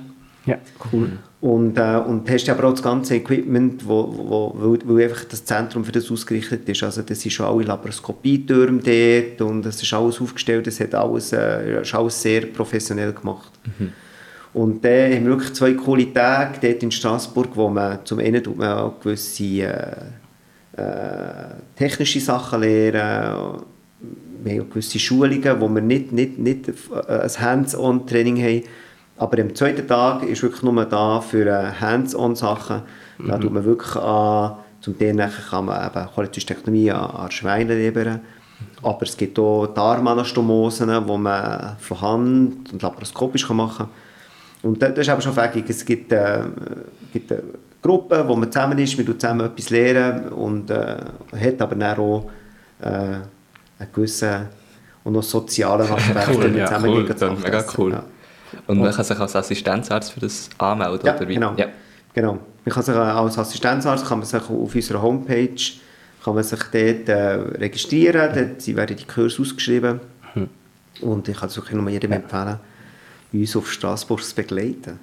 Ja, 0.46 0.58
cool. 0.92 1.14
Und, 1.42 1.78
äh, 1.78 1.98
und 2.06 2.30
hast 2.30 2.50
aber 2.50 2.66
auch 2.66 2.72
das 2.72 2.84
ganze 2.84 3.16
Equipment, 3.16 3.88
wo, 3.88 4.14
wo, 4.16 4.56
weil, 4.56 4.80
weil 4.86 5.04
einfach 5.06 5.26
das 5.26 5.44
Zentrum 5.44 5.84
für 5.84 5.92
das 5.92 6.12
ausgerichtet 6.12 6.68
ist. 6.70 6.84
Also 6.84 7.02
das 7.02 7.22
sind 7.22 7.32
schon 7.32 7.46
alle 7.46 7.64
Laparoskopietürme 7.64 8.80
dort 8.80 9.50
und 9.50 9.66
es 9.66 9.82
ist 9.82 9.94
alles 9.94 10.22
aufgestellt, 10.22 10.68
es 10.68 10.80
hat 10.80 10.94
alles, 10.94 11.34
äh, 11.34 11.82
ist 11.82 11.96
alles 11.96 12.22
sehr 12.22 12.42
professionell 12.42 13.14
gemacht. 13.14 13.52
Und 14.56 14.86
dann 14.86 15.12
haben 15.12 15.26
wir 15.26 15.32
wirklich 15.32 15.54
zwei 15.54 15.74
coole 15.74 16.14
Tage 16.14 16.60
dort 16.62 16.82
in 16.82 16.90
Straßburg, 16.90 17.50
wo 17.56 17.68
man 17.68 18.00
zum 18.06 18.20
einen 18.20 18.42
tut 18.42 18.58
man 18.58 18.78
auch 18.78 19.00
gewisse 19.02 19.44
äh, 19.44 19.96
äh, 20.78 21.56
technische 21.76 22.22
Sachen 22.22 22.62
lernen, 22.62 23.64
wir 24.44 24.54
haben 24.54 24.62
auch 24.62 24.70
gewisse 24.70 24.98
Schulungen, 24.98 25.60
wo 25.60 25.68
wir 25.68 25.82
nicht, 25.82 26.14
nicht, 26.14 26.40
nicht 26.40 26.70
äh, 26.70 26.74
ein 27.06 27.42
Hands-on-Training 27.42 28.42
haben. 28.42 28.64
Aber 29.18 29.42
am 29.42 29.54
zweiten 29.54 29.86
Tag 29.86 30.24
ist 30.24 30.42
wirklich 30.42 30.64
nur 30.64 30.86
da 30.86 31.20
für 31.20 31.46
äh, 31.48 31.72
Hands-on-Sachen. 31.82 32.84
Da 33.28 33.38
tut 33.38 33.52
man 33.52 33.66
wirklich 33.66 33.94
an, 33.98 34.56
Zum 34.80 34.98
Teil 34.98 35.32
kann 35.50 35.66
man 35.66 35.86
eben 35.86 36.08
Cholecystektomie 36.16 36.92
an, 36.92 37.10
an 37.10 37.32
Schweineleber. 37.32 38.22
Aber 38.82 39.02
es 39.02 39.18
gibt 39.18 39.38
auch 39.38 39.68
Darmanastomosen, 39.68 40.88
die 40.88 41.18
man 41.18 41.76
von 41.78 42.02
Hand 42.02 42.72
und 42.72 42.82
laparoskopisch 42.82 43.50
machen 43.50 43.88
kann. 43.88 44.05
Und 44.66 44.82
das, 44.82 44.98
ist 44.98 45.10
aber 45.10 45.22
schon 45.22 45.34
fähig. 45.34 45.64
Es 45.70 45.86
gibt, 45.86 46.12
äh, 46.12 46.40
gibt 47.14 47.32
eine 47.32 47.44
Gruppe, 47.84 48.28
wo 48.28 48.36
man 48.36 48.52
zusammen 48.52 48.80
ist, 48.80 48.98
man 48.98 49.06
tut 49.06 49.22
zusammen 49.22 49.46
etwas 49.46 49.70
lernen 49.70 50.30
und 50.30 50.72
äh, 50.72 50.98
hat 51.40 51.62
aber 51.62 51.76
dann 51.76 52.00
auch 52.00 52.32
äh, 52.82 52.88
einen 52.88 53.24
gewissen 53.94 54.48
und 55.04 55.14
noch 55.14 55.22
sozialen 55.22 55.82
Aspekt, 55.92 56.30
Cool, 56.30 56.44
wenn 56.46 56.52
man 56.52 56.60
ja, 56.62 56.66
zusammen 56.66 56.90
cool, 56.90 57.06
geht, 57.06 57.22
dann 57.22 57.40
mega 57.40 57.64
cool. 57.78 57.92
Ja. 57.92 58.04
Und 58.66 58.80
man 58.80 58.92
kann 58.92 59.06
sich 59.06 59.20
als 59.20 59.36
Assistenzarzt 59.36 60.12
für 60.14 60.20
das 60.20 60.50
anmelden, 60.58 61.06
Ja, 61.06 61.16
oder 61.16 61.28
wie? 61.28 61.34
genau. 61.36 61.54
Ja. 61.58 61.68
Genau. 62.16 62.40
Man 62.64 62.74
kann 62.74 62.82
sich 62.84 62.96
äh, 62.96 62.98
als 62.98 63.38
Assistenzarzt 63.38 64.08
kann 64.08 64.18
man 64.18 64.26
sich 64.28 64.42
auf 64.42 64.74
unserer 64.74 65.02
Homepage 65.04 65.56
kann 66.24 66.34
man 66.34 66.44
sich 66.44 66.60
dort 66.60 67.08
äh, 67.10 67.34
registrieren, 67.60 68.32
dort 68.34 68.76
werden 68.76 68.96
die 68.98 69.06
Kurse 69.06 69.44
ausgeschrieben 69.44 70.00
Hm. 70.34 70.50
und 71.02 71.28
ich 71.30 71.38
kann 71.38 71.50
es 71.50 71.56
wirklich 71.56 71.76
nur 71.80 71.88
jedem 71.88 72.14
empfehlen, 72.14 72.58
uns 73.34 73.56
auf 73.56 73.72
Straßburg 73.72 74.24
zu 74.24 74.36
begleiten. 74.36 75.00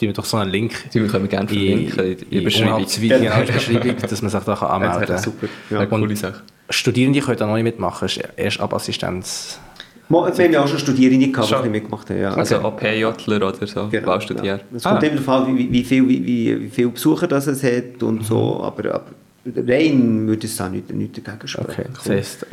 Die 0.00 0.06
wir 0.06 0.14
doch 0.14 0.24
so 0.24 0.38
einen 0.38 0.50
Link 0.50 0.72
Die 0.94 1.00
können 1.00 1.24
wir 1.24 1.28
gerne 1.28 1.46
verlinken 1.48 2.04
in 2.04 2.16
der 2.30 2.40
Überschreibung. 2.40 2.68
unterhalb 2.72 2.86
des 2.86 3.00
Videos, 3.00 3.20
genau, 3.20 3.40
in 3.40 3.46
der 3.46 3.52
Beschreibung, 3.52 3.96
dass 3.98 4.22
man 4.22 4.30
sich 4.30 4.40
da 4.44 4.54
kann 4.56 4.68
anmelden 4.82 5.06
kann. 5.06 5.18
super. 5.22 5.46
Ja, 5.70 5.86
coole 5.86 6.16
Sache. 6.16 6.40
Studierende 6.70 7.20
können 7.20 7.36
da 7.36 7.46
noch 7.46 7.54
nicht 7.54 7.64
mitmachen, 7.64 8.08
erst 8.36 8.60
ab 8.60 8.72
Assistenz. 8.72 9.58
Wir 10.08 10.18
haben 10.18 10.52
ja 10.52 10.62
auch 10.64 10.68
schon 10.68 10.78
Studierende 10.78 11.28
gehabt, 11.30 11.64
die 11.64 11.68
mitgemacht 11.68 12.08
haben. 12.10 12.20
Ja. 12.20 12.32
Also 12.34 12.64
OP-Jotler 12.64 13.36
oder 13.48 13.66
so, 13.66 13.88
Genau, 13.90 14.06
Wahlstudier. 14.08 14.44
ja. 14.44 14.60
Es 14.74 14.82
kommt 14.82 15.02
Ah. 15.02 15.06
immer 15.06 15.20
darauf 15.20 15.46
an, 15.48 15.56
wie, 15.58 15.70
wie, 15.70 15.84
viel, 15.84 16.08
wie, 16.08 16.24
wie, 16.26 16.60
wie 16.62 16.68
viele 16.70 16.88
Besucher 16.88 17.26
das 17.28 17.46
es 17.46 17.62
hat 17.62 18.02
und 18.02 18.24
so, 18.24 18.60
aber, 18.62 18.94
aber 18.94 19.04
rein 19.54 20.26
würde 20.26 20.46
es 20.46 20.56
da 20.56 20.68
nicht, 20.68 20.92
nicht 20.92 21.24
dagegen 21.26 21.46
sprechen. 21.46 21.70
Okay, 21.70 21.84
das 21.94 22.08
heisst, 22.08 22.46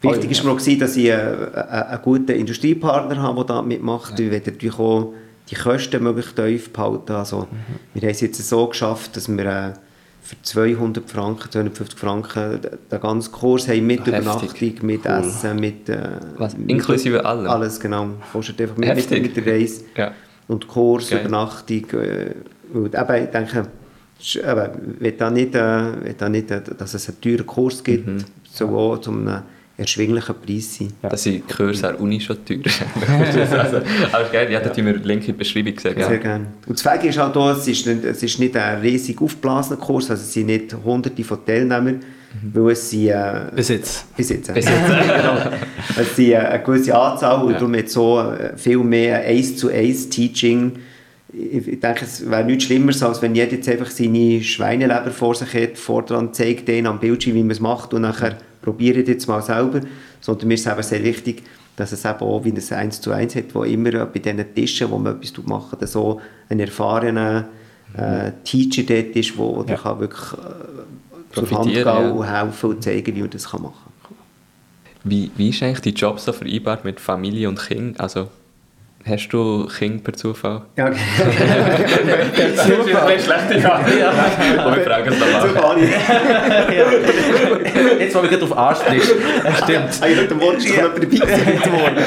Wichtig 0.00 0.30
ist 0.30 0.44
mir 0.44 0.50
auch, 0.52 0.56
dass 0.56 0.96
ich 0.96 1.06
äh, 1.06 1.10
äh, 1.12 1.60
einen 1.60 2.02
guten 2.02 2.30
Industriepartner 2.32 3.20
habe, 3.22 3.36
der 3.44 3.56
da 3.56 3.62
mitmacht. 3.62 4.18
Wollen 4.18 4.30
natürlich 4.44 4.78
auch 4.78 5.12
die 5.50 5.54
Kosten 5.56 6.02
möglichst 6.02 6.36
tief 6.36 6.72
behalten. 6.72 7.12
Also, 7.12 7.48
Wir 7.94 8.02
haben 8.02 8.10
es 8.10 8.20
jetzt 8.20 8.46
so 8.48 8.66
geschafft, 8.68 9.16
dass 9.16 9.28
wir 9.28 9.44
äh, 9.46 9.72
für 10.22 10.36
200 10.42 11.10
Franken, 11.10 11.50
250 11.50 11.98
Franken 11.98 12.60
den- 12.90 13.00
ganzen 13.00 13.32
Kurs 13.32 13.66
haben 13.66 13.86
mit 13.86 14.00
Heftig. 14.00 14.14
Übernachtung, 14.14 14.86
mit 14.86 15.06
Essen, 15.06 15.56
mit... 15.58 15.88
Äh, 15.88 15.98
Was? 16.36 16.56
mit- 16.56 16.70
Inklusive 16.70 17.24
allem? 17.24 17.46
Alles, 17.48 17.80
genau. 17.80 18.08
Kostet 18.32 18.60
einfach 18.60 18.76
mit, 18.76 18.88
mit, 18.90 18.98
Heftig. 18.98 19.22
mit 19.22 19.36
der 19.36 19.46
Reise. 19.54 19.84
Ja. 19.96 20.12
Und 20.46 20.68
Kurs, 20.68 21.10
Geil. 21.10 21.20
Übernachtung. 21.20 21.84
Äh, 21.92 22.34
eben, 22.74 22.84
ich 22.84 23.30
denke, 23.30 23.58
eben, 23.58 23.68
ich 24.20 24.34
will 25.00 25.12
da 25.12 25.30
nicht, 25.30 25.54
äh, 25.54 26.04
will 26.04 26.14
da 26.16 26.28
nicht 26.28 26.50
äh, 26.50 26.60
dass 26.76 26.94
es 26.94 27.08
einen 27.08 27.20
teuren 27.20 27.46
Kurs 27.46 27.82
gibt, 27.82 28.06
Mhm. 28.06 28.18
so 28.44 28.68
auch 28.76 28.98
zu 28.98 29.10
einem 29.10 29.42
erschwinglichen 29.78 30.34
Preis 30.44 30.76
sein. 30.76 30.92
Das 31.02 31.22
sind 31.22 31.34
die 31.48 31.54
Kurse 31.54 31.88
an 31.88 31.94
der 31.94 32.02
Uni 32.02 32.20
schon 32.20 32.36
teuer. 32.44 32.58
also, 33.58 33.76
aber 34.12 34.24
geil, 34.30 34.50
ja, 34.52 34.60
da 34.60 34.68
tun 34.70 34.84
wir 34.86 34.92
den 34.94 35.04
Link 35.04 35.20
in 35.22 35.26
die 35.28 35.32
Beschreibung 35.38 35.74
gesehen. 35.74 35.94
Sehr 35.96 36.10
Ja. 36.12 36.16
gerne. 36.18 36.46
Und 36.66 36.74
das 36.78 36.82
Fähige 36.82 37.08
ist 37.08 37.18
halt 37.18 37.36
auch, 37.36 37.50
es 37.56 37.66
ist 37.66 37.86
nicht, 37.86 38.04
es 38.04 38.22
ist 38.22 38.38
nicht 38.40 38.56
ein 38.56 38.80
riesig 38.80 39.20
aufgeblasener 39.22 39.78
Kurs, 39.78 40.10
also 40.10 40.20
es 40.22 40.32
sind 40.32 40.46
nicht 40.46 40.74
hunderte 40.84 41.22
von 41.24 41.38
Teilnehmern, 41.46 42.00
weil 42.52 42.72
es 42.72 42.90
sind... 42.90 43.08
Äh, 43.08 43.52
bis 43.54 43.68
jetzt. 43.68 44.16
bis 44.16 44.28
jetzt. 44.30 44.52
Bis 44.52 44.64
jetzt. 44.66 44.76
genau. 44.86 45.38
Es 45.98 46.16
sind 46.16 46.30
äh, 46.32 46.36
eine 46.36 46.62
gewisse 46.62 46.94
Anzahl 46.98 47.40
und 47.42 47.52
Ja. 47.52 47.58
darum 47.58 47.74
hat 47.76 47.88
so 47.88 48.20
äh, 48.20 48.56
viel 48.56 48.78
mehr 48.78 49.20
eins 49.20 49.56
zu 49.56 49.68
eins 49.70 50.08
Teaching. 50.08 50.72
Ich 51.32 51.68
ich 51.68 51.78
denke, 51.80 52.04
es 52.04 52.28
wäre 52.28 52.42
nichts 52.44 52.64
Schlimmeres, 52.64 53.02
als 53.02 53.22
wenn 53.22 53.34
jeder 53.34 53.52
jetzt 53.52 53.68
einfach 53.68 53.90
seine 53.90 54.42
Schweineleber 54.42 55.10
vor 55.10 55.34
sich 55.34 55.52
hat, 55.54 55.78
vordran 55.78 56.32
zeigt 56.34 56.66
denen 56.68 56.86
am 56.86 56.98
Bildschirm, 56.98 57.34
wie 57.36 57.42
man 57.42 57.50
es 57.52 57.60
macht 57.60 57.94
und 57.94 58.02
nachher 58.02 58.38
probiert 58.60 59.08
jetzt 59.08 59.26
mal 59.28 59.42
selber. 59.42 59.80
Sondern 60.20 60.48
mir 60.48 60.54
ist 60.54 60.66
es 60.66 60.72
eben 60.72 60.82
sehr 60.82 61.04
wichtig, 61.04 61.42
dass 61.76 61.92
es 61.92 62.04
eben 62.04 62.20
auch 62.20 62.44
wie 62.44 62.52
ein 62.52 62.72
1 62.78 63.00
zu 63.00 63.12
1 63.12 63.36
hat, 63.36 63.54
wo 63.54 63.62
immer 63.62 64.06
bei 64.06 64.18
diesen 64.18 64.54
Tischen, 64.54 64.90
wo 64.90 64.98
man 64.98 65.20
etwas 65.20 65.46
machen 65.46 65.78
dass 65.78 65.92
so 65.92 66.20
ein 66.48 66.58
erfahrener 66.58 67.48
äh, 67.94 68.32
Teacher 68.44 68.82
dort 68.82 69.16
ist, 69.16 69.38
wo 69.38 69.62
der 69.62 69.78
kann 69.78 70.00
wirklich 70.00 70.32
äh, 70.32 71.46
zur 71.46 71.58
Hand 71.58 71.72
gehen 71.72 71.84
ja. 71.84 72.10
und 72.10 72.26
helfen 72.26 72.70
und 72.70 72.82
zeigen, 72.82 73.14
wie 73.14 73.20
man 73.20 73.30
das 73.30 73.50
kann 73.50 73.62
machen 73.62 73.92
kann. 74.02 74.16
Wie, 75.04 75.30
wie 75.36 75.50
ist 75.50 75.62
eigentlich 75.62 75.80
dein 75.80 75.94
Job 75.94 76.18
so 76.18 76.32
vereinbart 76.32 76.84
mit 76.84 77.00
Familie 77.00 77.48
und 77.48 77.60
Kind? 77.60 78.00
Also, 78.00 78.28
hast 79.08 79.28
du 79.28 79.66
Kind 79.66 80.04
per 80.04 80.12
Zufall? 80.14 80.62
Ja, 80.76 80.86
okay. 80.88 80.98
Das 82.56 82.68
ist 82.68 82.94
eine 82.94 83.20
schlechte 83.20 83.60
Frage. 83.60 83.98
Ja. 83.98 84.12
Aber 84.58 84.76
wir 84.76 84.82
fragen 84.84 85.12
es 85.12 85.18
nochmal. 85.18 85.62
kann 85.62 85.82
ich. 85.82 85.90
Jetzt, 88.00 88.14
wo 88.14 88.22
wir 88.22 88.28
gerade 88.28 88.44
auf 88.44 88.56
ansprichst. 88.56 89.10
Stimmt. 89.62 89.88
Ah, 90.00 90.06
ich 90.06 90.16
dachte, 90.16 90.28
du 90.28 90.40
wolltest 90.40 90.68
schon 90.68 90.76
jemand 90.76 90.96
dabei 90.96 91.16
sein. 91.16 91.96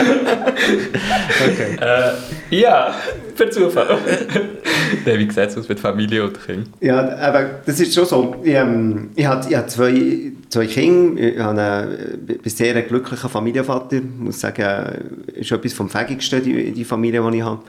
Okay. 1.42 1.78
Äh, 1.82 2.56
ja, 2.56 2.94
per 3.36 3.52
Zufall. 3.52 3.98
Nein, 5.06 5.20
wie 5.20 5.32
sieht 5.32 5.38
es 5.38 5.58
aus 5.58 5.70
mit 5.70 5.80
Familie 5.80 6.24
und 6.24 6.46
Kind? 6.46 6.67
Ja, 6.80 7.17
aber 7.17 7.62
das 7.65 7.80
ist 7.80 7.94
schon 7.94 8.06
so. 8.06 8.36
Ich, 8.44 8.54
ähm, 8.54 9.10
ich 9.15 9.26
habe 9.26 9.48
ich 9.50 9.56
habe 9.56 9.67
zwei, 9.67 10.32
zwei 10.50 10.65
Kinder. 10.67 11.22
Ich 11.22 11.39
habe 11.39 11.62
einen, 11.62 12.28
äh, 12.30 12.34
bin 12.34 12.52
sehr 12.52 12.76
ein 12.76 12.88
glücklicher 12.88 13.30
Familienvater. 13.30 13.98
Ich 13.98 14.04
muss 14.04 14.39
sagen, 14.39 15.15
es 15.28 15.41
ist 15.41 15.52
etwas 15.52 15.74
vom 15.74 15.89
Fähigsten, 15.89 16.44
die, 16.44 16.72
die 16.72 16.86
Familie, 16.86 17.22
die 17.30 17.38
ich 17.38 17.44
habe. 17.44 17.62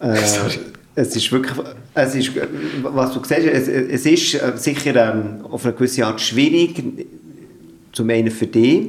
Äh, 0.00 0.18
es 0.94 1.16
ist 1.16 1.30
wirklich, 1.30 1.56
es 1.94 2.14
ist, 2.14 2.36
äh, 2.36 2.46
was 2.82 3.12
du 3.12 3.22
siehst, 3.22 3.46
es, 3.46 3.68
es 3.68 4.06
ist 4.06 4.34
äh, 4.34 4.52
sicher 4.56 4.96
ähm, 4.96 5.44
auf 5.44 5.64
eine 5.64 5.74
gewisse 5.74 6.04
Art 6.04 6.20
schwierig, 6.20 6.82
zum 7.92 8.10
einen 8.10 8.30
für 8.30 8.46
dich, 8.46 8.88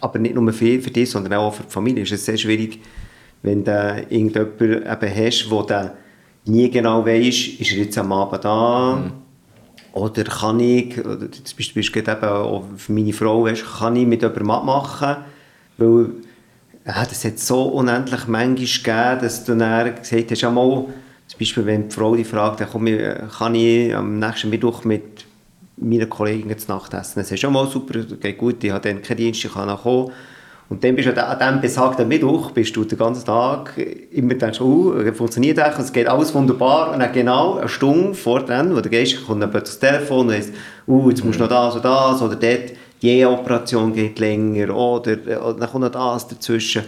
aber 0.00 0.18
nicht 0.18 0.34
nur 0.34 0.52
für, 0.52 0.80
für 0.80 0.90
dich, 0.90 1.10
sondern 1.10 1.34
auch 1.34 1.54
für 1.54 1.64
die 1.64 1.72
Familie. 1.72 2.02
Es 2.02 2.12
ist 2.12 2.24
sehr 2.24 2.36
schwierig, 2.36 2.80
wenn 3.42 3.64
du 3.64 4.06
irgendjemanden 4.08 4.82
eben 4.82 5.16
hast, 5.16 5.50
wo 5.50 5.62
du 5.62 5.92
nie 6.46 6.70
genau 6.70 7.04
weisst, 7.04 7.60
ist 7.60 7.72
er 7.72 7.78
jetzt 7.78 7.98
am 7.98 8.12
Abend 8.12 8.44
da 8.44 9.12
oder 9.92 10.24
kann 10.24 10.60
ich, 10.60 10.98
oder 10.98 11.30
zum 11.30 11.56
Beispiel 11.74 11.98
eben 11.98 12.24
auch 12.24 12.64
für 12.76 12.92
meine 12.92 13.12
Frau, 13.12 13.44
weißt, 13.44 13.64
kann 13.78 13.96
ich 13.96 14.06
mit 14.06 14.22
jemandem 14.22 14.50
abmachen, 14.50 15.16
weil 15.76 16.10
ja, 16.86 17.04
das 17.04 17.24
hat 17.24 17.38
so 17.38 17.64
unendlich 17.64 18.26
manchmal 18.26 18.54
gegeben, 18.54 19.18
dass 19.20 19.44
du 19.44 19.56
dann 19.56 19.94
gesagt 19.94 20.30
hast, 20.30 20.40
ja 20.40 20.50
mal, 20.50 20.86
zum 21.26 21.38
Beispiel 21.38 21.66
wenn 21.66 21.88
die 21.88 21.94
Frau 21.94 22.16
die 22.16 22.24
fragt, 22.24 22.60
dann 22.60 22.68
komm, 22.70 22.86
ich, 22.86 23.00
kann 23.36 23.54
ich 23.54 23.94
am 23.94 24.18
nächsten 24.18 24.50
Mittwoch 24.50 24.84
mit 24.84 25.26
meiner 25.76 26.06
Kollegin 26.06 26.56
zu 26.56 26.68
Nacht 26.68 26.94
essen. 26.94 27.20
Das 27.20 27.30
ist 27.30 27.40
schon 27.40 27.52
mal 27.52 27.66
super, 27.68 27.98
geht 28.00 28.38
gut, 28.38 28.64
ich 28.64 28.70
habe 28.70 28.88
dann 28.88 29.02
keinen 29.02 29.18
Dienst, 29.18 29.44
ich 29.44 29.52
kann 29.52 29.68
auch 29.68 29.82
kommen. 29.82 30.12
Und 30.70 30.84
dann 30.84 30.94
bist 30.94 31.08
du 31.08 31.26
an 31.26 31.38
diesem 31.38 31.60
besagten 31.62 32.06
Mittwoch, 32.08 32.50
bist 32.50 32.76
du 32.76 32.84
den 32.84 32.98
ganzen 32.98 33.24
Tag 33.24 33.72
immer 34.12 34.34
denkst, 34.34 34.60
oh, 34.60 34.92
funktioniert 35.14 35.56
das, 35.56 35.78
es 35.78 35.92
geht 35.92 36.06
alles 36.06 36.34
wunderbar. 36.34 36.92
Und 36.92 37.00
dann 37.00 37.12
genau 37.12 37.56
eine 37.56 37.68
Stunde 37.68 38.12
vor 38.12 38.44
dran, 38.44 38.76
wo 38.76 38.80
du 38.80 38.90
gehst, 38.90 39.26
kommt 39.26 39.42
dann 39.42 39.50
plötzlich 39.50 39.78
das 39.78 39.90
Telefon 39.90 40.26
und 40.26 40.34
heißt, 40.34 40.52
oh, 40.86 41.08
jetzt 41.08 41.24
musst 41.24 41.40
du 41.40 41.44
noch 41.44 41.50
das 41.50 41.74
oder 41.76 41.82
das, 41.82 42.22
oder 42.22 42.36
dort, 42.36 42.72
die 43.00 43.24
Operation 43.24 43.94
geht 43.94 44.18
länger, 44.18 44.74
oder, 44.76 45.16
oder 45.42 45.54
dann 45.54 45.70
kommt 45.70 45.84
noch 45.84 45.90
das 45.90 46.28
dazwischen. 46.28 46.82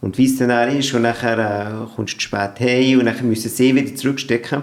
Und 0.00 0.16
wie 0.16 0.24
es 0.24 0.38
dann 0.38 0.78
ist, 0.78 0.94
und 0.94 1.02
nachher 1.02 1.38
äh, 1.38 1.94
kommst 1.94 2.14
du 2.14 2.18
zu 2.18 2.22
spät 2.22 2.60
heim 2.60 3.00
und 3.00 3.06
dann 3.06 3.28
müssen 3.28 3.50
sie 3.50 3.74
wieder 3.74 3.94
zurückstecken 3.94 4.62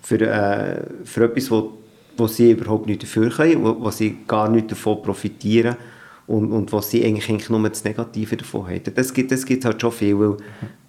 für, 0.00 0.20
äh, 0.20 0.82
für 1.04 1.24
etwas, 1.24 1.50
wo, 1.52 1.74
wo 2.16 2.26
sie 2.26 2.50
überhaupt 2.50 2.86
nicht 2.86 3.02
dafür 3.02 3.30
können, 3.30 3.62
wo, 3.62 3.76
wo 3.78 3.90
sie 3.90 4.16
gar 4.26 4.48
nicht 4.48 4.72
davon 4.72 5.02
profitieren 5.02 5.76
und, 6.26 6.52
und 6.52 6.72
wo 6.72 6.80
sie 6.80 7.04
eigentlich, 7.04 7.28
eigentlich 7.28 7.50
nur 7.50 7.68
das 7.68 7.84
Negative 7.84 8.36
davon 8.36 8.66
haben. 8.66 8.94
Das 8.94 9.12
gibt 9.12 9.32
es 9.32 9.44
das 9.44 9.64
halt 9.64 9.80
schon 9.80 9.92
viel, 9.92 10.18
weil, 10.18 10.36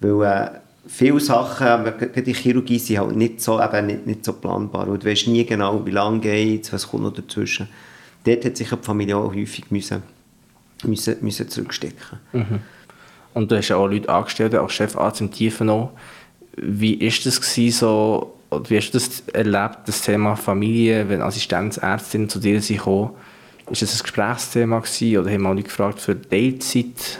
weil 0.00 0.32
äh, 0.32 0.50
viele 0.86 1.20
Sachen, 1.20 1.86
äh, 1.86 2.22
die 2.22 2.34
Chirurgie, 2.34 2.78
sind 2.78 2.98
halt 2.98 3.16
nicht 3.16 3.40
so, 3.40 3.60
eben 3.60 3.86
nicht, 3.86 4.06
nicht 4.06 4.24
so 4.24 4.32
planbar 4.34 4.88
und 4.88 5.02
du 5.02 5.10
weißt 5.10 5.28
nie 5.28 5.44
genau, 5.44 5.84
wie 5.84 5.90
lange 5.90 6.20
geht 6.20 6.72
was 6.72 6.88
kommt 6.88 7.04
noch 7.04 7.12
dazwischen. 7.12 7.68
Dort 8.24 8.44
hat 8.44 8.56
sich 8.56 8.68
die 8.68 8.76
Familie 8.80 9.16
auch 9.16 9.34
häufig 9.34 9.70
müssen, 9.70 10.02
müssen, 10.84 11.16
müssen 11.20 11.48
zurückstecken. 11.48 12.18
Und 13.34 13.50
du 13.50 13.56
hast 13.56 13.68
ja 13.68 13.76
auch 13.76 13.88
Leute 13.88 14.08
angestellt, 14.08 14.54
auch 14.54 14.70
Chefarzt 14.70 15.20
im 15.20 15.30
Tiefenau. 15.30 15.92
Wie 16.56 16.94
ist 16.94 17.26
das 17.26 17.40
gewesen, 17.40 17.76
so, 17.76 18.34
wie 18.68 18.76
hast 18.76 18.90
du 18.90 18.98
das 18.98 19.24
erlebt, 19.32 19.80
das 19.86 20.02
Thema 20.02 20.36
Familie, 20.36 21.08
wenn 21.08 21.20
Assistenzärztinnen 21.20 22.28
zu 22.28 22.38
dir 22.38 22.62
sind 22.62 22.78
gekommen? 22.78 23.10
Ist 23.74 23.82
das 23.82 24.00
ein 24.00 24.02
Gesprächsthema 24.04 24.78
gewesen, 24.78 25.18
oder 25.18 25.30
haben 25.32 25.46
auch 25.46 25.52
Leute 25.52 25.64
gefragt 25.64 25.98
für 25.98 26.20
Teilzeit? 26.20 27.18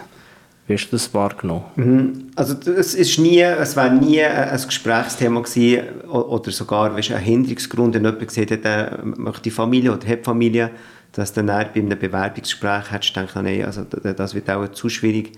Wie 0.68 0.74
hast 0.74 0.86
du 0.86 0.92
das 0.92 1.12
wahrgenommen? 1.12 1.64
Mhm. 1.74 2.30
Also 2.36 2.54
es 2.70 2.94
ist 2.94 3.18
nie, 3.18 3.40
es 3.40 3.74
war 3.76 3.90
nie 3.90 4.22
ein 4.22 4.62
Gesprächsthema 4.64 5.40
gewesen, 5.40 5.82
oder 6.08 6.52
sogar 6.52 6.94
weißt, 6.94 7.10
ein 7.10 7.18
Hinderungsgrund, 7.18 7.96
wenn 7.96 8.04
jemand 8.04 8.28
gesagt 8.28 8.52
hat, 8.52 8.64
er 8.64 9.04
möchte 9.04 9.50
Familie 9.50 9.92
oder 9.92 10.06
hat 10.06 10.24
Familie, 10.24 10.70
dass 11.10 11.32
dann 11.32 11.48
er 11.48 11.64
bei 11.64 11.80
einem 11.80 11.98
Bewerbungsgespräch 11.98 12.88
hättest 12.92 13.16
du 13.16 13.20
gedacht, 13.20 13.42
nein, 13.42 13.64
also 13.64 13.82
das 13.82 14.14
das 14.14 14.34
wird 14.36 14.48
auch 14.48 14.68
zu 14.68 14.88
schwierig. 14.88 15.32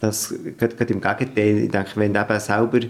Das 0.00 0.34
geht, 0.58 0.78
geht 0.78 0.90
im 0.90 1.02
Gegenteil. 1.02 1.58
Ich 1.58 1.70
denke, 1.70 1.90
wenn 1.96 2.14
du 2.14 2.20
eben 2.20 2.40
selber 2.40 2.80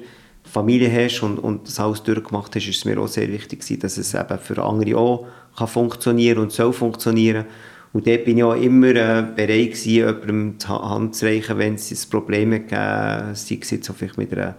Familie 0.44 0.92
hast 0.92 1.22
und, 1.22 1.38
und 1.38 1.66
das 1.66 1.80
alles 1.80 2.04
durchgemacht 2.04 2.54
hast, 2.54 2.68
ist 2.68 2.76
es 2.76 2.84
mir 2.84 3.00
auch 3.00 3.08
sehr 3.08 3.28
wichtig 3.28 3.60
gewesen, 3.60 3.80
dass 3.80 3.98
es 3.98 4.14
eben 4.14 4.38
für 4.38 4.62
andere 4.62 4.96
auch 4.96 5.26
kann 5.56 5.68
funktionieren 5.68 6.38
und 6.38 6.52
soll 6.52 6.72
funktionieren. 6.72 7.44
Und 7.92 8.06
dort 8.06 8.24
bin 8.24 8.38
ich 8.38 8.44
auch 8.44 8.54
immer 8.54 8.88
äh, 8.88 9.24
bereit 9.36 9.70
gewesen, 9.70 9.88
jemandem 9.88 10.58
die 10.58 10.66
Hand 10.66 11.14
zu 11.14 11.26
reichen, 11.26 11.58
wenn 11.58 11.74
es 11.74 11.90
ein 11.90 12.10
Problem 12.10 12.50
gegeben 12.50 13.34
sei 13.34 13.58
es 13.60 13.70
jetzt 13.70 13.92
vielleicht 13.96 14.18
mit 14.18 14.32
einer, 14.32 14.56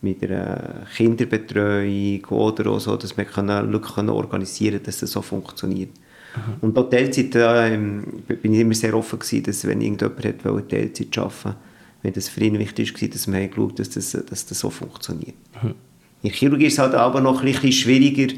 mit 0.00 0.22
einer 0.22 0.86
Kinderbetreuung 0.96 2.24
oder 2.26 2.70
auch 2.70 2.80
so, 2.80 2.96
dass 2.96 3.16
wir 3.16 3.26
können, 3.26 3.80
können 3.82 4.08
organisieren 4.08 4.76
können, 4.76 4.84
dass 4.84 5.00
das 5.00 5.12
so 5.12 5.20
funktioniert. 5.20 5.90
Mhm. 6.34 6.54
Und 6.62 6.78
auch 6.78 6.88
Teilzeit 6.88 7.34
äh, 7.34 7.76
bin 7.76 8.54
ich 8.54 8.60
immer 8.60 8.74
sehr 8.74 8.94
offen 8.94 9.18
gewesen, 9.18 9.42
dass 9.42 9.66
wenn 9.66 9.82
irgendjemand 9.82 10.24
hat, 10.24 10.44
wollte 10.44 10.76
Teilzeit 10.76 11.18
arbeiten 11.18 11.56
wenn 12.02 12.12
das 12.12 12.28
für 12.28 12.40
ihn 12.44 12.58
wichtig 12.58 13.00
war, 13.00 13.08
dass 13.08 13.26
wir 13.26 13.48
geschaut 13.48 13.78
dass 13.78 13.90
das, 13.90 14.12
dass 14.12 14.46
das 14.46 14.58
so 14.58 14.70
funktioniert. 14.70 15.34
Mhm. 15.62 15.74
In 16.22 16.30
Chirurgie 16.30 16.66
ist 16.66 16.74
es 16.74 16.78
halt 16.78 16.94
aber 16.94 17.20
noch 17.20 17.40
ein 17.42 17.52
bisschen 17.52 17.72
schwieriger, 17.72 18.34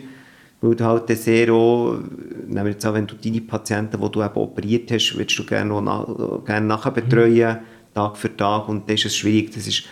weil 0.61 0.75
du 0.75 0.85
halt 0.85 1.09
sehr 1.17 1.53
auch, 1.53 1.99
nehmen 2.47 2.65
wir 2.65 2.73
jetzt 2.73 2.85
an, 2.85 2.95
wenn 2.95 3.07
du 3.07 3.15
deine 3.15 3.41
Patienten, 3.41 4.01
die 4.01 4.11
du 4.11 4.23
eben 4.23 4.35
operiert 4.35 4.91
hast, 4.91 5.17
willst 5.17 5.39
du 5.39 5.45
gerne, 5.45 5.81
nach, 5.81 6.07
gerne 6.45 6.67
nachher 6.67 6.91
betreuen, 6.91 7.57
mhm. 7.57 7.95
Tag 7.95 8.17
für 8.17 8.37
Tag, 8.37 8.69
und 8.69 8.89
das 8.89 9.01
ist 9.01 9.07
es 9.07 9.17
schwierig, 9.17 9.53
das 9.53 9.67
ist, 9.67 9.85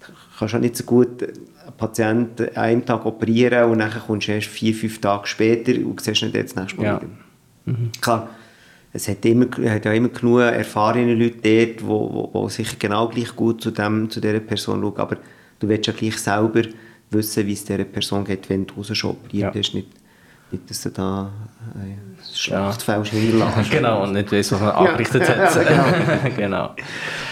du 0.00 0.12
kannst 0.38 0.54
auch 0.54 0.60
nicht 0.60 0.76
so 0.76 0.84
gut 0.84 1.22
einen 1.22 1.32
Patienten 1.76 2.48
an 2.50 2.62
einem 2.62 2.84
Tag 2.84 3.04
operieren 3.06 3.70
und 3.70 3.78
dann 3.78 3.90
kommst 4.06 4.28
du 4.28 4.32
erst 4.32 4.48
vier, 4.48 4.74
fünf 4.74 5.00
Tage 5.00 5.26
später 5.26 5.72
und 5.84 6.00
siehst 6.00 6.22
nicht 6.22 6.34
jetzt 6.34 6.56
nächstes 6.56 6.78
Mal 6.78 6.84
ja. 6.84 7.00
wieder. 7.00 7.10
Mhm. 7.64 7.90
Klar, 8.00 8.28
es 8.92 9.08
hat, 9.08 9.24
immer, 9.24 9.46
hat 9.46 9.84
ja 9.84 9.92
immer 9.92 10.08
genug 10.08 10.40
erfahrene 10.40 11.14
Leute 11.14 11.36
dort, 11.42 11.80
die 11.80 11.86
wo, 11.86 12.28
wo 12.32 12.48
sicher 12.48 12.76
genau 12.78 13.08
gleich 13.08 13.34
gut 13.34 13.62
zu, 13.62 13.70
dem, 13.70 14.10
zu 14.10 14.20
dieser 14.20 14.40
Person 14.40 14.80
schauen, 14.80 14.96
aber 14.96 15.16
du 15.60 15.68
willst 15.68 15.86
ja 15.86 15.92
gleich 15.92 16.18
selber 16.18 16.62
wissen, 17.10 17.46
wie 17.46 17.52
es 17.52 17.64
dieser 17.64 17.84
Person 17.84 18.24
geht, 18.24 18.48
wenn 18.50 18.66
du 18.66 18.74
raus 18.74 18.96
schon 18.96 19.12
operiert 19.12 19.54
ja. 19.54 19.60
hast. 19.60 19.74
Nicht, 19.74 19.88
nicht, 20.52 20.70
dass 20.70 20.82
du 20.82 20.90
da 20.90 21.30
ein 21.74 22.16
Schlachtfeld 22.34 23.12
ja. 23.12 23.64
Genau, 23.70 24.02
und 24.04 24.12
nicht 24.12 24.32
weißt, 24.32 24.52
was 24.52 24.60
man 24.60 24.70
angerichtet 24.70 25.28
ja. 25.28 25.36
hat. 25.36 25.66
genau. 25.66 26.34
genau. 26.36 26.74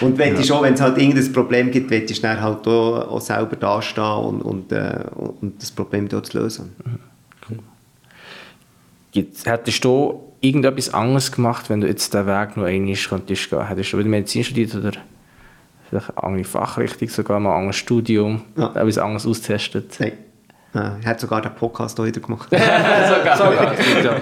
Und 0.00 0.18
wenn 0.18 0.36
ja. 0.36 0.42
schon, 0.42 0.62
wenn 0.62 0.74
es 0.74 0.80
halt 0.80 0.98
irgendein 0.98 1.32
Problem 1.32 1.70
gibt, 1.70 1.90
willst 1.90 2.16
du 2.16 2.22
dann 2.22 2.40
halt 2.40 2.66
auch, 2.66 3.10
auch 3.10 3.20
selber 3.20 3.56
dastehen 3.56 4.04
und, 4.04 4.42
und, 4.42 4.72
äh, 4.72 5.04
und 5.14 5.60
das 5.60 5.70
Problem 5.70 6.08
dort 6.08 6.26
zu 6.26 6.38
lösen. 6.38 6.74
Mhm. 6.84 6.98
Jetzt, 9.12 9.46
hättest 9.46 9.84
du 9.84 10.22
irgendetwas 10.40 10.92
anderes 10.92 11.32
gemacht, 11.32 11.70
wenn 11.70 11.80
du 11.80 11.86
jetzt 11.86 12.12
den 12.14 12.26
Weg 12.26 12.56
noch 12.56 12.64
einmal 12.64 12.94
könntest 12.94 13.50
gehen? 13.50 13.66
Hättest 13.66 13.92
du 13.92 13.98
wieder 13.98 14.08
Medizin 14.08 14.44
studiert 14.44 14.74
oder 14.74 14.92
vielleicht 15.88 16.10
eine 16.10 16.22
andere 16.22 16.44
Fachrichtung, 16.44 17.08
sogar 17.08 17.40
mal 17.40 17.52
ein 17.52 17.58
anderes 17.58 17.76
Studium, 17.76 18.42
ja. 18.56 18.70
etwas 18.74 18.98
anderes 18.98 19.26
austestet? 19.26 19.96
Nein. 19.98 20.12
Er 20.74 20.98
hat 21.04 21.20
sogar 21.20 21.40
den 21.40 21.54
Podcast 21.54 21.98
heute 21.98 22.20
gemacht. 22.20 22.50
sogar. 22.50 23.36
sogar. 23.36 23.72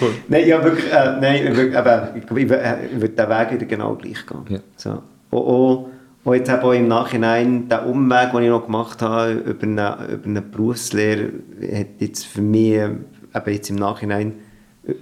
cool. 0.00 0.14
Nein, 0.28 0.48
ja, 0.48 0.64
wirklich, 0.64 0.90
äh, 0.90 1.16
nein, 1.20 1.56
wirklich, 1.56 1.76
aber 1.76 2.14
ich, 2.14 2.22
ich, 2.24 2.30
ich 2.30 2.48
würde 2.48 3.08
den 3.08 3.28
Weg 3.28 3.52
wieder 3.52 3.66
genau 3.66 3.94
gleich 3.94 4.24
gehen. 4.26 4.44
Ja. 4.48 4.58
So. 4.76 5.02
Auch, 5.30 5.36
auch, 5.36 5.88
auch 6.24 6.34
jetzt 6.34 6.50
auch 6.50 6.72
im 6.72 6.88
Nachhinein, 6.88 7.68
der 7.68 7.86
Umweg, 7.86 8.32
den 8.32 8.42
ich 8.42 8.48
noch 8.48 8.64
gemacht 8.64 9.02
habe 9.02 9.32
über 9.32 9.62
eine, 9.64 9.98
über 10.10 10.26
eine 10.26 10.42
Berufslehre, 10.42 11.30
hat 11.72 11.88
jetzt 11.98 12.26
für 12.26 12.40
mich, 12.40 12.74
eben 12.74 12.98
jetzt 13.46 13.68
im 13.68 13.76
Nachhinein, 13.76 14.34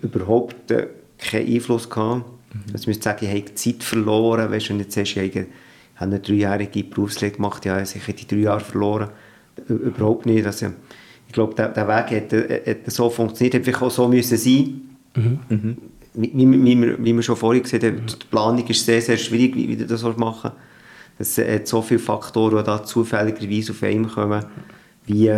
überhaupt 0.02 0.70
äh, 0.72 0.88
keinen 1.18 1.54
Einfluss 1.54 1.88
gehabt. 1.88 2.24
Mhm. 2.52 2.60
Also 2.72 2.82
ich 2.82 2.86
müsste 2.88 3.04
sagen, 3.04 3.24
ich 3.24 3.30
habe 3.30 3.54
Zeit 3.54 3.82
verloren. 3.82 4.50
Weißt 4.50 4.66
du, 4.66 4.70
wenn 4.70 4.78
du 4.78 4.84
jetzt 4.84 4.94
sagst, 4.94 5.16
ich 5.16 5.36
habe 5.36 5.46
eine 5.98 6.20
dreijährige 6.20 6.84
Berufslehre 6.84 7.32
gemacht, 7.32 7.64
ich 7.64 7.70
habe 7.70 8.12
die 8.12 8.26
drei 8.26 8.36
Jahre 8.36 8.60
verloren. 8.60 9.10
Überhaupt 9.68 10.26
nicht. 10.26 10.46
Also, 10.46 10.66
ich 11.26 11.32
glaube, 11.32 11.54
der, 11.54 11.68
der 11.68 11.88
Weg 11.88 12.22
hat, 12.22 12.66
hat, 12.66 12.90
so 12.90 13.10
funktioniert, 13.10 13.54
hat 13.54 13.64
vielleicht 13.64 13.82
auch 13.82 13.90
so 13.90 14.08
müssen 14.08 14.38
sein 14.38 14.80
mhm. 15.14 15.38
mhm. 15.48 15.76
Wie, 16.14 16.32
wie, 16.34 16.64
wie, 16.64 16.80
wir, 16.80 17.04
wie 17.04 17.14
wir 17.14 17.22
schon 17.22 17.36
vorhin 17.36 17.62
gesehen 17.62 17.82
haben, 17.82 18.06
die 18.06 18.26
Planung 18.30 18.66
ist 18.66 18.84
sehr, 18.84 19.00
sehr 19.00 19.18
schwierig, 19.18 19.54
wie, 19.54 19.68
wie 19.68 19.76
du 19.76 19.86
das 19.86 20.02
machen 20.16 20.50
Es 21.18 21.38
hat 21.38 21.68
so 21.68 21.80
viele 21.82 22.00
Faktoren, 22.00 22.56
die 22.56 22.64
da 22.64 22.82
zufälligerweise 22.82 23.72
auf 23.72 23.82
einen 23.82 24.08
kommen, 24.08 24.44
wie 25.06 25.30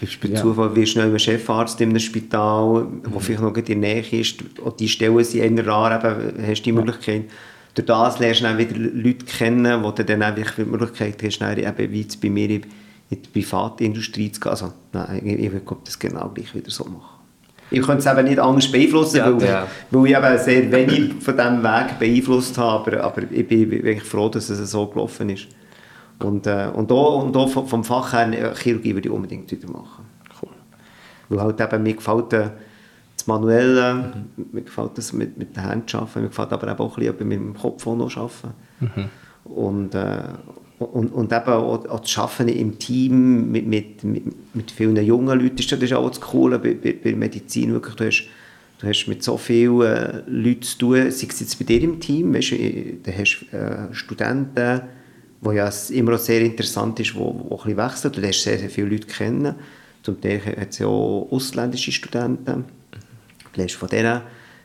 bist 0.00 0.20
bei 0.20 0.28
ja. 0.28 0.36
Zufall 0.36 0.74
wirst 0.74 0.96
du 0.96 1.06
noch 1.06 1.18
Chefarzt 1.18 1.80
in 1.80 1.90
einem 1.90 1.98
Spital, 1.98 2.86
wo 3.04 3.18
mhm. 3.18 3.20
vielleicht 3.20 3.42
noch 3.42 3.56
in 3.56 3.64
der 3.64 3.76
Nähe 3.76 4.20
ist, 4.20 4.42
und 4.60 4.80
die 4.80 4.88
Stellen 4.88 5.22
sind 5.22 5.58
eher 5.58 5.66
rar, 5.66 6.02
eben, 6.02 6.46
hast 6.46 6.62
die 6.62 6.72
Möglichkeit. 6.72 7.24
Durch 7.74 7.86
das 7.86 8.18
lernst 8.18 8.40
du 8.40 8.44
dann 8.44 8.58
wieder 8.58 8.76
Leute 8.76 9.24
kennen, 9.26 9.84
wo 9.84 9.90
du 9.90 10.04
dann 10.04 10.22
einfach 10.22 10.54
die 10.56 10.64
Möglichkeit 10.64 11.22
hast, 11.22 11.38
dann 11.38 11.58
eben, 11.58 11.92
wie 11.92 12.06
bei 12.20 12.30
mir 12.30 12.60
in 13.10 13.22
die 13.22 13.28
Privatindustrie 13.28 14.32
zu 14.32 14.40
gehen. 14.40 14.50
Also, 14.50 14.72
nein, 14.92 15.20
ich, 15.24 15.38
ich 15.38 15.52
würde 15.52 15.76
das 15.84 15.98
genau 15.98 16.28
gleich 16.28 16.54
wieder 16.54 16.70
so 16.70 16.84
machen. 16.84 17.20
Ich 17.72 17.82
könnte 17.82 17.98
es 17.98 18.06
eben 18.06 18.26
nicht 18.26 18.38
anders 18.38 18.70
beeinflussen, 18.70 19.18
ja, 19.18 19.40
weil, 19.40 19.48
ja. 19.48 19.66
weil 19.90 20.06
ich 20.06 20.16
eben 20.16 20.38
sehr 20.38 20.72
wenig 20.72 21.22
von 21.22 21.36
diesem 21.36 21.62
Weg 21.62 21.98
beeinflusst 21.98 22.58
habe, 22.58 23.02
aber, 23.02 23.04
aber 23.04 23.30
ich 23.30 23.46
bin 23.46 23.70
wirklich 23.70 24.02
froh, 24.02 24.28
dass 24.28 24.50
es 24.50 24.70
so 24.70 24.86
gelaufen 24.86 25.30
ist. 25.30 25.46
Und, 26.18 26.46
äh, 26.46 26.68
und 26.72 26.90
auch, 26.92 27.22
und 27.22 27.36
auch 27.36 27.48
vom 27.48 27.84
Fach 27.84 28.12
her, 28.12 28.32
äh, 28.32 28.54
Chirurgie 28.54 28.94
würde 28.94 29.08
ich 29.08 29.14
unbedingt 29.14 29.50
wieder 29.50 29.70
machen. 29.70 30.04
Cool. 30.42 30.50
Weil 31.28 31.40
halt 31.40 31.60
eben, 31.60 31.82
mir 31.82 31.94
gefällt 31.94 32.32
äh, 32.32 32.50
das 33.16 33.26
Manuelle, 33.26 33.94
mhm. 34.36 34.46
mir 34.52 34.62
gefällt 34.62 34.98
das 34.98 35.12
mit, 35.12 35.38
mit 35.38 35.56
den 35.56 35.66
Händen 35.66 35.96
arbeiten, 35.96 36.22
mir 36.22 36.28
gefällt 36.28 36.52
aber 36.52 36.80
auch 36.80 36.98
ein 36.98 37.04
bisschen 37.04 37.28
mit 37.28 37.38
dem 37.38 37.54
Kopf 37.54 37.86
auch 37.86 37.96
noch 37.96 38.14
arbeiten. 38.16 38.54
Mhm. 38.80 39.08
Und, 39.44 39.94
äh, 39.94 40.18
und, 40.80 41.12
und 41.12 41.30
eben 41.30 41.46
auch, 41.46 41.86
auch 41.86 42.00
das 42.00 42.16
Arbeiten 42.16 42.48
im 42.48 42.78
Team 42.78 43.50
mit, 43.52 43.66
mit, 43.66 44.02
mit, 44.02 44.54
mit 44.54 44.70
vielen 44.70 44.96
jungen 45.04 45.38
Leuten, 45.38 45.56
das 45.56 45.70
ist 45.70 45.92
auch 45.92 46.08
das 46.08 46.20
Coole 46.20 46.58
bei, 46.58 46.74
bei, 46.74 46.92
bei 46.92 47.14
Medizin, 47.14 47.72
wirklich, 47.72 47.94
du 47.96 48.06
hast, 48.06 48.24
du 48.80 48.88
hast 48.88 49.06
mit 49.06 49.22
so 49.22 49.36
vielen 49.36 49.82
äh, 49.82 50.22
Leuten 50.26 50.62
zu 50.62 50.78
tun, 50.78 51.10
sei 51.10 51.26
es 51.28 51.40
jetzt 51.40 51.58
bei 51.58 51.66
dir 51.66 51.82
im 51.82 52.00
Team, 52.00 52.34
weißt, 52.34 52.52
äh, 52.52 52.94
du 53.02 53.12
hast 53.12 53.44
äh, 53.52 53.92
Studenten, 53.94 54.80
wo 55.42 55.52
ja 55.52 55.70
immer 55.90 56.14
auch 56.14 56.18
sehr 56.18 56.40
interessant 56.40 56.98
ist, 57.00 57.14
wo, 57.14 57.46
wo 57.48 57.56
ein 57.56 57.62
bisschen 57.62 57.76
wechselt. 57.76 58.16
Du 58.16 58.20
lernst 58.20 58.42
sehr, 58.42 58.58
sehr 58.58 58.70
viele 58.70 58.88
Leute 58.88 59.06
kennen. 59.06 59.54
Zum 60.02 60.20
Teil 60.20 60.40
hat 60.44 60.70
es 60.70 60.78
ja 60.78 60.86
auch 60.86 61.28
ausländische 61.30 61.92
Studenten. 61.92 62.64
Du 63.52 63.56
lernst 63.56 63.76
von 63.76 63.88
denen 63.88 64.20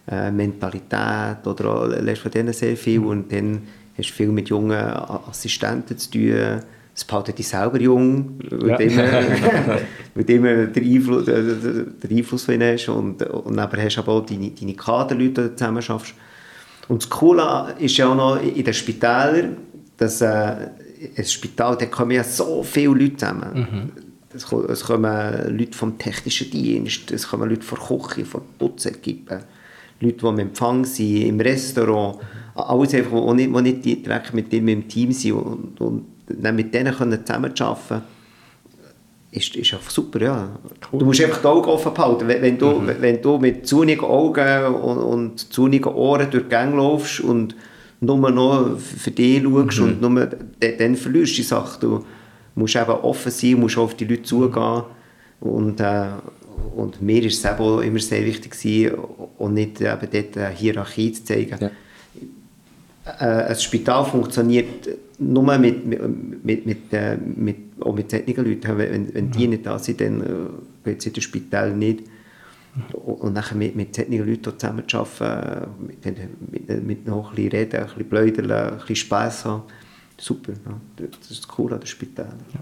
äh, 0.09 0.31
Mentalität 0.31 1.45
oder 1.45 1.65
auch, 1.65 1.87
lernst 1.87 2.21
von 2.21 2.31
denen 2.31 2.53
sehr 2.53 2.75
viel 2.75 2.99
und 2.99 3.31
dann 3.31 3.61
hast 3.97 4.11
viel 4.11 4.29
mit 4.29 4.49
jungen 4.49 4.77
Assistenten 4.77 5.97
zu 5.97 6.11
tun. 6.11 6.61
Es 6.93 7.03
behalten 7.03 7.35
dich 7.35 7.47
selber 7.47 7.79
jung, 7.81 8.39
weil 8.49 8.69
ja. 8.69 8.77
du 8.77 8.83
immer, 8.83 9.03
weil 10.15 10.23
du 10.23 10.33
immer 10.33 10.65
den, 10.67 10.95
Einfluss, 10.95 11.25
den, 11.25 11.99
den 12.01 12.17
Einfluss 12.17 12.45
von 12.45 12.53
ihnen 12.53 12.73
hast 12.73 12.87
und, 12.87 13.21
und 13.21 13.57
dann 13.57 13.69
hast 13.71 13.97
du 13.97 14.01
aber 14.01 14.13
auch 14.13 14.25
deine, 14.25 14.51
deine 14.51 14.73
Kaderleute, 14.75 15.41
die 15.41 15.49
du 15.49 15.55
zusammen 15.55 15.81
schaffst. 15.81 16.13
Und 16.87 17.03
das 17.03 17.09
Coole 17.09 17.75
ist 17.79 17.97
ja 17.97 18.07
auch 18.07 18.15
noch 18.15 18.41
in 18.41 18.63
den 18.63 18.73
Spitälern, 18.73 19.57
dass 19.97 20.21
äh, 20.21 20.69
ein 21.17 21.25
Spital, 21.25 21.77
da 21.77 21.85
kommen 21.87 22.11
ja 22.11 22.23
so 22.23 22.63
viele 22.63 22.93
Leute 22.93 23.17
zusammen. 23.17 23.67
Mhm. 23.71 23.91
Es, 24.33 24.51
es 24.51 24.83
kommen 24.83 25.57
Leute 25.57 25.77
vom 25.77 25.97
technischen 25.97 26.49
Dienst, 26.51 27.11
es 27.11 27.27
kommen 27.27 27.49
Leute 27.49 27.63
von 27.63 27.77
der 27.77 27.97
Küche, 28.07 28.25
von 28.25 28.41
der 28.41 28.67
Putzequipe, 28.67 29.39
Leute, 29.99 30.17
die 30.17 30.27
im 30.27 30.39
Empfang 30.39 30.85
sind, 30.85 31.27
im 31.27 31.39
Restaurant, 31.39 32.17
alles 32.55 32.93
einfach, 32.93 33.27
die 33.27 33.47
nicht, 33.47 33.55
die 33.55 33.61
nicht 33.61 34.05
direkt 34.05 34.33
mit 34.33 34.51
dir 34.51 34.59
im 34.59 34.87
Team 34.87 35.11
sind 35.11 35.33
und, 35.33 35.81
und 35.81 36.05
dann 36.27 36.55
mit 36.55 36.73
denen 36.73 36.93
können 36.93 37.25
zusammenarbeiten 37.25 38.01
ist, 39.35 39.55
ist 39.55 39.73
einfach 39.73 39.91
super, 39.91 40.21
ja. 40.21 40.49
Cool. 40.91 40.99
Du 40.99 41.05
musst 41.05 41.21
einfach 41.21 41.41
die 41.41 41.47
Augen 41.47 41.69
offen 41.69 41.93
behalten. 41.93 42.27
Wenn, 42.27 42.41
wenn, 42.41 42.57
du, 42.57 42.79
mhm. 42.79 42.91
wenn 42.99 43.21
du 43.21 43.37
mit 43.37 43.67
zunigen 43.67 44.05
Augen 44.05 44.73
und, 44.75 44.97
und 44.97 45.53
zunigen 45.53 45.93
Ohren 45.93 46.29
durch 46.31 46.43
die 46.43 46.49
Gänge 46.49 46.77
laufst 46.77 47.19
und 47.19 47.55
nur 47.99 48.31
noch 48.31 48.77
für 48.77 49.11
dich 49.11 49.43
schaust 49.43 49.79
mhm. 49.79 49.85
und 49.85 50.01
nur, 50.01 50.25
dann 50.25 50.95
verlierst 50.95 51.33
du 51.33 51.35
die 51.37 51.43
Sache. 51.43 51.79
Du 51.79 52.05
musst 52.55 52.75
eben 52.75 52.91
offen 52.91 53.31
sein, 53.31 53.59
musst 53.59 53.77
auf 53.77 53.95
die 53.95 54.05
Leute 54.05 54.23
zugehen. 54.23 54.83
Und, 55.41 55.79
äh, 55.81 56.07
und 56.75 57.01
mir 57.01 57.21
war 57.21 57.27
es 57.27 57.45
eben 57.45 57.83
immer 57.83 57.99
sehr 57.99 58.25
wichtig, 58.25 58.51
gewesen, 58.51 58.95
und 59.37 59.53
nicht 59.53 59.81
eben 59.81 60.07
dort 60.11 60.37
eine 60.37 60.49
Hierarchie 60.49 61.11
zu 61.11 61.23
zeigen. 61.23 61.57
Ja. 61.59 61.71
Äh, 63.05 63.49
ein 63.49 63.55
Spital 63.55 64.05
funktioniert 64.05 64.89
nur 65.19 65.57
mit, 65.57 65.85
mit, 65.85 66.43
mit, 66.43 66.65
mit, 66.65 66.93
äh, 66.93 67.17
mit, 67.17 67.57
auch 67.79 67.95
mit 67.95 68.09
solchen 68.09 68.35
Leuten. 68.35 68.77
Wenn, 68.77 69.13
wenn 69.13 69.31
die 69.31 69.45
mhm. 69.45 69.49
nicht 69.51 69.65
da 69.65 69.77
sind, 69.77 70.01
dann 70.01 70.21
äh, 70.21 70.25
geht 70.83 70.99
es 70.99 71.05
in 71.05 71.13
das 71.13 71.23
Spital 71.23 71.75
nicht. 71.75 72.03
Und 72.91 73.35
dann 73.35 73.57
mit, 73.57 73.75
mit 73.75 73.95
solchen 73.95 74.27
Leuten 74.27 74.59
zusammen 74.59 74.83
zu 74.87 74.97
arbeiten, 74.97 75.69
mit, 75.87 76.05
mit, 76.51 76.85
mit 76.85 77.07
noch 77.07 77.29
ein 77.29 77.35
bisschen 77.35 77.51
reden, 77.51 77.79
ein 77.79 77.85
bisschen 77.85 78.09
bläudern, 78.09 78.51
ein 78.51 78.77
bisschen 78.79 78.95
Spass 78.97 79.45
haben, 79.45 79.63
super. 80.17 80.53
Ja. 80.65 81.05
Das 81.19 81.31
ist 81.31 81.47
cool 81.57 81.73
an 81.73 81.79
den 81.79 81.87
Spital. 81.87 82.33
Ja. 82.53 82.59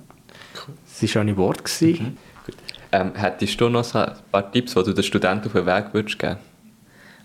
Cool. 0.67 0.75
Das 1.01 1.15
war 1.15 1.21
ein 1.23 1.37
Wort. 1.37 1.81
Mhm. 1.81 2.17
Ähm, 2.93 3.11
hättest 3.15 3.59
du 3.59 3.69
noch 3.69 3.95
ein 3.95 4.11
paar 4.31 4.51
Tipps, 4.51 4.75
die 4.75 4.83
du 4.83 4.93
den 4.93 5.03
Studenten 5.03 5.47
auf 5.47 5.53
den 5.53 5.65
Weg 5.65 5.85
würdest 5.93 6.19
geben? 6.19 6.37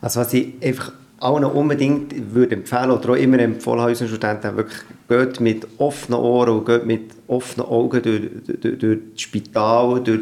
Also 0.00 0.20
was 0.20 0.32
ich 0.32 0.54
einfach 0.62 0.92
allen 1.20 1.44
unbedingt 1.44 2.32
würde 2.32 2.54
empfehlen 2.54 2.90
oder 2.90 3.10
auch 3.10 3.16
immer 3.16 3.38
empfohlen 3.38 3.80
habe 3.80 3.90
unseren 3.90 4.08
Studenten, 4.08 4.56
wirklich 4.56 4.80
geht 5.08 5.40
mit 5.40 5.66
offenen 5.76 6.20
Ohren 6.20 6.58
und 6.58 6.64
geht 6.64 6.86
mit 6.86 7.10
offenen 7.26 7.66
Augen 7.66 8.00
durch, 8.02 8.22
durch, 8.62 8.78
durch 8.78 8.98
das 9.12 9.20
Spital, 9.20 10.02
durch 10.02 10.20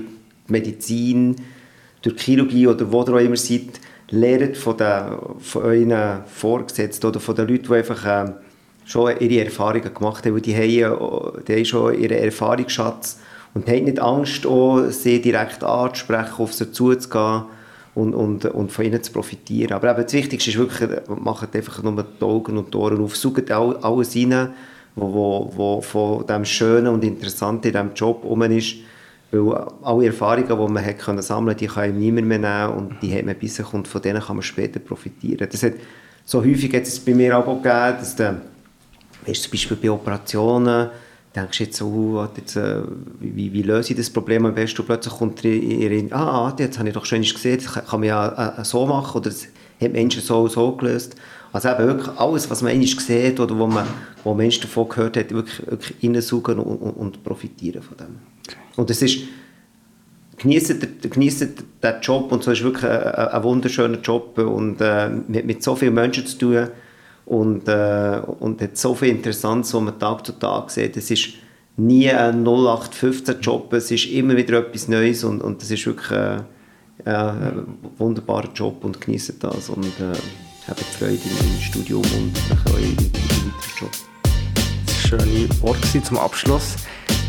die 0.48 0.52
Medizin, 0.52 1.36
durch 2.02 2.16
die 2.16 2.22
Chirurgie 2.22 2.66
oder 2.66 2.90
wo 2.90 3.04
ihr 3.04 3.14
auch 3.14 3.18
immer 3.18 3.36
seid, 3.36 3.80
lernt 4.10 4.56
von, 4.56 4.76
den, 4.76 5.16
von 5.38 5.62
euren 5.62 6.24
Vorgesetzten 6.26 7.06
oder 7.06 7.20
von 7.20 7.36
den 7.36 7.46
Leuten, 7.46 7.66
die 7.68 7.74
einfach 7.74 8.04
äh, 8.04 8.32
schon 8.84 9.16
ihre 9.20 9.44
Erfahrungen 9.44 9.94
gemacht 9.94 10.26
haben, 10.26 10.34
weil 10.34 10.40
die 10.40 10.56
haben, 10.56 11.44
die 11.46 11.54
haben 11.54 11.64
schon 11.64 12.00
ihren 12.00 12.18
Erfahrungsschatz 12.18 13.20
und 13.56 13.66
haben 13.68 13.84
nicht 13.84 13.98
Angst, 13.98 14.46
auch 14.46 14.90
sie 14.90 15.18
direkt 15.18 15.64
anzusprechen, 15.64 16.42
auf 16.42 16.52
sie 16.52 16.70
zuzugehen 16.70 17.44
und, 17.94 18.12
und, 18.12 18.44
und 18.44 18.70
von 18.70 18.84
ihnen 18.84 19.02
zu 19.02 19.10
profitieren. 19.10 19.72
Aber 19.72 19.92
eben 19.92 20.02
das 20.02 20.12
Wichtigste 20.12 20.50
ist 20.50 20.58
wirklich, 20.58 20.90
macht 21.08 21.56
einfach 21.56 21.82
nur 21.82 22.02
die 22.04 22.22
Augen 22.22 22.58
und 22.58 22.74
die 22.74 22.76
Ohren 22.76 23.02
auf, 23.02 23.16
sucht 23.16 23.50
alles 23.50 24.14
rein, 24.14 24.50
wo, 24.94 25.10
wo, 25.10 25.52
wo 25.56 25.80
von 25.80 26.26
dem 26.26 26.44
Schönen 26.44 26.88
und 26.88 27.02
Interessanten 27.02 27.68
in 27.68 27.72
diesem 27.72 27.94
Job 27.94 28.24
herum 28.24 28.42
ist, 28.42 28.74
weil 29.30 29.66
alle 29.82 30.06
Erfahrungen, 30.06 30.48
die 30.48 30.72
man 30.72 30.84
hat 30.84 30.98
können 30.98 31.22
sammeln 31.22 31.56
die 31.56 31.66
kann 31.66 31.88
ihm 31.88 31.98
niemand 31.98 32.26
mehr 32.26 32.38
nehmen 32.38 32.78
und 32.78 33.00
die 33.00 33.16
hat 33.16 33.24
man 33.24 33.36
bei 33.40 33.46
sich 33.46 33.72
und 33.72 33.88
von 33.88 34.02
denen 34.02 34.20
kann 34.20 34.36
man 34.36 34.42
später 34.42 34.80
profitieren. 34.80 35.48
Das 35.50 35.62
hat, 35.62 35.72
so 36.26 36.44
häufig 36.44 36.74
hat 36.74 36.82
es 36.82 37.00
bei 37.00 37.14
mir 37.14 37.38
auch 37.38 37.46
gegeben, 37.46 37.96
dass 38.00 38.16
der, 38.16 38.38
weißt, 39.26 39.44
zum 39.44 39.52
Beispiel 39.52 39.78
bei 39.78 39.90
Operationen, 39.90 40.90
denkst 41.36 41.58
du 41.58 41.64
jetzt 41.64 41.82
oh, 41.82 42.26
jetzt, 42.36 42.56
äh, 42.56 42.82
wie, 43.20 43.52
wie 43.52 43.62
löse 43.62 43.90
ich 43.90 43.96
das 43.96 44.10
Problem 44.10 44.46
am 44.46 44.54
besten? 44.54 44.80
Und 44.80 44.86
plötzlich 44.86 45.14
kommt 45.14 45.44
ihr 45.44 46.12
ah, 46.12 46.54
jetzt 46.58 46.78
habe 46.78 46.88
ich 46.88 46.94
doch 46.94 47.04
schon 47.04 47.20
gesehen, 47.20 47.60
das 47.62 47.72
kann 47.72 48.00
man 48.00 48.08
ja 48.08 48.58
äh, 48.58 48.64
so 48.64 48.86
machen 48.86 49.18
oder 49.18 49.30
das 49.30 49.46
hat 49.80 49.92
Menschen 49.92 50.22
so 50.22 50.48
so 50.48 50.72
gelöst. 50.72 51.16
Also 51.52 51.68
eben 51.68 51.86
wirklich 51.86 52.08
alles, 52.18 52.50
was 52.50 52.62
man 52.62 52.72
einmal 52.72 52.86
sieht 52.86 53.38
oder 53.38 53.58
wo, 53.58 53.66
man, 53.66 53.86
wo 54.24 54.34
Menschen 54.34 54.62
davon 54.62 54.88
gehört 54.88 55.16
hat, 55.16 55.30
wirklich, 55.30 55.66
wirklich 55.66 55.96
reinsaugen 56.02 56.58
und, 56.58 56.76
und, 56.76 56.90
und 56.90 57.24
profitieren 57.24 57.82
von 57.82 57.96
dem. 57.96 58.16
Okay. 58.46 58.56
Und 58.76 58.90
es 58.90 59.02
ist, 59.02 59.20
genießen 60.38 61.54
den 61.82 61.94
Job 62.02 62.32
und 62.32 62.42
so 62.42 62.50
ist 62.50 62.62
wirklich 62.62 62.84
ein, 62.84 63.14
ein 63.14 63.42
wunderschöner 63.42 63.98
Job 64.00 64.36
und 64.38 64.80
äh, 64.80 65.08
mit, 65.08 65.46
mit 65.46 65.62
so 65.62 65.76
vielen 65.76 65.94
Menschen 65.94 66.26
zu 66.26 66.38
tun 66.38 66.68
und, 67.26 67.68
äh, 67.68 68.20
und 68.40 68.62
hat 68.62 68.76
so 68.78 68.94
viel 68.94 69.08
Interessantes, 69.08 69.74
was 69.74 69.82
man 69.82 69.98
Tag 69.98 70.24
zu 70.24 70.32
Tag 70.32 70.70
sieht. 70.70 70.96
Es 70.96 71.10
ist 71.10 71.30
nie 71.76 72.10
ein 72.10 72.44
0815-Job, 72.44 73.72
es 73.74 73.90
ist 73.90 74.06
immer 74.06 74.36
wieder 74.36 74.58
etwas 74.58 74.88
Neues 74.88 75.24
und, 75.24 75.42
und 75.42 75.60
das 75.60 75.70
ist 75.70 75.84
wirklich 75.86 76.10
äh, 76.12 76.38
ein 77.04 77.78
wunderbarer 77.98 78.50
Job 78.54 78.82
und 78.84 79.00
genießt 79.00 79.34
das 79.40 79.68
und 79.68 79.84
äh, 79.84 80.16
habt 80.66 80.80
Freude 80.80 81.14
im 81.14 81.60
Studium 81.60 82.02
und 82.02 82.32
euren 82.72 82.96
weiteren 82.96 83.52
Job. 83.78 83.90
Das 84.86 85.12
war 85.12 85.20
ein 85.20 85.26
schönes 85.26 85.62
Wort 85.62 86.04
zum 86.04 86.18
Abschluss. 86.18 86.76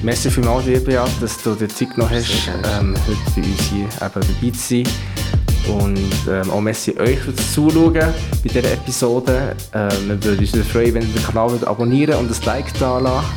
Merci 0.03 0.29
vielmals, 0.29 0.65
Beat, 0.65 1.09
dass 1.21 1.41
du 1.41 1.55
die 1.55 1.67
Zeit 1.67 1.97
noch 1.97 2.09
hast, 2.09 2.47
ähm, 2.47 2.95
heute 3.07 3.19
bei 3.35 3.41
uns 3.41 3.61
hier 3.69 3.85
eben 3.85 3.89
dabei 3.99 4.51
zu 4.51 4.59
sein. 4.59 5.46
Und 5.67 5.97
ähm, 6.29 6.49
auch 6.49 6.61
merci 6.61 6.97
euch 6.99 7.19
fürs 7.19 7.53
Zuschauen 7.53 7.93
bei 7.93 8.13
dieser 8.43 8.71
Episode. 8.71 9.55
Ähm, 9.73 9.89
wir 10.07 10.23
würden 10.23 10.39
uns 10.39 10.67
freuen, 10.67 10.93
wenn 10.93 11.01
ihr 11.03 11.13
den 11.13 11.23
Kanal 11.23 11.51
abonnieren 11.65 12.15
und 12.15 12.31
ein 12.31 12.45
Like 12.45 12.73
da 12.79 12.99
lasst. 12.99 13.27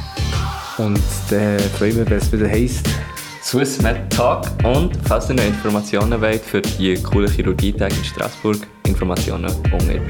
Und 0.79 1.01
dann 1.31 1.59
freuen 1.79 1.97
wir, 1.97 2.09
wenn 2.09 2.19
es 2.19 2.33
wieder 2.33 2.49
heisst. 2.49 2.89
Swiss 3.43 3.83
Med 3.83 4.11
Talk. 4.11 4.47
Und 4.63 4.97
falls 5.07 5.29
ihr 5.29 5.35
noch 5.35 5.45
Informationen 5.45 6.21
wollt 6.21 6.43
für 6.43 6.61
die 6.63 6.95
coolen 7.03 7.31
Chirurgietage 7.31 7.95
in 7.97 8.05
Straßburg, 8.05 8.59
Informationen 8.87 9.53
unten 9.73 9.91
in. 9.91 10.03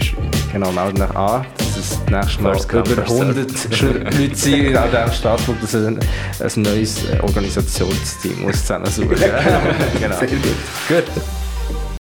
Genau, 0.53 0.73
meldet 0.73 1.03
euch 1.03 1.17
an, 1.17 1.47
dass 1.57 1.77
es 1.77 1.99
nächstes 2.11 2.41
Mal 2.41 2.57
über 2.57 3.03
100 3.03 3.37
Leute 3.81 4.35
sind 4.35 4.77
an 4.77 4.91
diesem 4.91 5.13
Straßburg, 5.13 5.61
dass 5.61 5.75
ein, 5.75 5.99
ein 5.99 6.63
neues 6.63 6.99
Organisationsteam 7.23 8.43
muss 8.43 8.61
zusammensuchen. 8.61 9.09
genau. 10.01 10.19
Sehr 10.19 10.29
gut. 10.29 10.39
Gut. 10.89 11.05